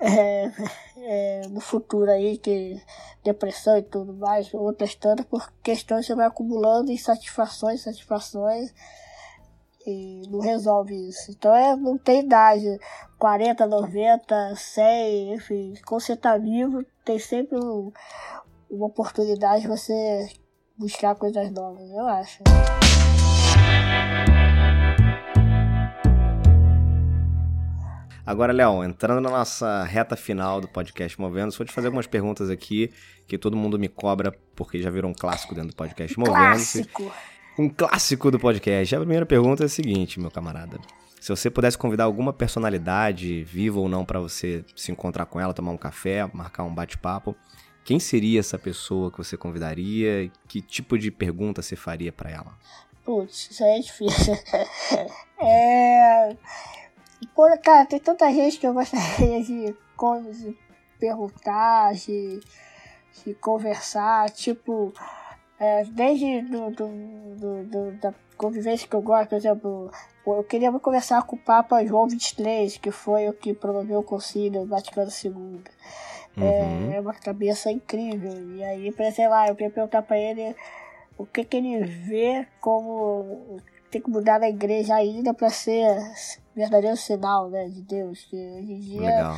é, 0.00 0.50
é, 0.96 1.42
no 1.48 1.60
futuro 1.60 2.10
aí, 2.10 2.36
que 2.36 2.82
depressão 3.22 3.78
e 3.78 3.82
tudo 3.82 4.12
mais, 4.14 4.52
outras 4.52 4.94
tantas, 4.96 5.24
por 5.26 5.52
questões 5.62 6.00
que 6.00 6.06
você 6.12 6.16
vai 6.16 6.26
acumulando 6.26 6.90
insatisfações, 6.90 7.82
satisfações 7.82 8.74
e 9.86 10.22
não 10.28 10.40
resolve 10.40 10.94
isso. 11.08 11.30
Então 11.30 11.54
é, 11.54 11.76
não 11.76 11.96
tem 11.96 12.20
idade, 12.24 12.78
40, 13.18 13.66
90, 13.66 14.54
100, 14.56 15.34
enfim, 15.34 15.74
quando 15.86 16.00
você 16.00 16.16
tá 16.16 16.36
vivo, 16.36 16.84
tem 17.04 17.18
sempre 17.20 17.56
um- 17.58 17.92
uma 18.70 18.86
oportunidade 18.86 19.62
de 19.62 19.68
você 19.68 20.28
buscar 20.76 21.14
coisas 21.14 21.50
novas, 21.52 21.88
eu 21.90 22.06
acho. 22.08 22.42
Agora, 28.24 28.52
Léo, 28.52 28.82
entrando 28.82 29.20
na 29.20 29.28
nossa 29.28 29.84
reta 29.84 30.16
final 30.16 30.60
do 30.60 30.66
podcast 30.66 31.20
Movendo, 31.20 31.52
vou 31.52 31.66
te 31.66 31.72
fazer 31.72 31.88
algumas 31.88 32.06
perguntas 32.06 32.48
aqui 32.48 32.90
que 33.26 33.36
todo 33.36 33.56
mundo 33.56 33.78
me 33.78 33.88
cobra 33.88 34.32
porque 34.54 34.80
já 34.80 34.90
virou 34.90 35.10
um 35.10 35.14
clássico 35.14 35.54
dentro 35.54 35.70
do 35.70 35.76
podcast 35.76 36.18
Movendo. 36.18 36.36
Clássico! 36.36 37.12
Um 37.58 37.68
clássico 37.68 38.30
do 38.30 38.38
podcast. 38.38 38.94
A 38.94 38.98
primeira 39.00 39.26
pergunta 39.26 39.64
é 39.64 39.66
a 39.66 39.68
seguinte, 39.68 40.18
meu 40.18 40.30
camarada. 40.30 40.78
Se 41.20 41.28
você 41.28 41.50
pudesse 41.50 41.76
convidar 41.76 42.04
alguma 42.04 42.32
personalidade, 42.32 43.44
viva 43.44 43.78
ou 43.78 43.88
não, 43.88 44.04
pra 44.04 44.18
você 44.18 44.64
se 44.74 44.90
encontrar 44.90 45.26
com 45.26 45.38
ela, 45.38 45.52
tomar 45.52 45.72
um 45.72 45.76
café, 45.76 46.28
marcar 46.32 46.64
um 46.64 46.74
bate-papo, 46.74 47.36
quem 47.84 48.00
seria 48.00 48.40
essa 48.40 48.58
pessoa 48.58 49.10
que 49.10 49.18
você 49.18 49.36
convidaria? 49.36 50.24
E 50.24 50.32
que 50.48 50.62
tipo 50.62 50.98
de 50.98 51.10
pergunta 51.10 51.60
você 51.60 51.76
faria 51.76 52.10
pra 52.10 52.30
ela? 52.30 52.56
Putz, 53.04 53.50
isso 53.50 53.64
aí 53.64 53.78
é 53.78 53.80
difícil. 53.80 54.34
é. 55.40 56.36
Pô, 57.34 57.44
cara, 57.62 57.86
tem 57.86 57.98
tanta 57.98 58.30
gente 58.32 58.58
que 58.58 58.66
eu 58.66 58.74
gostaria 58.74 59.42
de, 59.42 59.66
de 59.66 60.56
perguntar, 60.98 61.94
de, 61.94 62.40
de 63.24 63.34
conversar, 63.34 64.28
tipo, 64.30 64.92
é, 65.58 65.84
desde 65.84 66.42
do, 66.42 66.70
do, 66.70 66.86
do- 67.36 67.64
do- 67.64 67.92
da 68.00 68.14
convivência 68.36 68.86
que 68.88 68.94
eu 68.94 69.02
gosto, 69.02 69.30
por 69.30 69.36
exemplo, 69.36 69.90
eu 70.26 70.44
queria 70.44 70.70
conversar 70.72 71.22
com 71.22 71.36
o 71.36 71.38
Papa 71.38 71.84
João 71.84 72.08
XXIII, 72.10 72.78
que 72.80 72.90
foi 72.90 73.28
o 73.28 73.32
que 73.32 73.54
promoveu 73.54 74.00
o 74.00 74.04
concílio 74.04 74.66
Vaticano 74.66 75.10
II. 75.24 75.60
Uhum. 76.36 76.92
É 76.92 77.00
uma 77.00 77.14
cabeça 77.14 77.70
incrível. 77.70 78.32
E 78.56 78.64
aí, 78.64 78.90
pra- 78.92 79.12
sei 79.12 79.28
lá, 79.28 79.48
eu 79.48 79.54
queria 79.54 79.72
perguntar 79.72 80.02
pra 80.02 80.18
ele 80.18 80.54
o 81.16 81.26
que, 81.26 81.44
que 81.44 81.56
ele 81.56 81.84
vê 81.84 82.46
como 82.60 83.60
tem 83.90 84.00
que 84.00 84.10
mudar 84.10 84.40
na 84.40 84.48
igreja 84.48 84.94
ainda 84.94 85.34
pra 85.34 85.50
ser 85.50 85.98
verdadeiro 86.56 86.96
sinal 86.96 87.50
né, 87.50 87.68
de 87.68 87.82
Deus. 87.82 88.24
Que 88.24 88.36
hoje 88.36 88.72
em 88.72 88.80
dia 88.80 89.00
Legal. 89.00 89.36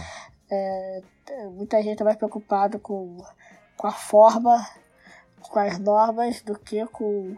muita 1.52 1.82
gente 1.82 1.98
tá 1.98 2.04
mais 2.04 2.16
preocupada 2.16 2.78
com, 2.78 3.18
com 3.76 3.86
a 3.86 3.92
forma, 3.92 4.64
com 5.42 5.58
as 5.58 5.78
normas, 5.78 6.40
do 6.42 6.56
que 6.56 6.86
com 6.86 7.36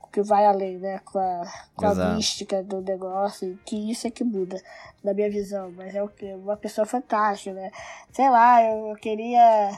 o 0.00 0.06
que 0.08 0.22
vai 0.22 0.44
além, 0.44 0.78
né? 0.78 0.98
Com 1.04 1.18
a, 1.18 1.42
com 1.76 1.86
a 1.86 1.94
mística 2.14 2.62
do 2.62 2.80
negócio, 2.80 3.52
e 3.52 3.56
que 3.64 3.90
isso 3.90 4.08
é 4.08 4.10
que 4.10 4.24
muda, 4.24 4.60
na 5.04 5.14
minha 5.14 5.30
visão. 5.30 5.72
Mas 5.76 5.94
é 5.94 6.02
o 6.02 6.08
que? 6.08 6.32
Uma 6.34 6.56
pessoa 6.56 6.84
fantástica, 6.84 7.54
né? 7.54 7.70
Sei 8.10 8.28
lá, 8.28 8.62
eu, 8.62 8.88
eu 8.88 8.96
queria. 8.96 9.70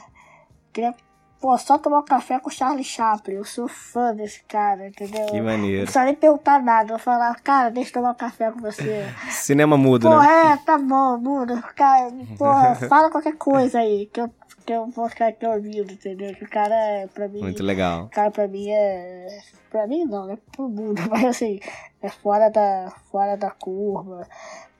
queria 0.73 0.95
Pô, 1.39 1.57
só 1.57 1.77
tomar 1.77 1.99
um 1.99 2.05
café 2.05 2.37
com 2.39 2.49
o 2.49 2.51
Charlie 2.51 2.83
Chaplin. 2.83 3.35
Eu 3.35 3.45
sou 3.45 3.67
fã 3.67 4.13
desse 4.13 4.43
cara, 4.43 4.87
entendeu? 4.87 5.25
Que 5.27 5.37
Não 5.37 5.45
maneiro. 5.45 5.83
precisa 5.83 6.03
nem 6.03 6.13
perguntar 6.13 6.61
nada. 6.61 6.93
Eu 6.93 6.99
falar, 6.99 7.33
cara, 7.41 7.69
deixa 7.69 7.89
eu 7.89 7.93
tomar 7.93 8.11
um 8.11 8.15
café 8.15 8.51
com 8.51 8.59
você. 8.59 9.05
Cinema 9.31 9.77
mudo, 9.77 10.09
Porra, 10.09 10.27
né? 10.27 10.51
é, 10.53 10.57
tá 10.57 10.77
bom, 10.77 11.17
muda. 11.17 11.61
Cara, 11.75 12.11
porra, 12.37 12.75
fala 12.89 13.09
qualquer 13.09 13.37
coisa 13.37 13.79
aí, 13.79 14.05
que 14.07 14.19
eu 14.19 14.29
que 14.65 14.73
eu 14.73 14.85
vou 14.87 15.09
ficar 15.09 15.29
aqui 15.29 15.47
ouvindo, 15.47 15.91
entendeu? 15.91 16.35
Que 16.35 16.43
o 16.43 16.49
cara, 16.49 17.07
pra 17.13 17.27
mim. 17.27 17.39
Muito 17.39 17.63
legal. 17.63 18.03
O 18.03 18.09
cara, 18.09 18.29
pra 18.29 18.47
mim, 18.47 18.69
é. 18.69 19.39
Pra 19.71 19.87
mim, 19.87 20.05
não, 20.05 20.27
né? 20.27 20.37
Pro 20.51 20.69
mundo, 20.69 21.01
mas 21.09 21.25
assim, 21.25 21.59
é 22.03 22.09
fora 22.09 22.49
da, 22.49 22.93
fora 23.11 23.35
da 23.35 23.49
curva. 23.49 24.27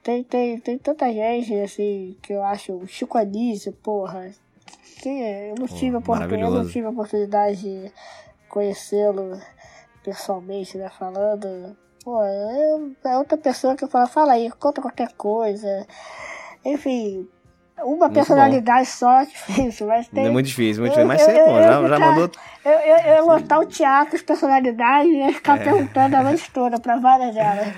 Tem, 0.02 0.22
tem, 0.22 0.60
tem 0.60 0.78
tanta 0.78 1.12
gente, 1.12 1.52
assim, 1.60 2.16
que 2.22 2.32
eu 2.32 2.42
acho. 2.44 2.74
O 2.74 2.86
Chico 2.86 3.18
Anísio, 3.18 3.72
porra. 3.72 4.30
Que 5.00 5.08
eu 5.08 5.54
não, 5.58 5.66
tive 5.66 5.92
Pô, 5.92 5.98
oportunidade, 5.98 6.42
eu 6.42 6.50
não 6.50 6.68
tive 6.68 6.86
a 6.86 6.90
oportunidade 6.90 7.56
de 7.62 7.92
conhecê-lo 8.48 9.40
pessoalmente, 10.04 10.76
né? 10.76 10.90
Falando. 10.98 11.76
Pô, 12.04 12.22
é 12.22 12.78
é 13.10 13.16
outra 13.18 13.36
pessoa 13.38 13.76
que 13.76 13.86
fala, 13.86 14.06
fala 14.06 14.32
aí, 14.32 14.50
conta 14.58 14.80
qualquer 14.82 15.12
coisa. 15.12 15.86
Enfim, 16.64 17.26
uma 17.78 17.96
Muito 17.96 18.12
personalidade 18.14 18.86
só 18.88 19.20
é 19.22 19.26
difícil, 19.26 19.86
mas 19.86 20.08
tem. 20.08 20.26
É 20.26 20.30
muito 20.30 20.46
difícil, 20.46 20.82
muito 20.82 20.92
difícil. 20.94 21.06
Mas 21.08 21.20
eu- 21.22 21.26
você, 21.26 21.44
pô, 21.44 21.62
já, 21.62 21.88
já 21.88 21.98
mandou. 21.98 22.30
Eu, 22.62 22.72
eu, 22.72 22.96
eu 23.16 23.24
lotar 23.26 23.58
o 23.60 23.64
teatro, 23.66 24.16
as 24.16 24.22
personalidades, 24.22 25.10
e 25.10 25.16
ia 25.16 25.32
ficar 25.32 25.58
É. 25.60 25.64
perguntando 25.64 26.16
a 26.16 26.22
noite 26.24 26.50
toda 26.52 26.78
pra 26.78 26.96
várias 26.98 27.34
delas. 27.34 27.68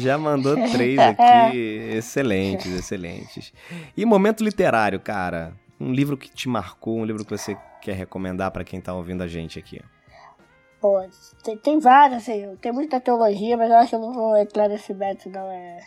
Já 0.00 0.16
mandou 0.16 0.54
três 0.70 0.96
É. 1.00 1.08
aqui. 1.08 1.56
Excelentes, 1.96 2.72
excelentes. 2.72 3.52
E 3.94 4.04
momento 4.06 4.42
literário, 4.42 4.98
cara. 5.00 5.52
Um 5.80 5.92
livro 5.92 6.16
que 6.16 6.28
te 6.30 6.48
marcou, 6.48 6.98
um 6.98 7.04
livro 7.04 7.24
que 7.24 7.30
você 7.36 7.56
quer 7.80 7.94
recomendar 7.94 8.50
pra 8.50 8.64
quem 8.64 8.80
tá 8.80 8.92
ouvindo 8.92 9.22
a 9.22 9.26
gente 9.28 9.58
aqui. 9.58 9.80
Pô, 10.80 11.02
tem, 11.42 11.56
tem 11.58 11.78
várias, 11.78 12.22
assim, 12.22 12.56
tem 12.56 12.72
muita 12.72 13.00
teologia, 13.00 13.56
mas 13.56 13.70
eu 13.70 13.76
acho 13.76 13.88
que 13.90 13.94
eu 13.96 14.00
não 14.00 14.12
vou 14.12 14.36
entrar 14.36 14.68
nesse 14.68 14.92
método, 14.94 15.38
não 15.38 15.50
é. 15.50 15.80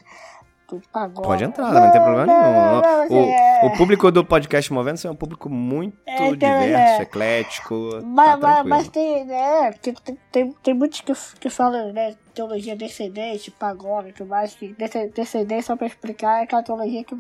Pagode. 0.92 1.28
Pode 1.28 1.44
entrar, 1.44 1.72
não, 1.72 1.92
tem 1.92 2.02
problema 2.02 2.26
não, 2.26 2.42
nenhum. 2.42 2.82
não, 2.82 3.02
assim, 3.04 3.14
o, 3.16 3.30
é- 3.30 3.62
o 3.66 3.78
público 3.78 4.12
do 4.12 4.26
podcast 4.26 4.74
Movendo 4.74 5.00
é 5.06 5.12
um 5.12 5.16
público 5.16 5.48
muito 5.48 5.96
É, 6.08 6.14
então, 6.16 6.36
diverso, 6.36 7.00
é. 7.00 7.02
eclético. 7.04 7.76
Mas, 8.04 8.40
tá 8.40 8.48
mas, 8.48 8.66
mas 8.66 8.88
tem, 8.88 9.24
né, 9.26 9.72
tem, 9.74 9.94
tem, 10.32 10.52
tem 10.64 10.74
muitos 10.74 11.02
que, 11.02 11.14
que 11.40 11.50
falam, 11.52 11.94
né, 11.94 12.16
teologia 12.34 12.76
descendente, 12.76 13.52
pagode 13.52 14.10
e 14.10 14.14
tudo 14.14 14.30
mais, 14.30 14.56
que 14.56 14.74
desce- 14.74 15.10
descendente, 15.10 15.64
só 15.66 15.76
pra 15.76 15.86
explicar, 15.86 16.40
é 16.40 16.44
aquela 16.44 16.64
teologia 16.64 17.04
que, 17.04 17.18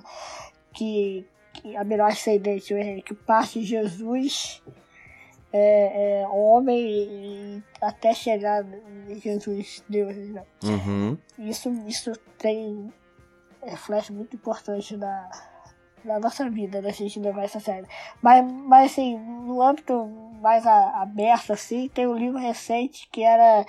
que 0.73 1.27
a 1.77 1.83
melhor 1.83 2.11
ascendente, 2.11 2.73
né, 2.73 3.01
que 3.01 3.13
parte 3.13 3.59
de 3.59 3.65
Jesus 3.65 4.61
é, 5.51 6.21
é 6.21 6.27
homem 6.27 6.79
e 6.79 7.63
até 7.81 8.13
chegar 8.13 8.65
em 9.07 9.19
Jesus, 9.19 9.83
Deus, 9.87 10.15
né. 10.15 10.43
Uhum. 10.63 11.17
Isso, 11.39 11.69
isso 11.87 12.11
tem 12.37 12.91
reflexo 13.61 14.11
muito 14.13 14.35
importante 14.35 14.97
na, 14.97 15.29
na 16.03 16.19
nossa 16.19 16.49
vida, 16.49 16.81
né? 16.81 16.89
A 16.89 16.91
gente 16.91 17.19
levar 17.19 17.43
essa 17.43 17.59
série. 17.59 17.87
Mas, 18.21 18.43
mas 18.51 18.91
assim, 18.91 19.17
no 19.17 19.61
âmbito 19.61 20.05
mais 20.41 20.65
a- 20.67 21.01
aberto, 21.01 21.53
assim, 21.53 21.87
tem 21.89 22.07
um 22.07 22.17
livro 22.17 22.37
recente 22.37 23.07
que 23.09 23.23
era. 23.23 23.65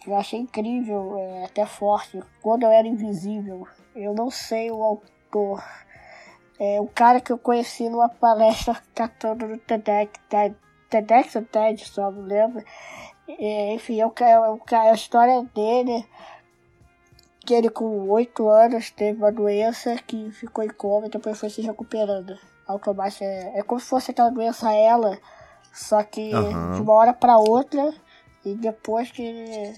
que 0.00 0.08
eu 0.08 0.16
achei 0.16 0.38
incrível, 0.40 1.18
é, 1.18 1.44
até 1.44 1.66
forte, 1.66 2.22
Quando 2.40 2.62
Eu 2.62 2.70
Era 2.70 2.86
Invisível. 2.88 3.66
Eu 3.94 4.14
não 4.14 4.30
sei 4.30 4.70
o 4.70 4.82
autor. 4.82 5.62
É 6.58 6.80
um 6.80 6.86
cara 6.86 7.20
que 7.20 7.30
eu 7.32 7.38
conheci 7.38 7.88
numa 7.88 8.08
palestra 8.08 8.76
catando 8.94 9.46
no 9.46 9.58
TEDx, 9.58 10.12
TED, 10.28 10.56
TEDx 10.88 11.36
ou 11.36 11.42
TED, 11.42 11.84
só 11.86 12.10
não 12.10 12.22
lembro. 12.22 12.64
É, 13.28 13.74
enfim, 13.74 14.00
é, 14.00 14.08
ca- 14.10 14.28
é, 14.28 14.38
o 14.38 14.56
ca- 14.58 14.84
é 14.86 14.90
a 14.90 14.94
história 14.94 15.42
dele 15.54 16.06
que 17.44 17.54
ele 17.54 17.68
com 17.70 18.08
8 18.08 18.48
anos 18.48 18.90
teve 18.90 19.18
uma 19.18 19.30
doença 19.30 19.96
que 20.06 20.30
ficou 20.32 20.64
em 20.64 20.68
coma 20.68 21.06
e 21.06 21.10
depois 21.10 21.38
foi 21.38 21.48
se 21.50 21.60
recuperando. 21.62 22.36
Automático 22.66 23.22
é, 23.22 23.58
é 23.58 23.62
como 23.62 23.80
se 23.80 23.86
fosse 23.88 24.10
aquela 24.10 24.30
doença 24.30 24.72
ela, 24.72 25.16
só 25.72 26.02
que 26.02 26.32
Aham. 26.32 26.74
de 26.74 26.80
uma 26.82 26.92
hora 26.94 27.12
para 27.12 27.38
outra 27.38 27.94
e 28.44 28.54
depois 28.54 29.12
que 29.12 29.72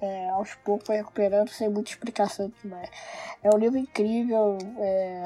é, 0.00 0.28
aos 0.30 0.54
poucos 0.54 0.86
foi 0.86 0.96
recuperando 0.96 1.48
sem 1.48 1.68
muita 1.68 1.90
explicação 1.90 2.50
demais. 2.62 2.88
É 3.42 3.54
um 3.54 3.58
livro 3.58 3.76
incrível, 3.78 4.56
é, 4.78 5.24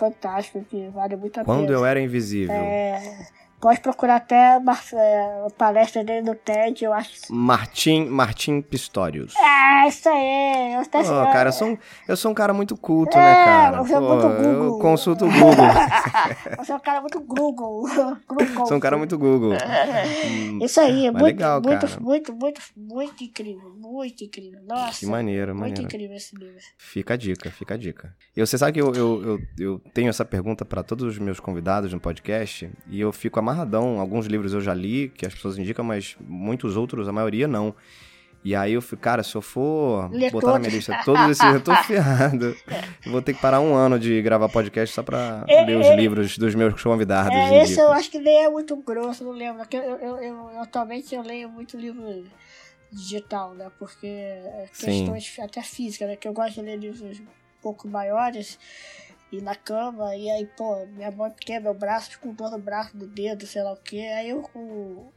fantástico, 0.00 0.64
que 0.68 0.88
vale 0.88 1.14
muito 1.14 1.38
a 1.38 1.44
Quando 1.44 1.66
pena. 1.66 1.72
eu 1.78 1.84
era 1.84 2.00
invisível. 2.00 2.54
É, 2.54 3.26
pode 3.60 3.80
procurar 3.80 4.16
até 4.16 4.54
a 4.56 4.62
é, 4.94 5.46
a 5.46 5.50
palestra 5.56 6.02
dele 6.02 6.22
no 6.22 6.34
TED, 6.34 6.84
eu 6.84 6.92
acho. 6.92 7.10
Martim, 7.30 8.06
Martim 8.06 8.60
Pistorius. 8.62 9.34
Ah, 9.36 9.86
isso 9.86 10.08
aí! 10.08 10.74
Eu 10.74 10.80
até 10.80 11.02
Pô, 11.02 11.08
cara, 11.32 11.48
eu 11.48 11.52
sou, 11.52 11.68
um, 11.68 11.78
eu 12.08 12.16
sou 12.16 12.30
um 12.30 12.34
cara 12.34 12.52
muito 12.54 12.76
culto, 12.76 13.16
É, 13.16 13.20
né, 13.20 13.34
cara? 13.44 13.76
é 13.76 13.84
Pô, 13.84 14.00
muito 14.00 14.26
eu 14.26 14.54
Google. 14.64 14.78
consulto 14.80 15.26
o 15.26 15.30
Google. 15.30 15.66
Você 16.58 16.72
é 16.72 16.74
um 16.76 16.80
cara 16.80 17.00
muito 17.00 17.20
Google. 17.20 17.82
Google. 18.26 18.66
sou 18.66 18.76
um 18.76 18.80
cara 18.80 18.96
muito 18.96 19.18
Google. 19.18 19.52
Isso 20.62 20.80
aí, 20.80 21.06
é 21.06 21.10
muito, 21.10 21.24
legal, 21.24 21.60
muito, 21.62 21.86
cara. 21.86 22.00
muito, 22.00 22.32
muito, 22.32 22.60
muito 22.76 23.24
incrível. 23.24 23.70
Muito 23.76 24.24
incrível. 24.24 24.60
Nossa. 24.66 25.00
Que 25.00 25.06
maneiro, 25.06 25.48
Muito 25.54 25.60
maneiro. 25.60 25.82
incrível 25.82 26.16
esse 26.16 26.34
livro. 26.36 26.54
Fica 26.78 27.14
a 27.14 27.16
dica, 27.16 27.50
fica 27.50 27.74
a 27.74 27.76
dica. 27.76 28.14
E 28.36 28.40
você 28.40 28.56
sabe 28.56 28.72
que 28.72 28.80
eu, 28.80 28.92
eu, 28.94 29.22
eu, 29.22 29.40
eu 29.58 29.78
tenho 29.92 30.08
essa 30.08 30.24
pergunta 30.24 30.64
pra 30.64 30.82
todos 30.82 31.04
os 31.04 31.18
meus 31.18 31.40
convidados 31.40 31.92
no 31.92 32.00
podcast 32.00 32.70
e 32.88 33.00
eu 33.00 33.12
fico 33.12 33.38
amarradão. 33.50 34.00
Alguns 34.00 34.26
livros 34.26 34.52
eu 34.52 34.60
já 34.60 34.72
li, 34.74 35.08
que 35.14 35.26
as 35.26 35.34
pessoas 35.34 35.58
indicam, 35.58 35.84
mas 35.84 36.16
muitos 36.20 36.76
outros, 36.76 37.08
a 37.08 37.12
maioria 37.12 37.46
não. 37.48 37.74
E 38.42 38.54
aí 38.54 38.72
eu 38.72 38.80
fico, 38.80 39.02
cara, 39.02 39.22
se 39.22 39.34
eu 39.34 39.42
for 39.42 40.08
botar 40.32 40.52
na 40.52 40.58
minha 40.60 40.70
todos. 40.70 40.74
lista 40.74 41.00
todos 41.04 41.28
esses, 41.28 41.44
eu 41.44 41.60
tô 41.60 41.74
ferrado. 41.84 42.56
Eu 43.04 43.12
vou 43.12 43.20
ter 43.20 43.34
que 43.34 43.40
parar 43.40 43.60
um 43.60 43.74
ano 43.74 43.98
de 43.98 44.22
gravar 44.22 44.48
podcast 44.48 44.94
só 44.94 45.02
pra 45.02 45.44
É, 45.46 45.62
ler 45.66 45.76
os 45.76 45.84
é, 45.86 45.94
livros 45.94 46.38
dos 46.38 46.54
meus 46.54 46.82
convidados. 46.82 47.36
É, 47.36 47.62
esse 47.64 47.78
eu 47.78 47.92
acho 47.92 48.10
que 48.10 48.18
nem 48.18 48.44
é 48.44 48.48
muito 48.48 48.74
grosso, 48.76 49.24
não 49.24 49.32
lembro. 49.32 49.62
Eu, 49.70 49.80
eu, 49.82 49.96
eu, 49.98 50.16
eu- 50.22 50.60
atualmente 50.60 51.14
eu 51.14 51.20
leio 51.22 51.50
muito 51.50 51.76
livro 51.76 52.24
digital, 52.90 53.52
né? 53.54 53.70
Porque 53.78 54.06
é 54.06 54.66
Sim. 54.72 54.86
questões 55.12 55.36
até 55.38 55.62
físicas, 55.62 56.08
né? 56.08 56.16
Que 56.16 56.26
eu 56.26 56.32
gosto 56.32 56.54
de 56.54 56.62
ler 56.62 56.76
livros 56.78 57.20
um 57.20 57.26
pouco 57.60 57.86
maiores 57.86 58.58
e 59.32 59.40
na 59.40 59.54
cama, 59.54 60.16
e 60.16 60.28
aí, 60.30 60.46
pô, 60.56 60.84
minha 60.86 61.10
mão 61.10 61.26
é 61.26 61.30
pequena, 61.30 61.60
meu 61.60 61.74
braço, 61.74 62.10
fico 62.10 62.28
com 62.28 62.34
dor 62.34 62.50
no 62.50 62.58
braço, 62.58 62.96
no 62.96 63.06
dedo, 63.06 63.46
sei 63.46 63.62
lá 63.62 63.72
o 63.72 63.76
que. 63.76 64.00
Aí 64.00 64.30
eu 64.30 64.42
com 64.42 65.10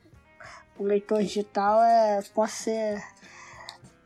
o 0.77 0.83
leitor 0.83 1.21
digital 1.21 1.81
é, 1.81 2.21
pode 2.33 2.51
ser 2.51 3.01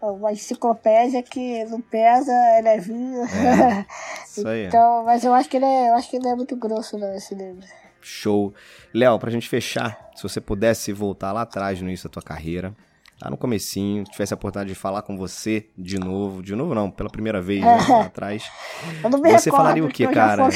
uma 0.02 0.32
enciclopédia 0.32 1.24
que 1.24 1.66
não 1.66 1.82
pesa, 1.82 2.32
é 2.32 2.62
levinho. 2.62 3.24
Isso 4.26 4.48
aí. 4.48 4.68
então, 4.68 5.04
mas 5.04 5.24
eu 5.24 5.34
acho 5.34 5.50
que 5.50 5.58
ele 5.58 5.66
é, 5.66 5.90
eu 5.90 5.96
acho 5.96 6.10
que 6.10 6.18
ele 6.18 6.28
é 6.28 6.36
muito 6.36 6.56
grosso, 6.56 6.98
não, 6.98 7.14
esse 7.14 7.34
livro. 7.36 7.66
Show. 8.00 8.54
Léo, 8.94 9.20
pra 9.20 9.32
gente 9.32 9.50
fechar, 9.50 10.10
se 10.16 10.24
você 10.24 10.40
pudesse 10.40 10.94
voltar 10.94 11.34
lá 11.34 11.42
atrás 11.42 11.82
no 11.82 11.88
início 11.88 12.08
da 12.08 12.14
tua 12.14 12.22
carreira, 12.22 12.74
lá 13.22 13.30
no 13.30 13.38
comecinho, 13.38 14.04
tivesse 14.04 14.34
a 14.34 14.36
oportunidade 14.36 14.70
de 14.70 14.80
falar 14.80 15.02
com 15.02 15.18
você 15.18 15.70
de 15.78 16.00
novo, 16.00 16.44
de 16.44 16.56
novo 16.56 16.76
não, 16.76 16.92
pela 16.92 17.10
primeira 17.10 17.42
vez 17.42 17.62
né, 17.62 17.78
lá 17.90 18.06
atrás, 18.06 18.50
você 19.32 19.50
falaria 19.50 19.84
o 19.84 19.90
que, 19.90 20.04
já 20.04 20.12
cara? 20.12 20.44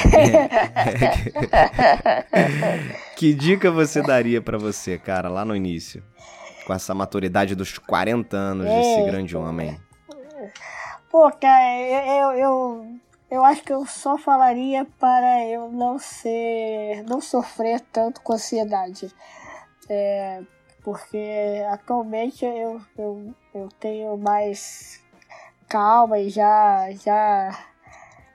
que 3.18 3.34
dica 3.34 3.72
você 3.72 4.02
daria 4.02 4.42
pra 4.42 4.58
você, 4.58 4.98
cara, 4.98 5.28
lá 5.30 5.44
no 5.44 5.56
início? 5.56 6.04
Com 6.66 6.74
essa 6.74 6.94
maturidade 6.94 7.56
dos 7.56 7.80
40 7.80 8.38
anos 8.38 8.68
desse 8.68 9.04
grande 9.04 9.36
homem. 9.36 9.80
Pô, 11.10 11.30
cara, 11.32 11.80
eu, 11.80 12.06
eu, 12.06 12.32
eu, 12.40 12.96
eu 13.32 13.44
acho 13.44 13.64
que 13.64 13.74
eu 13.74 13.86
só 13.86 14.18
falaria 14.18 14.86
para 15.00 15.46
eu 15.48 15.70
não 15.72 15.98
ser. 15.98 17.04
não 17.08 17.20
sofrer 17.20 17.82
tanto 17.92 18.22
com 18.22 18.34
ansiedade. 18.34 19.12
É, 19.90 20.42
porque 20.84 21.64
atualmente 21.72 22.46
eu, 22.46 22.82
eu, 22.98 23.34
eu 23.54 23.70
tenho 23.80 24.18
mais 24.18 25.00
calma 25.68 26.20
e 26.20 26.30
já, 26.30 26.90
já, 26.92 27.58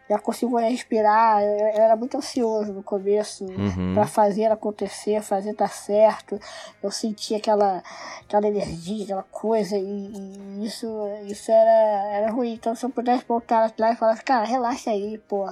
já 0.08 0.18
consigo 0.18 0.56
respirar. 0.56 1.42
Eu, 1.42 1.58
eu 1.58 1.82
era 1.82 1.96
muito 1.96 2.16
ansioso 2.16 2.72
no 2.72 2.82
começo 2.82 3.44
Uhum. 3.44 3.92
para 3.94 4.06
fazer 4.06 4.46
acontecer, 4.50 5.22
fazer 5.22 5.54
dar 5.54 5.68
certo. 5.70 6.40
Eu 6.82 6.90
sentia 6.90 7.36
aquela, 7.36 7.82
aquela 8.24 8.46
energia, 8.48 9.04
aquela 9.04 9.22
coisa, 9.24 9.76
e, 9.76 9.82
e 9.82 10.64
isso, 10.66 10.88
isso 11.26 11.50
era, 11.50 12.10
era 12.12 12.30
ruim. 12.30 12.54
Então, 12.54 12.74
se 12.74 12.86
eu 12.86 12.90
pudesse 12.90 13.24
voltar 13.26 13.64
atrás 13.66 13.96
e 13.96 13.98
falar, 13.98 14.22
cara, 14.22 14.44
relaxa 14.44 14.90
aí, 14.90 15.18
pô. 15.28 15.46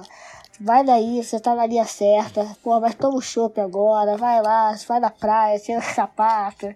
Vai 0.59 0.85
daí, 0.85 1.23
você 1.23 1.39
tá 1.39 1.53
na 1.53 1.65
linha 1.65 1.85
certa. 1.85 2.45
Pô, 2.63 2.79
mas 2.79 2.95
toma 2.95 3.17
o 3.17 3.21
chopp 3.21 3.59
agora, 3.59 4.17
vai 4.17 4.41
lá, 4.41 4.75
vai 4.87 4.99
na 4.99 5.09
praia, 5.09 5.59
tira 5.59 5.79
o 5.79 5.81
sapato, 5.81 6.73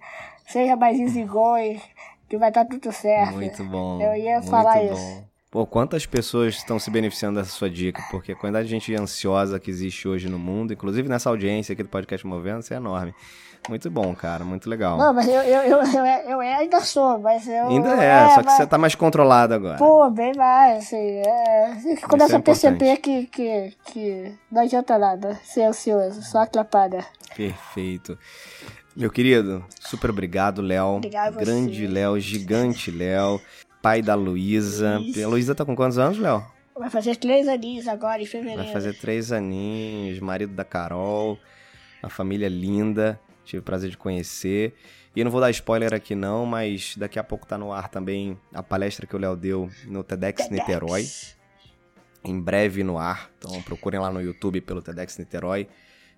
seja 0.47 0.75
mais 0.75 0.99
easygoing, 0.99 1.81
que 2.27 2.37
vai 2.37 2.51
dar 2.51 2.65
tudo 2.65 2.91
certo. 2.91 3.33
Muito 3.33 3.63
bom. 3.63 4.01
Eu 4.01 4.15
ia 4.15 4.41
falar 4.41 4.77
bom. 4.79 4.93
isso. 4.93 5.29
Pô, 5.51 5.65
quantas 5.65 6.05
pessoas 6.05 6.55
estão 6.55 6.77
se 6.77 6.91
beneficiando 6.91 7.39
dessa 7.39 7.49
sua 7.49 7.69
dica? 7.69 8.03
Porque 8.11 8.33
a 8.33 8.35
quantidade 8.35 8.67
de 8.67 8.71
gente 8.71 8.93
ansiosa 8.95 9.59
que 9.59 9.71
existe 9.71 10.07
hoje 10.07 10.29
no 10.29 10.37
mundo, 10.37 10.73
inclusive 10.73 11.09
nessa 11.09 11.29
audiência 11.29 11.73
aqui 11.73 11.81
do 11.81 11.89
podcast 11.89 12.25
Movendo, 12.27 12.63
é 12.69 12.75
enorme. 12.75 13.15
Muito 13.69 13.89
bom, 13.91 14.15
cara, 14.15 14.43
muito 14.43 14.69
legal. 14.69 14.97
Não, 14.97 15.13
mas 15.13 15.27
eu, 15.27 15.41
eu, 15.43 15.61
eu, 15.61 15.81
eu, 15.83 16.05
eu 16.31 16.39
ainda 16.39 16.81
sou, 16.81 17.19
mas 17.19 17.47
eu. 17.47 17.67
Ainda 17.67 18.03
é, 18.03 18.07
é 18.07 18.29
só 18.29 18.39
que 18.39 18.45
mas... 18.47 18.57
você 18.57 18.67
tá 18.67 18.77
mais 18.77 18.95
controlado 18.95 19.53
agora. 19.53 19.77
Pô, 19.77 20.09
bem 20.09 20.33
mais, 20.35 20.85
assim. 20.85 20.97
É... 20.97 21.95
Começa 22.09 22.33
é 22.33 22.37
a 22.37 22.41
perceber 22.41 22.97
que, 22.97 23.27
que, 23.27 23.73
que 23.85 24.33
não 24.51 24.63
adianta 24.63 24.97
nada 24.97 25.39
ser 25.43 25.65
ansioso, 25.65 26.23
só 26.23 26.39
atrapalha. 26.39 27.05
Perfeito. 27.35 28.17
Meu 28.95 29.11
querido, 29.11 29.63
super 29.79 30.09
obrigado, 30.09 30.61
Léo. 30.61 30.95
Obrigado 30.97 31.37
Grande 31.37 31.85
Léo, 31.85 32.19
gigante 32.19 32.91
Léo 32.91 33.39
pai 33.81 34.01
da 34.01 34.15
Luísa. 34.15 34.97
A 34.97 35.27
Luísa 35.27 35.55
tá 35.55 35.65
com 35.65 35.75
quantos 35.75 35.97
anos, 35.97 36.17
Léo? 36.17 36.43
Vai 36.75 36.89
fazer 36.89 37.17
três 37.17 37.47
aninhos 37.47 37.87
agora, 37.87 38.21
em 38.21 38.25
fevereiro. 38.25 38.63
Vai 38.63 38.71
fazer 38.71 38.93
três 38.93 39.31
aninhos, 39.31 40.19
marido 40.19 40.53
da 40.53 40.63
Carol, 40.63 41.37
uma 42.01 42.09
família 42.09 42.47
linda, 42.47 43.19
tive 43.49 43.59
o 43.59 43.63
prazer 43.63 43.89
de 43.89 43.97
conhecer. 43.97 44.73
E 45.15 45.19
eu 45.19 45.25
não 45.25 45.31
vou 45.31 45.41
dar 45.41 45.49
spoiler 45.49 45.93
aqui 45.93 46.15
não, 46.15 46.45
mas 46.45 46.95
daqui 46.95 47.17
a 47.17 47.23
pouco 47.23 47.47
tá 47.47 47.57
no 47.57 47.73
ar 47.73 47.89
também 47.89 48.37
a 48.53 48.61
palestra 48.61 49.07
que 49.07 49.15
o 49.15 49.19
Léo 49.19 49.35
deu 49.35 49.69
no 49.85 50.03
TEDx, 50.03 50.47
TEDx. 50.47 50.51
Niterói. 50.51 51.05
Em 52.23 52.39
breve 52.39 52.83
no 52.83 52.97
ar, 52.97 53.31
então 53.37 53.61
procurem 53.61 53.99
lá 53.99 54.11
no 54.11 54.21
YouTube 54.21 54.61
pelo 54.61 54.81
TEDx 54.81 55.17
Niterói. 55.17 55.67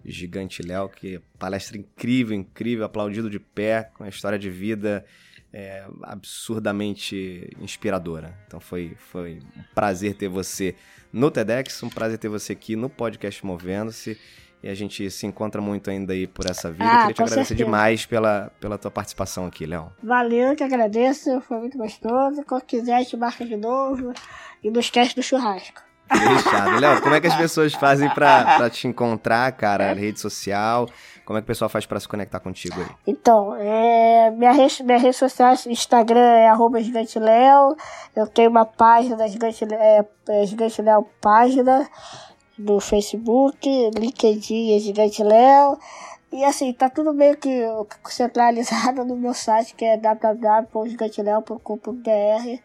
Gigante 0.03 0.63
Léo, 0.63 0.89
que 0.89 1.21
palestra 1.37 1.77
incrível, 1.77 2.35
incrível, 2.35 2.85
aplaudido 2.85 3.29
de 3.29 3.39
pé, 3.39 3.91
com 3.93 4.03
a 4.03 4.09
história 4.09 4.37
de 4.37 4.49
vida 4.49 5.05
é, 5.53 5.85
absurdamente 6.03 7.49
inspiradora. 7.59 8.35
Então 8.47 8.59
foi, 8.59 8.95
foi 8.97 9.39
um 9.55 9.63
prazer 9.75 10.15
ter 10.15 10.27
você 10.27 10.75
no 11.13 11.29
TEDx, 11.29 11.83
um 11.83 11.89
prazer 11.89 12.17
ter 12.17 12.29
você 12.29 12.53
aqui 12.53 12.75
no 12.75 12.89
podcast 12.89 13.45
Movendo-se. 13.45 14.17
E 14.63 14.69
a 14.69 14.75
gente 14.75 15.09
se 15.09 15.25
encontra 15.25 15.59
muito 15.59 15.89
ainda 15.89 16.13
aí 16.13 16.27
por 16.27 16.45
essa 16.49 16.71
vida. 16.71 16.85
Ah, 16.85 16.99
Queria 17.01 17.13
te 17.13 17.21
agradecer 17.23 17.47
certeza. 17.47 17.65
demais 17.65 18.05
pela, 18.05 18.51
pela 18.59 18.77
tua 18.77 18.91
participação 18.91 19.47
aqui, 19.47 19.65
Léo. 19.65 19.91
Valeu, 20.03 20.55
que 20.55 20.63
agradeço. 20.63 21.41
Foi 21.41 21.57
muito 21.57 21.77
gostoso. 21.77 22.43
Quando 22.47 22.61
quiser, 22.63 22.95
a 22.95 22.99
gente 22.99 23.17
marca 23.17 23.43
de 23.43 23.57
novo. 23.57 24.13
E 24.63 24.69
não 24.69 24.79
esquece 24.79 25.15
do 25.15 25.23
churrasco. 25.23 25.81
Fechado. 26.07 26.79
Léo, 26.79 27.01
como 27.01 27.15
é 27.15 27.21
que 27.21 27.27
as 27.27 27.35
pessoas 27.37 27.73
fazem 27.73 28.09
pra, 28.09 28.57
pra 28.57 28.69
te 28.69 28.87
encontrar, 28.87 29.51
cara? 29.53 29.93
Rede 29.93 30.19
social? 30.19 30.87
Como 31.25 31.37
é 31.37 31.41
que 31.41 31.45
o 31.45 31.47
pessoal 31.47 31.69
faz 31.69 31.85
para 31.85 31.99
se 31.99 32.07
conectar 32.07 32.39
contigo 32.39 32.81
aí? 32.81 32.87
Então, 33.07 33.55
é, 33.55 34.31
minha, 34.31 34.51
rede, 34.51 34.83
minha 34.83 34.97
rede 34.97 35.15
social, 35.15 35.55
Instagram 35.65 36.19
é 36.19 36.49
arroba 36.49 36.81
giganteleo. 36.81 37.75
Eu 38.15 38.27
tenho 38.27 38.49
uma 38.49 38.65
página, 38.65 39.27
Gigante, 39.27 39.65
é, 39.71 40.05
é 40.29 40.45
Gigante 40.45 40.81
Léo 40.81 41.07
página 41.21 41.87
do 42.65 42.79
Facebook, 42.79 43.67
LinkedIn 43.97 44.79
Gigante 44.79 45.23
Léo. 45.23 45.77
E 46.31 46.45
assim, 46.45 46.71
tá 46.71 46.89
tudo 46.89 47.13
meio 47.13 47.35
que 47.37 47.65
centralizado 48.05 49.03
no 49.05 49.17
meu 49.17 49.33
site, 49.33 49.75
que 49.75 49.83
é 49.83 49.97
www.giganteleo.com.br. 49.97 52.61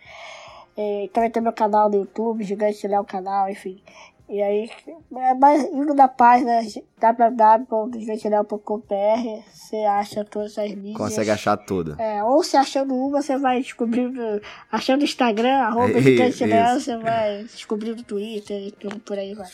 Também 1.13 1.31
tem 1.31 1.43
meu 1.43 1.53
canal 1.53 1.89
no 1.89 1.97
YouTube, 1.97 2.45
Gigante 2.45 2.87
Léo 2.87 3.05
Canal, 3.05 3.49
enfim. 3.49 3.83
E 4.29 4.43
aí, 4.43 4.69
é 5.15 5.35
mais 5.35 5.63
indo 5.73 5.95
na 5.95 6.09
página 6.09 6.61
www.desventilhão.com.br, 6.99 9.43
você 9.53 9.77
acha 9.85 10.25
todas 10.25 10.59
as 10.59 10.75
mídias. 10.75 10.97
Consegue 10.97 11.31
achar 11.31 11.57
tudo. 11.57 11.95
É, 12.01 12.25
ou 12.25 12.43
se 12.43 12.57
achando 12.57 12.93
uma, 12.93 13.23
você 13.23 13.39
vai 13.39 13.61
descobrindo, 13.61 14.43
achando 14.71 15.03
o 15.03 15.05
Instagram, 15.05 15.59
arroba 15.59 15.93
você 16.01 16.97
vai 16.97 17.45
descobrindo 17.45 18.03
Twitter 18.03 18.67
e 18.67 18.73
tudo 18.73 18.99
por 18.99 19.17
aí 19.17 19.33
vai. 19.33 19.47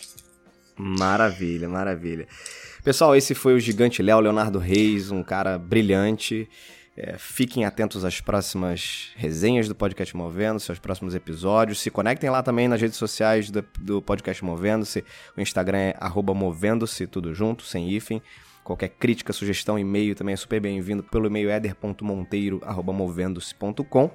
Maravilha, 0.83 1.69
maravilha. 1.69 2.27
Pessoal, 2.83 3.15
esse 3.15 3.37
foi 3.37 3.55
o 3.55 3.61
Gigante 3.61 4.03
Léo, 4.03 4.19
Leonardo 4.19 4.59
Reis, 4.59 5.13
um 5.13 5.23
cara 5.23 5.57
brilhante. 5.57 6.51
É, 6.97 7.17
fiquem 7.17 7.65
atentos 7.65 8.05
às 8.05 8.21
próximas 8.21 9.13
resenhas 9.17 9.69
do 9.69 9.77
Podcast 9.77 10.17
Movendo-se, 10.17 10.69
aos 10.71 10.81
próximos 10.81 11.15
episódios. 11.15 11.81
Se 11.81 11.91
conectem 11.91 12.29
lá 12.29 12.43
também 12.43 12.67
nas 12.67 12.81
redes 12.81 12.97
sociais 12.99 13.49
do, 13.49 13.65
do 13.79 14.03
Podcast 14.03 14.45
Movendo-se. 14.45 15.05
O 15.37 15.41
Instagram 15.41 15.79
é 15.79 15.97
movendo-se, 16.35 17.07
tudo 17.07 17.33
junto, 17.33 17.63
sem 17.63 17.89
hífen. 17.89 18.21
Qualquer 18.65 18.89
crítica, 18.89 19.33
sugestão, 19.33 19.79
e-mail 19.79 20.17
também 20.17 20.33
é 20.33 20.37
super 20.37 20.61
bem-vindo 20.61 21.05
pelo 21.05 21.29
e-mail 21.29 21.49
eder.monteiro.movendo-se.com. 21.51 24.11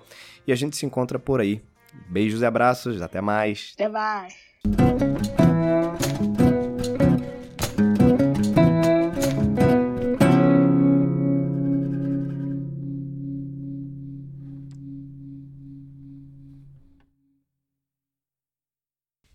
E 0.46 0.52
a 0.52 0.56
gente 0.56 0.76
se 0.76 0.86
encontra 0.86 1.18
por 1.18 1.40
aí. 1.40 1.62
Beijos 2.10 2.42
e 2.42 2.46
abraços, 2.46 3.02
até 3.02 3.22
mais. 3.22 3.72
Até 3.74 3.88
mais. 3.88 4.36